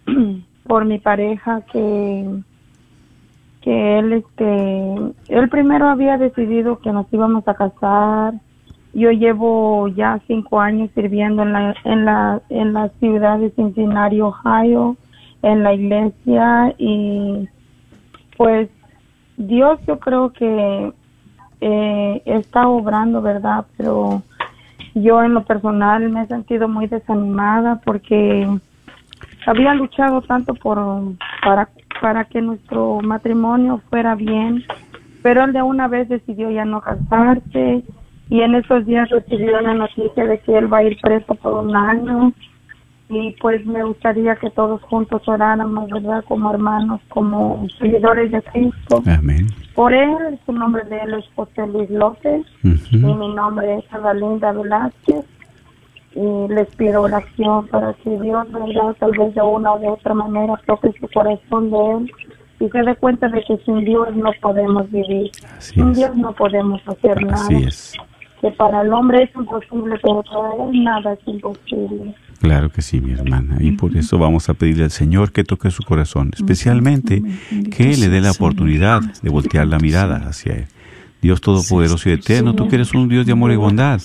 por 0.67 0.85
mi 0.85 0.99
pareja 0.99 1.63
que, 1.73 2.41
que 3.63 3.99
él, 3.99 4.13
este, 4.13 4.95
él 5.29 5.49
primero 5.49 5.89
había 5.89 6.19
decidido 6.19 6.79
que 6.79 6.93
nos 6.93 7.13
íbamos 7.13 7.47
a 7.49 7.55
casar. 7.55 8.35
Yo 8.95 9.11
llevo 9.11 9.89
ya 9.89 10.21
cinco 10.27 10.61
años 10.61 10.91
sirviendo 10.95 11.43
en 11.43 11.53
la, 11.53 11.75
en 11.85 12.05
la, 12.05 12.43
en 12.49 12.73
la 12.73 12.89
ciudad 13.01 13.39
de 13.39 13.51
Cincinnati, 13.51 14.21
Ohio, 14.21 14.97
en 15.43 15.63
la 15.63 15.75
iglesia 15.75 16.75
y 16.79 17.49
pues 18.37 18.69
Dios 19.37 19.79
yo 19.87 19.99
creo 19.99 20.33
que 20.33 20.93
eh, 21.61 22.23
está 22.25 22.69
obrando, 22.69 23.23
¿verdad? 23.23 23.67
Pero 23.77 24.23
yo 24.95 25.23
en 25.23 25.35
lo 25.35 25.45
personal 25.45 26.09
me 26.09 26.23
he 26.23 26.27
sentido 26.27 26.69
muy 26.69 26.87
desanimada 26.87 27.81
porque 27.85 28.49
había 29.49 29.74
luchado 29.74 30.20
tanto 30.22 30.55
por 30.55 30.78
para 31.42 31.68
para 32.01 32.24
que 32.24 32.40
nuestro 32.40 33.01
matrimonio 33.03 33.80
fuera 33.90 34.14
bien, 34.14 34.62
pero 35.22 35.44
él 35.44 35.53
de 35.53 35.62
una 35.62 35.88
vez 35.88 36.09
decidió 36.09 36.51
ya 36.51 36.64
no 36.64 36.80
casarse 36.80 37.82
y 38.30 38.40
en 38.40 38.55
esos 38.55 38.86
días 38.86 39.09
recibió 39.11 39.61
la 39.61 39.74
noticia 39.74 40.24
de 40.24 40.38
que 40.40 40.57
él 40.57 40.72
va 40.72 40.78
a 40.78 40.84
ir 40.84 40.99
preso 41.01 41.34
por 41.34 41.64
un 41.64 41.74
año 41.74 42.32
y 43.09 43.34
pues 43.40 43.64
me 43.64 43.82
gustaría 43.82 44.36
que 44.36 44.51
todos 44.51 44.82
juntos 44.82 45.26
oráramos, 45.26 45.88
¿verdad? 45.90 46.22
Como 46.28 46.51
hermanos, 46.53 47.01
como 47.09 47.66
seguidores 47.78 48.30
de 48.30 48.42
Cristo. 48.42 49.03
Amén. 49.07 49.46
Por 49.74 49.94
él, 49.94 50.38
su 50.44 50.53
nombre 50.53 50.84
de 50.84 50.99
él 50.99 51.14
es 51.14 51.24
José 51.34 51.66
Luis 51.68 51.88
López 51.88 52.44
y 52.62 52.96
mi 52.96 53.34
nombre 53.34 53.78
es 53.78 53.84
Linda 54.14 54.53
Velázquez. 54.53 55.24
Y 56.15 56.53
les 56.53 56.75
pido 56.75 57.03
oración 57.03 57.67
para 57.69 57.93
que 57.95 58.11
Dios, 58.11 58.51
¿verdad? 58.51 58.97
Tal 58.99 59.13
vez 59.13 59.35
de 59.35 59.43
una 59.43 59.75
o 59.75 59.79
de 59.79 59.89
otra 59.89 60.15
manera 60.15 60.61
toque 60.67 60.93
su 60.99 61.07
corazón 61.09 61.71
de 61.71 61.93
él 61.93 62.13
y 62.61 62.69
se 62.69 62.83
dé 62.83 62.97
cuenta 62.97 63.29
de 63.29 63.43
que 63.45 63.57
sin 63.65 63.85
Dios 63.85 64.15
no 64.17 64.31
podemos 64.41 64.91
vivir. 64.91 65.31
Así 65.57 65.75
sin 65.75 65.91
es. 65.91 65.99
Dios 65.99 66.17
no 66.17 66.33
podemos 66.33 66.81
hacer 66.87 67.25
nada. 67.25 67.35
Así 67.35 67.63
es. 67.63 67.95
Que 68.41 68.51
para 68.53 68.83
el 68.83 68.93
hombre 68.93 69.25
es 69.25 69.35
imposible, 69.35 69.97
pero 70.03 70.23
para 70.23 70.65
él 70.65 70.85
nada 70.85 71.13
es 71.13 71.21
imposible. 71.27 72.15
Claro 72.41 72.71
que 72.71 72.83
sí, 72.83 73.01
mi 73.01 73.13
hermana. 73.13 73.57
Y 73.61 73.73
por 73.73 73.97
eso 73.97 74.17
vamos 74.17 74.49
a 74.49 74.55
pedirle 74.55 74.85
al 74.85 74.91
Señor 74.91 75.33
que 75.33 75.43
toque 75.43 75.71
su 75.71 75.83
corazón, 75.83 76.31
especialmente 76.35 77.21
que 77.77 77.97
le 77.97 78.09
dé 78.09 78.21
la 78.21 78.31
oportunidad 78.31 79.01
de 79.23 79.31
voltear 79.31 79.67
la 79.67 79.79
mirada 79.79 80.29
hacia 80.29 80.55
Él. 80.55 80.67
Dios 81.21 81.41
Todopoderoso 81.41 82.09
y 82.09 82.12
Eterno, 82.12 82.55
tú 82.55 82.69
que 82.69 82.77
eres 82.77 82.95
un 82.95 83.09
Dios 83.09 83.27
de 83.27 83.33
amor 83.33 83.51
y 83.53 83.57
bondad, 83.57 84.01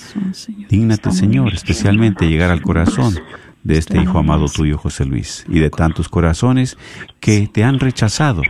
dígnate, 0.70 1.12
Señor, 1.12 1.54
especialmente 1.54 2.28
llegar 2.28 2.50
al 2.50 2.62
corazón 2.62 3.16
de 3.64 3.78
este 3.78 4.02
hijo 4.02 4.18
amado 4.18 4.48
tuyo, 4.48 4.78
José 4.78 5.06
Luis, 5.06 5.46
y 5.48 5.60
de 5.60 5.70
tantos 5.70 6.10
corazones 6.10 6.78
que 7.20 7.48
te 7.48 7.64
han 7.64 7.80
rechazado, 7.80 8.42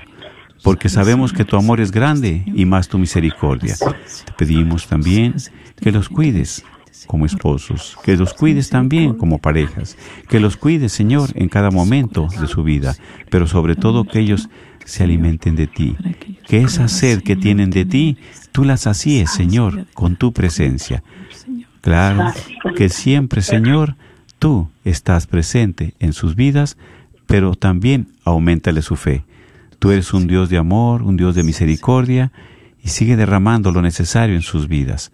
porque 0.63 0.89
sabemos 0.89 1.33
que 1.33 1.45
tu 1.45 1.57
amor 1.57 1.81
es 1.81 1.91
grande 1.91 2.43
y 2.47 2.65
más 2.65 2.87
tu 2.87 2.97
misericordia. 2.97 3.75
Te 3.77 4.31
pedimos 4.37 4.87
también 4.87 5.35
que 5.79 5.91
los 5.91 6.09
cuides, 6.09 6.63
como 7.05 7.25
esposos, 7.25 7.97
que 8.03 8.15
los 8.15 8.33
cuides 8.33 8.69
también 8.69 9.13
como 9.13 9.39
parejas, 9.39 9.97
que 10.29 10.39
los 10.39 10.57
cuides, 10.57 10.93
Señor, 10.93 11.31
en 11.35 11.49
cada 11.49 11.69
momento 11.69 12.27
de 12.39 12.47
su 12.47 12.63
vida, 12.63 12.95
pero 13.29 13.45
sobre 13.45 13.75
todo 13.75 14.05
que 14.05 14.19
ellos 14.19 14.49
se 14.85 15.03
alimenten 15.03 15.55
de 15.55 15.67
ti, 15.67 15.95
que 16.47 16.61
esa 16.61 16.87
sed 16.87 17.21
que 17.23 17.35
tienen 17.35 17.69
de 17.69 17.85
ti, 17.85 18.17
tú 18.51 18.63
las 18.63 18.87
hacíes, 18.87 19.31
Señor, 19.31 19.87
con 19.93 20.15
tu 20.15 20.33
presencia. 20.33 21.03
Claro 21.81 22.31
que 22.75 22.89
siempre, 22.89 23.41
Señor, 23.41 23.95
tú 24.39 24.69
estás 24.83 25.27
presente 25.27 25.93
en 25.99 26.13
sus 26.13 26.35
vidas, 26.35 26.77
pero 27.27 27.55
también 27.55 28.07
aumentale 28.23 28.81
su 28.81 28.95
fe. 28.95 29.25
Tú 29.79 29.91
eres 29.91 30.13
un 30.13 30.27
Dios 30.27 30.49
de 30.49 30.57
amor, 30.57 31.03
un 31.03 31.17
Dios 31.17 31.35
de 31.35 31.43
misericordia, 31.43 32.31
y 32.81 32.89
sigue 32.89 33.15
derramando 33.15 33.71
lo 33.71 33.81
necesario 33.81 34.35
en 34.35 34.41
sus 34.41 34.67
vidas. 34.67 35.11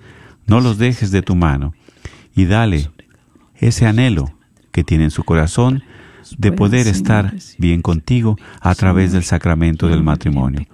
No 0.48 0.60
los 0.60 0.78
dejes 0.78 1.12
de 1.12 1.22
tu 1.22 1.36
mano. 1.36 1.74
Y 2.36 2.46
dale 2.46 2.90
ese 3.56 3.86
anhelo 3.86 4.34
que 4.72 4.84
tiene 4.84 5.06
en 5.06 5.12
su 5.12 5.24
corazón 5.24 5.84
de 6.38 6.52
poder 6.52 6.88
estar 6.88 7.34
bien 7.58 7.82
contigo 7.82 8.38
a 8.62 8.76
través 8.76 9.12
del 9.12 9.24
sacramento 9.24 9.88
del 9.88 10.04
matrimonio. 10.04 10.66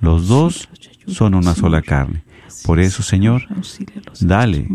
Los 0.00 0.28
dos 0.28 0.68
son 1.06 1.34
una 1.34 1.54
sola 1.54 1.82
carne. 1.82 2.22
Por 2.64 2.80
eso, 2.80 3.02
Señor, 3.02 3.42
dale 4.20 4.66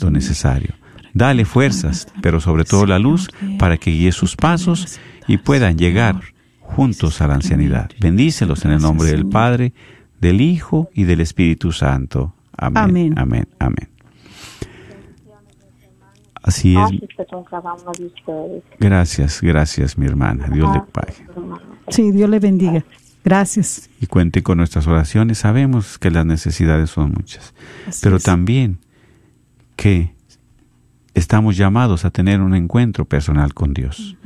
lo 0.00 0.10
necesario. 0.10 0.74
Dale 1.14 1.44
fuerzas, 1.44 2.06
pero 2.20 2.40
sobre 2.40 2.64
todo 2.64 2.86
la 2.86 2.98
luz 2.98 3.28
para 3.58 3.76
que 3.76 3.90
guíe 3.90 4.12
sus 4.12 4.36
pasos 4.36 4.98
y 5.26 5.38
puedan 5.38 5.76
llegar 5.76 6.20
juntos 6.60 7.20
a 7.20 7.26
la 7.26 7.34
ancianidad. 7.34 7.90
Bendícelos 8.00 8.64
en 8.64 8.72
el 8.72 8.80
nombre 8.80 9.10
del 9.10 9.26
Padre, 9.26 9.72
del 10.20 10.40
Hijo 10.40 10.90
y 10.94 11.04
del 11.04 11.20
Espíritu 11.20 11.72
Santo. 11.72 12.34
Amén. 12.56 13.14
Amén. 13.16 13.48
Amén. 13.58 13.88
Así 16.42 16.76
es. 16.76 16.90
Gracias, 18.78 19.40
gracias, 19.42 19.98
mi 19.98 20.06
hermana. 20.06 20.48
Dios 20.48 20.72
le 20.72 20.80
pague. 20.80 21.14
Sí, 21.88 22.10
Dios 22.12 22.30
le 22.30 22.38
bendiga. 22.38 22.84
Gracias. 23.24 23.90
Y 24.00 24.06
cuente 24.06 24.42
con 24.42 24.58
nuestras 24.58 24.86
oraciones. 24.86 25.38
Sabemos 25.38 25.98
que 25.98 26.10
las 26.10 26.24
necesidades 26.24 26.90
son 26.90 27.12
muchas, 27.12 27.54
pero 28.02 28.18
también 28.18 28.78
que 29.76 30.14
estamos 31.14 31.56
llamados 31.56 32.04
a 32.04 32.10
tener 32.10 32.40
un 32.40 32.54
encuentro 32.54 33.04
personal 33.04 33.54
con 33.54 33.74
Dios. 33.74 34.16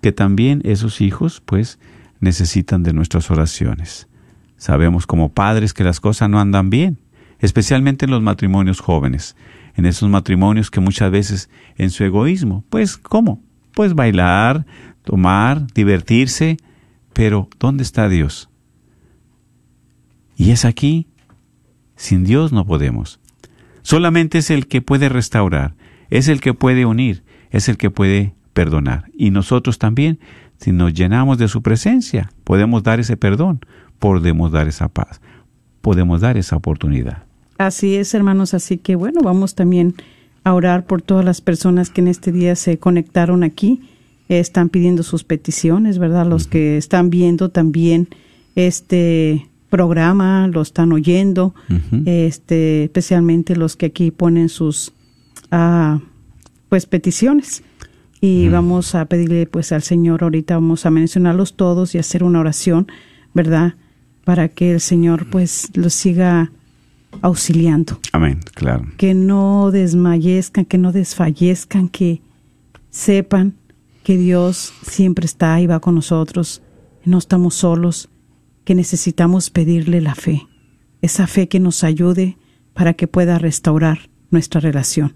Que 0.00 0.12
también 0.12 0.60
esos 0.64 1.00
hijos, 1.00 1.42
pues, 1.44 1.78
necesitan 2.20 2.82
de 2.82 2.92
nuestras 2.92 3.30
oraciones. 3.30 4.08
Sabemos 4.56 5.06
como 5.06 5.32
padres 5.32 5.74
que 5.74 5.84
las 5.84 6.00
cosas 6.00 6.28
no 6.28 6.40
andan 6.40 6.70
bien, 6.70 6.98
especialmente 7.40 8.04
en 8.04 8.10
los 8.10 8.22
matrimonios 8.22 8.80
jóvenes, 8.80 9.36
en 9.76 9.86
esos 9.86 10.08
matrimonios 10.08 10.70
que 10.70 10.80
muchas 10.80 11.10
veces 11.10 11.50
en 11.76 11.90
su 11.90 12.04
egoísmo, 12.04 12.64
pues, 12.70 12.96
¿cómo? 12.96 13.42
Pues 13.74 13.94
bailar, 13.94 14.64
tomar, 15.04 15.66
divertirse, 15.72 16.56
pero 17.12 17.48
¿dónde 17.58 17.82
está 17.82 18.08
Dios? 18.08 18.48
Y 20.36 20.50
es 20.50 20.64
aquí, 20.64 21.06
sin 21.96 22.24
Dios 22.24 22.52
no 22.52 22.66
podemos. 22.66 23.20
Solamente 23.86 24.38
es 24.38 24.50
el 24.50 24.66
que 24.66 24.82
puede 24.82 25.08
restaurar, 25.08 25.76
es 26.10 26.26
el 26.26 26.40
que 26.40 26.54
puede 26.54 26.86
unir, 26.86 27.22
es 27.52 27.68
el 27.68 27.76
que 27.76 27.88
puede 27.88 28.34
perdonar. 28.52 29.04
Y 29.16 29.30
nosotros 29.30 29.78
también, 29.78 30.18
si 30.58 30.72
nos 30.72 30.92
llenamos 30.92 31.38
de 31.38 31.46
su 31.46 31.62
presencia, 31.62 32.32
podemos 32.42 32.82
dar 32.82 32.98
ese 32.98 33.16
perdón, 33.16 33.60
podemos 34.00 34.50
dar 34.50 34.66
esa 34.66 34.88
paz, 34.88 35.20
podemos 35.82 36.20
dar 36.20 36.36
esa 36.36 36.56
oportunidad. 36.56 37.22
Así 37.58 37.94
es, 37.94 38.12
hermanos, 38.12 38.54
así 38.54 38.76
que 38.76 38.96
bueno, 38.96 39.20
vamos 39.22 39.54
también 39.54 39.94
a 40.42 40.52
orar 40.52 40.84
por 40.86 41.00
todas 41.00 41.24
las 41.24 41.40
personas 41.40 41.88
que 41.88 42.00
en 42.00 42.08
este 42.08 42.32
día 42.32 42.56
se 42.56 42.80
conectaron 42.80 43.44
aquí, 43.44 43.82
están 44.28 44.68
pidiendo 44.68 45.04
sus 45.04 45.22
peticiones, 45.22 46.00
¿verdad? 46.00 46.26
Los 46.26 46.48
que 46.48 46.76
están 46.76 47.08
viendo 47.08 47.50
también 47.50 48.08
este 48.56 49.48
programa, 49.76 50.48
lo 50.48 50.62
están 50.62 50.90
oyendo, 50.90 51.54
este, 52.06 52.84
especialmente 52.84 53.56
los 53.56 53.76
que 53.76 53.86
aquí 53.86 54.10
ponen 54.10 54.48
sus 54.48 54.94
ah, 55.50 56.00
pues 56.70 56.86
peticiones. 56.86 57.62
Y 58.22 58.48
vamos 58.48 58.94
a 58.94 59.04
pedirle 59.04 59.46
pues 59.46 59.72
al 59.72 59.82
Señor, 59.82 60.22
ahorita 60.22 60.54
vamos 60.54 60.86
a 60.86 60.90
mencionarlos 60.90 61.56
todos 61.56 61.94
y 61.94 61.98
hacer 61.98 62.24
una 62.24 62.40
oración, 62.40 62.86
¿verdad? 63.34 63.74
Para 64.24 64.48
que 64.48 64.72
el 64.72 64.80
Señor 64.80 65.28
pues 65.28 65.68
los 65.74 65.92
siga 65.92 66.50
auxiliando. 67.20 68.00
Amén, 68.12 68.40
claro. 68.54 68.86
Que 68.96 69.12
no 69.12 69.70
desmayezcan, 69.70 70.64
que 70.64 70.78
no 70.78 70.90
desfallezcan, 70.90 71.90
que 71.90 72.22
sepan 72.88 73.52
que 74.02 74.16
Dios 74.16 74.72
siempre 74.86 75.26
está 75.26 75.60
y 75.60 75.66
va 75.66 75.80
con 75.80 75.96
nosotros, 75.96 76.62
no 77.04 77.18
estamos 77.18 77.54
solos, 77.54 78.08
que 78.66 78.74
necesitamos 78.74 79.48
pedirle 79.48 80.00
la 80.00 80.16
fe, 80.16 80.44
esa 81.00 81.28
fe 81.28 81.46
que 81.46 81.60
nos 81.60 81.84
ayude 81.84 82.36
para 82.74 82.94
que 82.94 83.06
pueda 83.06 83.38
restaurar 83.38 84.10
nuestra 84.32 84.60
relación, 84.60 85.14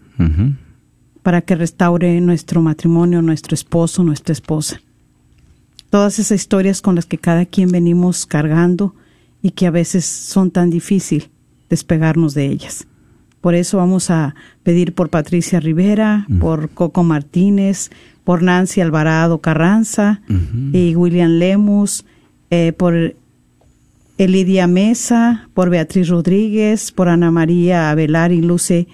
para 1.25 1.43
que 1.43 1.57
restaure 1.57 2.21
nuestro 2.21 2.63
matrimonio, 2.63 3.23
nuestro 3.23 3.57
esposo, 3.57 4.05
nuestra 4.05 4.33
esposa. 4.33 4.81
Todas 5.91 6.21
esas 6.21 6.37
historias 6.37 6.81
con 6.81 6.95
las 6.95 7.07
que 7.07 7.19
cada 7.19 7.45
quien 7.45 7.73
venimos 7.73 8.25
cargando 8.25 8.95
y 9.43 9.51
que 9.51 9.67
a 9.67 9.73
veces 9.73 10.05
son 10.05 10.53
tan 10.53 10.71
difícil 10.71 11.29
despegarnos 11.69 12.35
de 12.35 12.47
ellas. 12.47 12.87
Por 13.41 13.57
eso 13.57 13.79
vamos 13.79 14.11
a 14.11 14.37
pedir 14.63 14.95
por 14.95 15.11
Patricia 15.11 15.59
Rivera, 15.59 16.25
por 16.39 16.71
Coco 16.71 17.03
Martínez, 17.03 17.91
por 18.23 18.45
Nancy 18.45 18.81
Alvarado 18.81 19.41
Carranza 19.41 20.23
y 20.73 20.95
William 20.95 21.33
Lemus, 21.33 22.05
eh, 22.51 22.73
por 22.73 23.17
Elidia 24.21 24.67
Mesa, 24.67 25.49
por 25.55 25.71
Beatriz 25.71 26.09
Rodríguez, 26.09 26.93
por 26.93 27.09
Ana 27.09 27.31
María 27.31 27.91
Avelar 27.91 28.33
y 28.33 28.43
Luce 28.43 28.87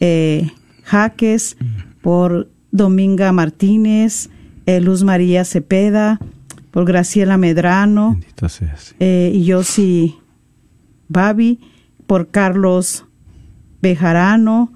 eh, 0.00 0.50
Jaques, 0.84 1.58
por 2.00 2.50
Dominga 2.70 3.30
Martínez, 3.32 4.30
eh, 4.64 4.80
Luz 4.80 5.04
María 5.04 5.44
Cepeda, 5.44 6.18
por 6.70 6.86
Graciela 6.86 7.36
Medrano 7.36 8.18
eh, 9.00 9.32
y 9.34 9.44
Yossi 9.44 10.16
Babi, 11.08 11.60
por 12.06 12.30
Carlos 12.30 13.04
Bejarano, 13.82 14.72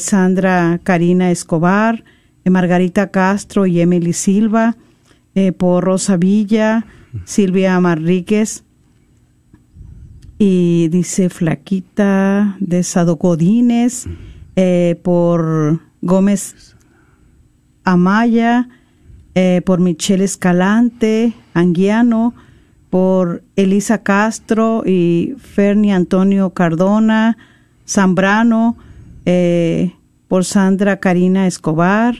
Sandra 0.00 0.80
Karina 0.82 1.30
Escobar, 1.30 2.02
Margarita 2.44 3.12
Castro 3.12 3.66
y 3.66 3.80
Emily 3.80 4.12
Silva, 4.12 4.76
por 5.58 5.84
Rosa 5.84 6.16
Villa, 6.16 6.86
Silvia 7.24 7.78
Marríquez, 7.78 8.64
y 10.42 10.88
dice 10.88 11.28
Flaquita 11.28 12.56
de 12.60 12.82
Sadocodines, 12.82 14.08
eh, 14.56 14.98
por 15.02 15.80
Gómez 16.00 16.76
Amaya, 17.84 18.66
eh, 19.34 19.60
por 19.66 19.80
Michelle 19.80 20.24
Escalante, 20.24 21.34
Anguiano, 21.52 22.32
por 22.88 23.42
Elisa 23.54 24.02
Castro 24.02 24.82
y 24.86 25.34
Ferni 25.36 25.92
Antonio 25.92 26.54
Cardona, 26.54 27.36
Zambrano, 27.86 28.78
eh, 29.26 29.92
por 30.26 30.46
Sandra 30.46 31.00
Karina 31.00 31.46
Escobar, 31.46 32.14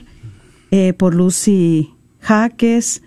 por 0.99 1.15
Lucy 1.15 1.89
Jaques, 2.19 3.01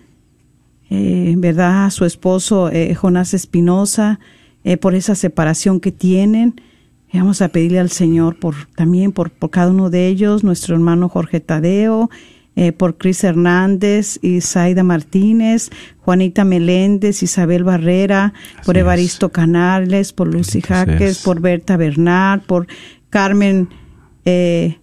¿verdad? 0.89 1.89
Su 1.89 2.03
esposo 2.03 2.69
Jonás 2.95 3.33
Espinosa, 3.33 4.19
eh, 4.65 4.77
por 4.77 4.95
esa 4.95 5.15
separación 5.15 5.79
que 5.79 5.93
tienen. 5.93 6.59
vamos 7.13 7.41
a 7.41 7.49
pedirle 7.49 7.79
al 7.79 7.91
Señor 7.91 8.37
por 8.39 8.55
también 8.75 9.13
por, 9.13 9.31
por 9.31 9.51
cada 9.51 9.71
uno 9.71 9.89
de 9.89 10.07
ellos, 10.07 10.43
nuestro 10.43 10.75
hermano 10.75 11.07
Jorge 11.07 11.39
Tadeo, 11.39 12.09
eh, 12.57 12.71
por 12.71 12.97
Cris 12.97 13.23
Hernández, 13.23 14.17
Isaida 14.21 14.83
Martínez, 14.83 15.69
Juanita 15.99 16.43
Meléndez, 16.43 17.21
Isabel 17.21 17.63
Barrera, 17.63 18.33
por 18.65 18.75
es. 18.75 18.81
Evaristo 18.81 19.29
Canales, 19.29 20.13
por 20.13 20.33
Lucy 20.33 20.61
Jaques, 20.61 21.19
por 21.19 21.41
Berta 21.41 21.77
Bernal, 21.77 22.41
por 22.41 22.67
Carmen 23.09 23.69
eh, 24.25 24.79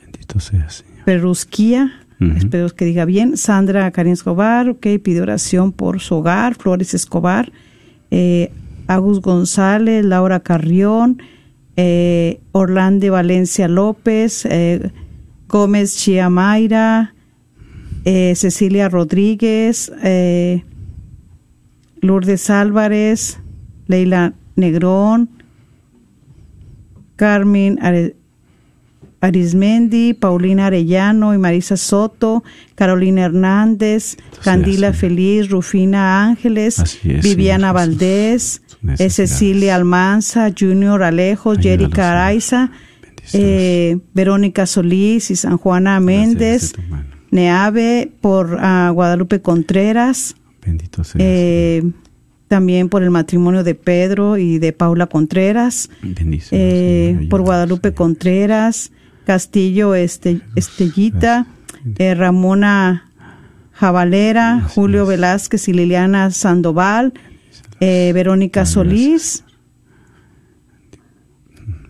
Bendito 0.00 0.40
sea, 0.40 0.68
Señor. 0.70 1.04
Perrusquía, 1.04 1.92
Ujú. 2.20 2.32
espero 2.36 2.68
que 2.70 2.84
diga 2.84 3.04
bien, 3.04 3.36
Sandra 3.36 3.90
Karin 3.92 4.14
Escobar, 4.14 4.70
ok, 4.70 4.86
pide 5.02 5.20
oración 5.20 5.70
por 5.70 6.00
su 6.00 6.16
hogar, 6.16 6.56
Flores 6.56 6.94
Escobar, 6.94 7.52
eh, 8.16 8.52
Agus 8.86 9.20
González, 9.20 10.04
Laura 10.04 10.38
Carrión, 10.40 11.18
eh, 11.76 12.40
Orlando 12.52 13.10
Valencia 13.10 13.66
López, 13.66 14.44
eh, 14.46 14.90
Gómez 15.48 15.96
Chiamaira, 15.96 17.14
eh, 18.04 18.34
Cecilia 18.36 18.88
Rodríguez, 18.88 19.90
eh, 20.02 20.62
Lourdes 22.02 22.50
Álvarez, 22.50 23.38
Leila 23.88 24.34
Negrón, 24.54 25.28
Carmen 27.16 27.78
Are- 27.82 28.14
Arismendi, 29.26 30.14
Paulina 30.14 30.66
Arellano 30.66 31.34
y 31.34 31.38
Marisa 31.38 31.76
Soto, 31.76 32.44
Carolina 32.74 33.24
Hernández, 33.24 34.16
Candila. 34.42 34.92
Feliz, 34.92 35.48
Rufina 35.48 36.24
Ángeles, 36.24 36.78
es, 36.78 37.22
Viviana. 37.22 37.72
Valdés, 37.72 38.62
eh. 38.98 39.10
Cecilia 39.10 39.74
Almanza, 39.76 40.50
Junior 40.58 41.02
Alejos, 41.02 41.58
Jerica. 41.58 42.12
Araiza, 42.12 42.70
eh, 43.32 43.98
Verónica 44.12 44.66
Solís 44.66 45.30
y 45.30 45.36
San 45.36 45.56
Juana 45.56 46.00
Méndez. 46.00 46.74
Neave 47.30 48.12
por 48.20 48.58
ah, 48.60 48.90
Guadalupe 48.94 49.42
Contreras, 49.42 50.36
Bendito 50.64 51.02
sea. 51.02 51.18
eh, 51.18 51.82
también 52.46 52.88
por 52.88 53.02
el 53.02 53.10
matrimonio 53.10 53.64
de 53.64 53.74
Pedro 53.74 54.36
y 54.36 54.60
de 54.60 54.72
Paula 54.72 55.08
Contreras, 55.08 55.90
eh, 56.52 57.26
por 57.28 57.40
Guadalupe. 57.40 57.92
Contreras, 57.92 58.92
Castillo 59.24 59.94
este, 59.94 60.40
Estellita, 60.54 61.46
eh, 61.98 62.14
Ramona 62.14 63.10
Jabalera, 63.72 64.60
Julio. 64.68 65.06
Velázquez 65.06 65.68
y 65.68 65.72
Liliana 65.72 66.30
Sandoval, 66.30 67.12
eh, 67.80 68.12
Verónica 68.14 68.66
Solís, 68.66 69.44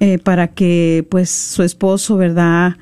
eh, 0.00 0.18
para 0.18 0.48
que 0.48 1.06
pues 1.10 1.30
su 1.30 1.62
esposo, 1.62 2.16
¿verdad? 2.16 2.76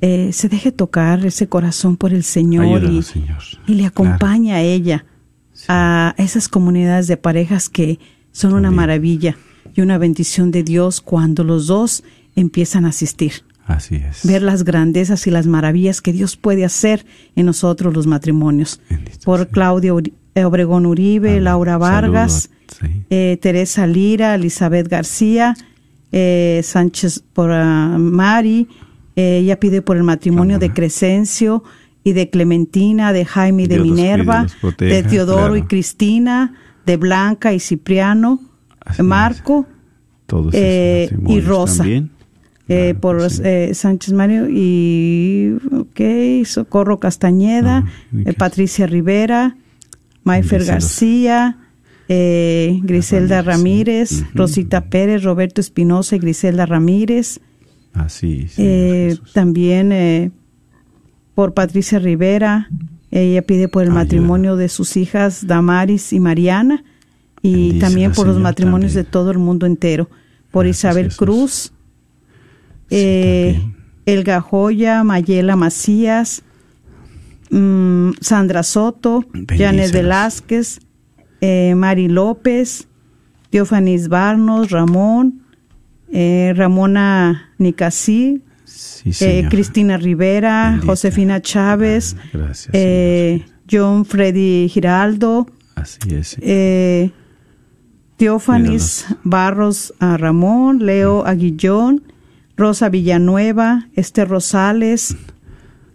Eh, 0.00 0.32
se 0.32 0.48
deje 0.48 0.72
tocar 0.72 1.24
ese 1.24 1.48
corazón 1.48 1.96
por 1.96 2.12
el 2.12 2.24
Señor 2.24 2.66
y, 2.66 2.74
Ayúdanos, 2.74 3.06
Señor. 3.06 3.38
y 3.66 3.72
le 3.74 3.76
Claro. 3.78 3.88
acompaña 3.88 4.56
a 4.56 4.60
ella 4.60 5.04
Sí. 5.52 5.66
a 5.68 6.14
esas 6.18 6.48
comunidades 6.48 7.06
de 7.06 7.16
parejas 7.16 7.68
que 7.68 7.98
son 8.32 8.54
una 8.54 8.70
maravilla 8.70 9.36
y 9.74 9.80
una 9.80 9.98
bendición 9.98 10.50
de 10.50 10.62
Dios 10.64 11.00
cuando 11.00 11.44
los 11.44 11.66
dos 11.68 12.02
empiezan 12.34 12.84
a 12.84 12.88
asistir. 12.88 13.32
Así 13.66 13.96
es. 13.96 14.26
Ver 14.26 14.42
las 14.42 14.64
grandezas 14.64 15.26
y 15.26 15.30
las 15.30 15.46
maravillas 15.46 16.02
que 16.02 16.12
Dios 16.12 16.36
puede 16.36 16.64
hacer 16.64 17.06
en 17.34 17.46
nosotros 17.46 17.94
los 17.94 18.06
matrimonios. 18.06 18.80
Bendito 18.90 19.18
Por 19.24 19.40
sea. 19.40 19.48
Claudia 19.48 19.92
eh, 20.34 20.44
Obregón 20.44 20.86
Uribe, 20.86 21.30
Amén. 21.30 21.44
Laura 21.44 21.78
Vargas, 21.78 22.50
sí. 22.80 23.04
eh, 23.10 23.38
Teresa 23.40 23.86
Lira, 23.86 24.34
Elizabeth 24.34 24.88
García, 24.88 25.54
eh, 26.12 26.60
Sánchez 26.62 27.22
por 27.32 27.50
ah, 27.52 27.96
Mari. 27.98 28.68
eh, 29.16 29.38
ella 29.42 29.58
pide 29.58 29.80
por 29.80 29.96
el 29.96 30.02
matrimonio 30.02 30.58
de. 30.58 30.72
Crescencio 30.72 31.64
y 32.02 32.12
de 32.12 32.28
Clementina, 32.28 33.12
de 33.12 33.24
Jaime 33.24 33.62
y 33.62 33.66
de 33.66 33.76
Dios 33.76 33.86
Minerva, 33.86 34.42
los 34.42 34.54
proteja, 34.56 34.94
de 34.94 35.02
Teodoro 35.04 35.56
y. 35.56 35.62
Cristina, 35.62 36.54
de 36.84 36.96
Blanca 36.98 37.54
y 37.54 37.60
Cipriano, 37.60 38.40
Así. 38.80 39.02
Marco, 39.02 39.66
eh, 40.52 41.10
y 41.28 41.40
Rosa. 41.40 41.78
también. 41.78 42.10
Eh, 42.68 42.94
Claro 42.94 43.00
por 43.00 43.18
que 43.22 43.30
sí. 43.30 43.42
eh, 43.44 43.70
Sánchez 43.74 44.12
Mario 44.14 44.48
y 44.48 45.56
ok, 45.72 46.44
Socorro 46.46 46.98
Castañeda, 46.98 47.84
Ah, 47.86 48.16
eh, 48.24 48.32
Patricia 48.32 48.86
Rivera, 48.86 49.56
Mayfer 50.24 50.60
Bendícelos. 50.60 50.68
García, 50.82 51.58
eh, 52.08 52.80
Griselda 52.82 53.42
Ramírez, 53.42 54.08
sí. 54.10 54.24
Rosita 54.34 54.86
Pérez, 54.86 55.22
Roberto 55.22 55.60
Espinosa 55.60 56.16
y 56.16 56.18
Griselda 56.18 56.66
Ramírez. 56.66 57.40
Así, 57.92 58.46
Eh, 58.56 59.16
también 59.32 60.32
por 61.34 61.54
Patricia 61.54 61.98
Rivera, 61.98 62.68
ella 63.10 63.42
pide 63.42 63.68
por 63.68 63.82
el 63.82 63.90
Ayuda. 63.90 64.02
matrimonio 64.02 64.56
de 64.56 64.68
sus 64.68 64.96
hijas 64.96 65.46
Damaris 65.46 66.12
y 66.12 66.18
Mariana 66.20 66.82
y 67.42 67.78
también 67.78 68.12
por 68.12 68.26
los 68.26 68.40
matrimonios 68.40 68.92
también. 68.94 69.04
de 69.06 69.10
todo 69.10 69.30
el 69.30 69.38
mundo 69.38 69.66
entero. 69.66 70.08
Por 70.50 70.64
Gracias, 70.64 70.80
Isabel 70.80 71.04
Jesús. 71.06 71.18
Cruz, 71.18 71.72
eh, 72.96 73.52
también. 73.54 73.76
Elga 74.06 74.40
Joya, 74.40 75.02
Mayela 75.04 75.56
Macías, 75.56 76.42
mm, 77.50 78.10
Sandra 78.20 78.62
Soto, 78.62 79.24
Janet. 79.56 79.92
Velázquez, 79.92 80.80
eh, 81.40 81.74
Mari 81.74 82.08
López, 82.08 82.86
Teofanis 83.50 84.08
Barnos, 84.08 84.70
Ramón, 84.70 85.42
eh, 86.12 86.52
Ramona 86.56 87.50
Nicasí, 87.58 88.42
Sí. 88.64 89.12
Cristina 89.50 89.96
Rivera, 89.96 90.70
Bendita. 90.70 90.86
Josefina 90.86 91.40
Chávez, 91.42 92.16
Ah, 92.18 92.28
Gracias. 92.32 93.42
John 93.70 94.04
Freddy 94.04 94.68
Giraldo, 94.68 95.46
Así 95.76 95.98
es. 96.14 96.36
Teófanis. 98.16 99.06
Barros 99.24 99.92
a 99.98 100.16
Ramón, 100.16 100.84
Leo 100.84 101.26
Aguillón, 101.26 102.02
Rosa 102.56 102.88
Villanueva, 102.88 103.88
Esther 103.94 104.28
Rosales, 104.28 105.16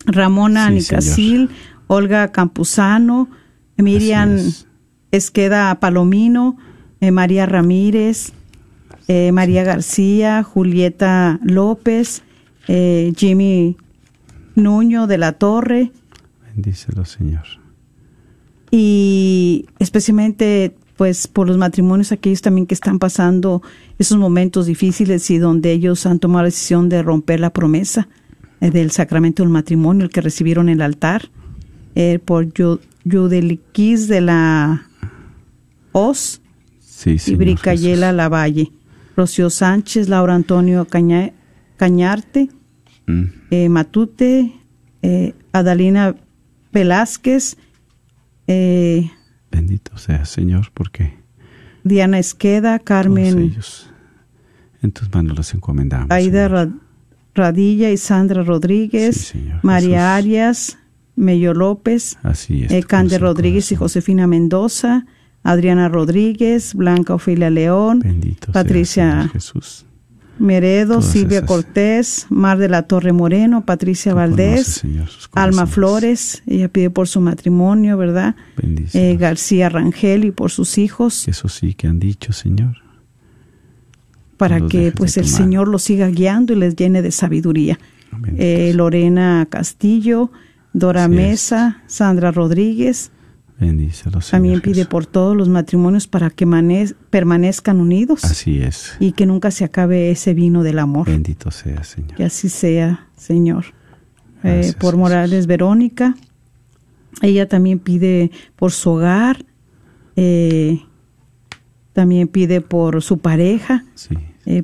Ramona 0.05 0.67
Sí, 0.67 0.73
Nicasil, 0.73 1.49
Olga 1.87 2.31
Campuzano, 2.31 3.29
Miriam 3.77 4.35
es. 4.37 4.67
Esqueda 5.11 5.79
Palomino, 5.79 6.57
eh, 7.01 7.11
María 7.11 7.45
Ramírez, 7.45 8.33
eh, 9.07 9.31
María 9.31 9.63
García, 9.63 10.43
Julieta 10.43 11.39
López, 11.43 12.23
eh, 12.67 13.13
Jimmy 13.17 13.77
Nuño 14.55 15.07
de 15.07 15.17
la 15.17 15.31
Torre, 15.33 15.91
Bendícelo, 16.53 17.05
Señor. 17.05 17.45
y 18.71 19.65
especialmente 19.79 20.75
pues 20.99 21.27
por 21.29 21.47
los 21.47 21.57
matrimonios 21.57 22.11
aquellos 22.11 22.41
también 22.41 22.67
que 22.67 22.73
están 22.73 22.99
pasando 22.99 23.61
esos 23.99 24.17
momentos 24.17 24.65
difíciles 24.65 25.31
y 25.31 25.37
donde 25.37 25.71
ellos 25.71 26.05
han 26.05 26.19
tomado 26.19 26.43
la 26.43 26.47
decisión 26.49 26.89
de 26.89 27.01
romper 27.01 27.39
la 27.39 27.51
promesa 27.51 28.09
eh, 28.59 28.69
del 28.69 28.91
sacramento 28.91 29.41
del 29.41 29.49
matrimonio, 29.49 30.03
el 30.03 30.09
que 30.11 30.19
recibieron 30.19 30.67
en 30.67 30.75
el 30.75 30.81
altar, 30.81 31.29
eh, 31.95 32.19
por 32.19 32.51
Yu- 32.51 32.81
Yudeliquis 33.05 34.09
de 34.09 34.19
la 34.19 34.87
Oz 35.93 36.41
Sí, 36.81 37.15
y 37.27 37.35
Bricayela. 37.35 38.11
Lavalle, 38.11 38.73
Rocío 39.15 39.49
Sánchez, 39.49 40.09
Laura 40.09 40.35
Antonio 40.35 40.83
Caña- 40.85 41.31
Cañarte, 41.77 42.49
Mm. 43.07 43.23
eh, 43.51 43.69
Matute, 43.69 44.51
Adalina 45.53 46.13
Velázquez, 46.73 47.55
eh, 48.47 49.09
Bendito 49.51 49.97
sea, 49.97 50.25
Señor, 50.25 50.71
porque 50.73 51.13
Diana 51.83 52.19
Esqueda, 52.19 52.77
todos 52.77 52.85
Carmen 52.85 53.39
ellos 53.39 53.89
en 54.81 54.91
tus 54.91 55.13
manos 55.13 55.35
los 55.37 55.53
encomendamos. 55.53 56.09
Aida 56.11 56.69
Radilla 57.35 57.89
y 57.91 57.97
Sandra 57.97 58.43
Rodríguez, 58.43 59.15
Sí, 59.15 59.39
Señor 59.39 59.59
María 59.63 59.99
Jesús. 59.99 60.17
Arias, 60.25 60.77
Mello 61.15 61.53
López, 61.53 62.17
Así 62.23 62.63
es. 62.63 62.71
eh, 62.71 62.83
Cande 62.83 63.17
corazón, 63.17 63.27
Rodríguez 63.35 63.71
y. 63.71 63.75
Josefina 63.75 64.27
Mendoza, 64.27 65.05
Adriana 65.43 65.89
Rodríguez, 65.89 66.73
Blanca 66.75 67.13
Ofelia 67.15 67.49
León, 67.49 67.99
Bendito 67.99 68.51
Patricia 68.51 69.21
sea, 69.23 69.27
Jesús. 69.29 69.85
Meredo, 70.39 70.95
Todas 70.99 71.11
Silvia 71.11 71.37
esas. 71.39 71.47
Cortés, 71.47 72.25
Mar 72.29 72.57
de 72.57 72.69
la 72.69 72.83
Torre 72.83 73.11
Moreno, 73.13 73.65
Patricia 73.65 74.13
conoces, 74.13 74.81
Valdés, 74.83 74.83
Alma. 75.33 75.67
Flores, 75.67 76.41
ella 76.47 76.69
pide 76.69 76.89
por 76.89 77.07
su 77.07 77.21
matrimonio, 77.21 77.97
¿verdad? 77.97 78.35
Eh, 78.93 79.17
García 79.19 79.69
Rangel 79.69 80.25
y 80.25 80.31
por 80.31 80.51
sus 80.51 80.77
hijos, 80.77 81.27
Eso 81.27 81.47
sí 81.49 81.73
que 81.73 81.87
han 81.87 81.99
dicho, 81.99 82.33
Señor. 82.33 82.77
para 84.37 84.61
que 84.67 84.93
pues 84.95 85.17
el 85.17 85.27
Señor 85.27 85.67
los 85.67 85.83
siga 85.83 86.07
guiando 86.07 86.53
y 86.53 86.55
les 86.55 86.75
llene 86.75 87.01
de 87.01 87.11
sabiduría. 87.11 87.77
Eh. 88.37 88.71
Lorena 88.73 89.45
Castillo, 89.49 90.31
Dora 90.73 91.05
Así 91.05 91.13
es. 91.13 91.17
Mesa, 91.19 91.83
Sandra 91.87 92.31
Rodríguez, 92.31 93.11
Señor 93.59 94.23
también 94.31 94.61
pide 94.61 94.75
Jesús. 94.75 94.87
por 94.87 95.05
todos 95.05 95.35
los 95.35 95.49
matrimonios 95.49 96.07
para 96.07 96.29
que 96.29 96.45
mane- 96.45 96.93
permanezcan 97.09 97.79
unidos 97.81 98.23
Así 98.23 98.61
es. 98.61 98.95
y 98.99 99.11
que 99.11 99.25
nunca 99.25 99.51
se 99.51 99.65
acabe 99.65 100.11
ese 100.11 100.33
vino 100.33 100.63
del 100.63 100.79
amor. 100.79 101.07
Bendito 101.07 101.51
sea, 101.51 101.83
Señor. 101.83 102.15
Que 102.15 102.23
así 102.23 102.47
sea, 102.49 103.07
Señor. 103.17 103.65
eh, 104.43 104.73
por 104.79 104.91
Jesús. 104.91 104.95
Morales 104.99 105.47
Verónica. 105.47 106.15
Ella 107.21 107.49
también 107.49 107.79
pide 107.79 108.31
por 108.55 108.71
su 108.71 108.91
hogar, 108.91 109.43
eh, 110.15 110.79
también 111.91 112.27
pide 112.29 112.61
por 112.61 113.01
su 113.01 113.17
pareja. 113.17 113.83
Sí. 113.95 114.15
Eh, 114.45 114.63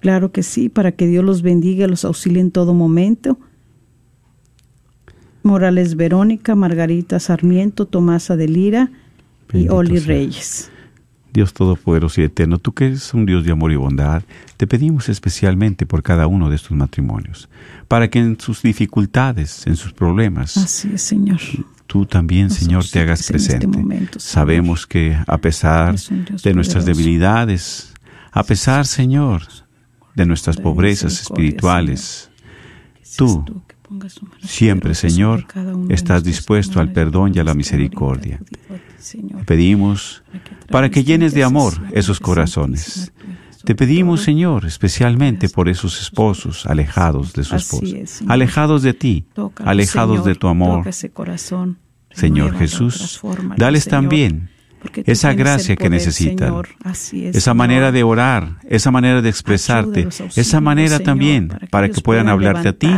claro 0.00 0.30
que 0.30 0.42
sí, 0.44 0.68
para 0.68 0.92
que 0.92 1.06
Dios 1.08 1.24
los 1.24 1.42
bendiga 1.42 1.86
y 1.86 1.88
los 1.88 2.04
auxilie 2.04 2.40
en 2.40 2.52
todo 2.52 2.74
momento. 2.74 3.40
Morales 5.46 5.96
Verónica, 5.96 6.54
Margarita 6.54 7.20
Sarmiento, 7.20 7.86
Tomasa 7.86 8.36
de 8.36 8.48
Lira 8.48 8.90
y 9.52 9.68
Oli 9.68 9.98
sea. 9.98 10.06
Reyes. 10.08 10.70
Dios 11.32 11.52
Todopoderoso 11.52 12.20
y 12.20 12.24
Eterno, 12.24 12.58
tú 12.58 12.72
que 12.72 12.86
eres 12.86 13.12
un 13.12 13.26
Dios 13.26 13.44
de 13.44 13.52
amor 13.52 13.70
y 13.70 13.76
bondad, 13.76 14.22
te 14.56 14.66
pedimos 14.66 15.08
especialmente 15.10 15.84
por 15.84 16.02
cada 16.02 16.26
uno 16.26 16.48
de 16.48 16.56
estos 16.56 16.72
matrimonios, 16.72 17.48
para 17.88 18.08
que 18.08 18.18
en 18.18 18.40
sus 18.40 18.62
dificultades, 18.62 19.66
en 19.66 19.76
sus 19.76 19.92
problemas, 19.92 20.56
Así 20.56 20.90
es, 20.94 21.02
Señor. 21.02 21.38
tú 21.86 22.06
también, 22.06 22.48
Señor, 22.50 22.84
te 22.90 23.00
hagas 23.00 23.20
este 23.20 23.34
presente. 23.34 23.66
momento. 23.66 24.18
Sabemos 24.18 24.86
que 24.86 25.14
a 25.26 25.38
pesar 25.38 25.94
de 25.96 26.54
nuestras 26.54 26.84
poderoso. 26.84 27.02
debilidades, 27.02 27.92
a 28.32 28.42
pesar, 28.42 28.86
Señor, 28.86 29.42
de 30.14 30.24
nuestras 30.24 30.56
pobrezas 30.56 31.20
espirituales, 31.20 32.30
tú 33.18 33.44
siempre, 34.42 34.94
Señor, 34.94 35.46
estás 35.88 36.24
dispuesto 36.24 36.80
al 36.80 36.92
perdón 36.92 37.32
y 37.34 37.38
a 37.38 37.44
la 37.44 37.54
misericordia. 37.54 38.40
Señor, 38.98 39.44
pedimos 39.44 40.22
para 40.70 40.90
que 40.90 41.04
llenes 41.04 41.34
de 41.34 41.44
amor 41.44 41.74
esos 41.92 42.20
corazones. 42.20 43.12
Te 43.64 43.74
pedimos. 43.74 44.22
Señor, 44.22 44.64
especialmente 44.64 45.48
por 45.48 45.68
esos 45.68 46.00
esposos 46.00 46.66
alejados 46.66 47.32
de 47.32 47.42
su 47.42 47.56
esposa, 47.56 47.96
alejados 48.28 48.82
de 48.82 48.94
ti, 48.94 49.26
alejados 49.64 50.24
de 50.24 50.34
tu 50.34 50.48
amor. 50.48 50.88
Señor 52.10 52.56
Jesús, 52.56 53.20
dales 53.56 53.86
también 53.86 54.50
esa 55.06 55.32
gracia 55.34 55.76
que 55.76 55.90
necesitan, 55.90 56.62
es, 56.84 57.12
esa 57.12 57.40
Señor. 57.40 57.56
manera 57.56 57.92
de 57.92 58.02
orar, 58.02 58.58
esa 58.68 58.90
manera 58.90 59.22
de 59.22 59.28
expresarte, 59.28 60.08
esa 60.36 60.60
manera 60.60 60.96
Señor, 60.96 61.02
también 61.02 61.48
para 61.48 61.60
que 61.60 61.66
para 61.68 61.86
ellos 61.86 61.96
que 61.96 62.02
puedan 62.02 62.28
hablarte 62.28 62.68
a 62.68 62.72
ti 62.72 62.88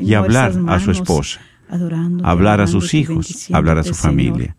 y 0.00 0.14
hablar 0.14 0.52
a 0.68 0.80
su 0.80 0.90
esposa, 0.90 1.40
hablar 2.22 2.60
a 2.60 2.66
sus 2.66 2.94
hijos, 2.94 3.48
hablar 3.52 3.78
a 3.78 3.82
su 3.82 3.94
familia. 3.94 4.56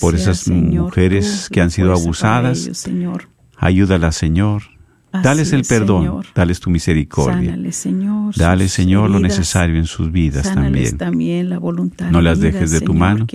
Por 0.00 0.14
esas 0.14 0.48
mujeres 0.48 1.48
que 1.50 1.62
han 1.62 1.70
sido 1.70 1.92
abusadas, 1.92 2.64
ellos, 2.64 2.78
Señor. 2.78 3.28
Ayúdalas, 3.56 4.16
Señor. 4.16 4.62
Dales 5.10 5.52
el 5.52 5.64
perdón, 5.64 6.02
Señor. 6.02 6.26
dales 6.34 6.60
tu 6.60 6.70
misericordia. 6.70 7.56
Señor. 7.72 8.34
Dale, 8.36 8.68
Señor, 8.68 9.10
lo 9.10 9.18
necesario 9.18 9.76
en 9.76 9.86
sus 9.86 10.12
vidas 10.12 10.52
también. 10.52 10.98
también 10.98 11.48
la 11.48 11.58
voluntad. 11.58 12.10
No 12.10 12.20
las 12.20 12.40
dejes 12.40 12.70
de 12.70 12.80
tu 12.80 12.94
mano. 12.94 13.26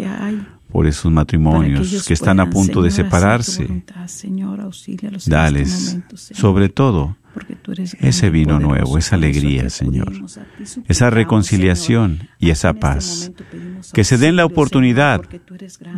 Por 0.73 0.87
esos 0.87 1.03
que 1.03 1.09
matrimonios 1.11 2.03
que 2.03 2.15
están 2.15 2.39
a 2.39 2.49
punto 2.49 2.81
de 2.81 2.89
Señor, 2.89 3.05
separarse, 3.05 3.63
voluntad, 3.63 4.07
Señor, 4.07 4.69
este 4.71 5.29
dales, 5.29 5.85
momento, 5.85 6.17
Señor, 6.17 6.41
sobre 6.41 6.69
todo, 6.69 7.15
ese 7.99 8.31
vino 8.31 8.55
poderoso, 8.55 8.67
nuevo, 8.67 8.97
esa 8.97 9.15
alegría, 9.15 9.69
Señor. 9.69 10.11
a 10.11 10.57
ti, 10.57 10.81
esa 10.87 11.11
reconciliación 11.11 12.17
Señor. 12.17 12.35
y 12.39 12.49
esa 12.49 12.69
este 12.69 12.79
paz. 12.79 13.31
Que 13.93 14.03
se 14.03 14.17
den 14.17 14.35
la 14.35 14.45
oportunidad 14.45 15.21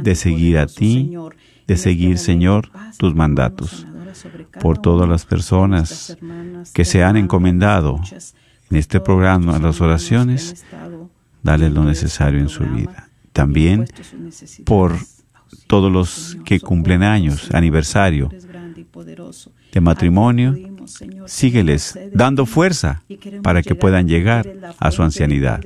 de 0.04 0.16
seguir 0.16 0.58
a 0.58 0.68
ti, 0.68 1.06
Señor. 1.06 1.38
de 1.68 1.74
este 1.74 1.90
seguir, 1.90 2.18
Señor, 2.18 2.70
tus 2.98 3.16
mandatos. 3.16 3.88
Por 4.60 4.78
todas 4.78 5.08
las 5.08 5.26
personas 5.26 6.18
que 6.74 6.84
se 6.84 7.02
han 7.02 7.16
encomendado 7.16 8.02
en 8.70 8.78
este 8.78 9.00
programa, 9.00 9.58
nuestros 9.58 9.80
las 9.80 9.80
oraciones, 9.80 10.66
dale 11.44 11.70
lo 11.70 11.86
necesario 11.86 12.40
en 12.40 12.50
su 12.50 12.66
vida. 12.66 13.05
También 13.36 13.86
por 14.64 14.96
todos 15.68 15.92
los 15.92 16.38
que 16.46 16.62
cumplen 16.62 17.04
años, 17.04 17.50
aniversario 17.52 18.30
de 19.74 19.82
matrimonio, 19.82 20.56
sígueles 21.26 22.00
dando 22.14 22.46
fuerza 22.46 23.04
para 23.44 23.62
que 23.62 23.76
puedan 23.76 24.08
llegar 24.08 24.50
a 24.80 24.90
su 24.92 25.04
ancianidad. 25.04 25.60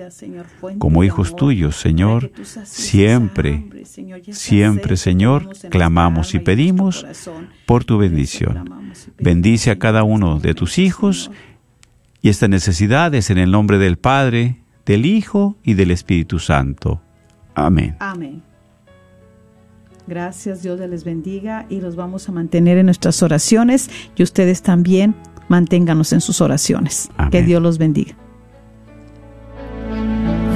Como 0.80 1.03
hijos 1.03 1.36
tuyos, 1.36 1.76
Señor, 1.76 2.32
siempre, 2.63 3.63
siempre, 4.32 4.97
Señor, 4.97 5.51
clamamos 5.70 6.34
y 6.34 6.39
pedimos 6.39 7.05
por 7.67 7.84
tu 7.84 7.99
bendición. 7.99 8.91
Bendice 9.20 9.70
a 9.70 9.78
cada 9.78 10.01
uno 10.01 10.38
este 10.38 10.47
de 10.47 10.53
tus 10.55 10.80
hijos 10.80 11.30
y 12.24 12.30
estas 12.30 12.49
necesidades 12.49 13.30
en 13.30 13.38
el 13.38 13.51
nombre 13.51 13.78
del 13.78 13.99
Padre, 13.99 14.63
del 14.88 15.05
Hijo 15.05 15.55
y 15.63 15.76
del 15.76 15.91
Espíritu 15.91 16.39
Santo. 16.39 17.03
Amén. 17.66 17.95
Amén. 17.99 18.41
Gracias, 20.07 20.64
Dios 20.64 20.80
les 20.80 21.03
bendiga 21.03 21.68
y 21.70 21.82
los 21.82 21.95
vamos 21.95 22.28
a 22.30 22.32
mantener 22.32 22.80
en 22.80 22.88
nuestras 22.88 23.22
oraciones 23.22 23.91
y 24.16 24.24
ustedes 24.24 24.64
también 24.64 25.16
manténganos 25.49 26.14
en 26.14 26.22
sus 26.22 26.41
oraciones. 26.41 27.10
Amén. 27.18 27.30
Que 27.30 27.43
Dios 27.43 27.62
los 27.62 27.78
bendiga. 27.78 28.16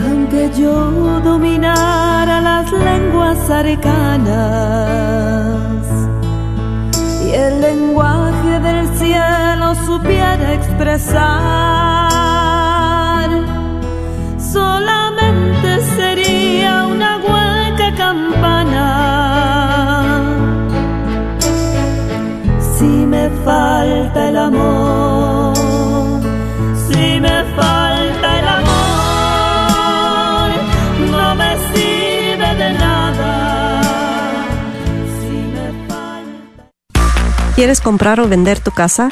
Aunque 0.08 0.50
yo 0.58 1.20
dominara 1.20 2.42
las 2.42 2.72
lenguas 2.72 3.48
arcanas 3.50 4.34
y 7.24 7.30
el 7.30 7.62
lenguaje 7.62 8.60
del 8.60 8.88
cielo 8.98 9.76
supiera 9.86 10.54
expresar, 10.54 11.30
solamente 14.40 15.13
una 16.68 17.18
hueca 17.18 17.96
campana. 17.96 18.86
Si 22.78 22.84
me 22.86 23.30
falta 23.46 24.30
el 24.30 24.38
amor, 24.38 25.56
si 26.88 27.20
me 27.20 27.44
falta 27.56 28.40
el 28.40 28.48
amor, 28.60 30.50
no 31.12 31.36
me 31.36 31.52
sirve 31.74 32.50
de 32.62 32.74
nada. 32.74 33.32
Si 35.20 35.36
me 35.56 35.68
falta 35.88 36.64
¿Quieres 37.56 37.80
comprar 37.82 38.20
o 38.20 38.28
vender 38.28 38.60
tu 38.60 38.72
casa? 38.72 39.12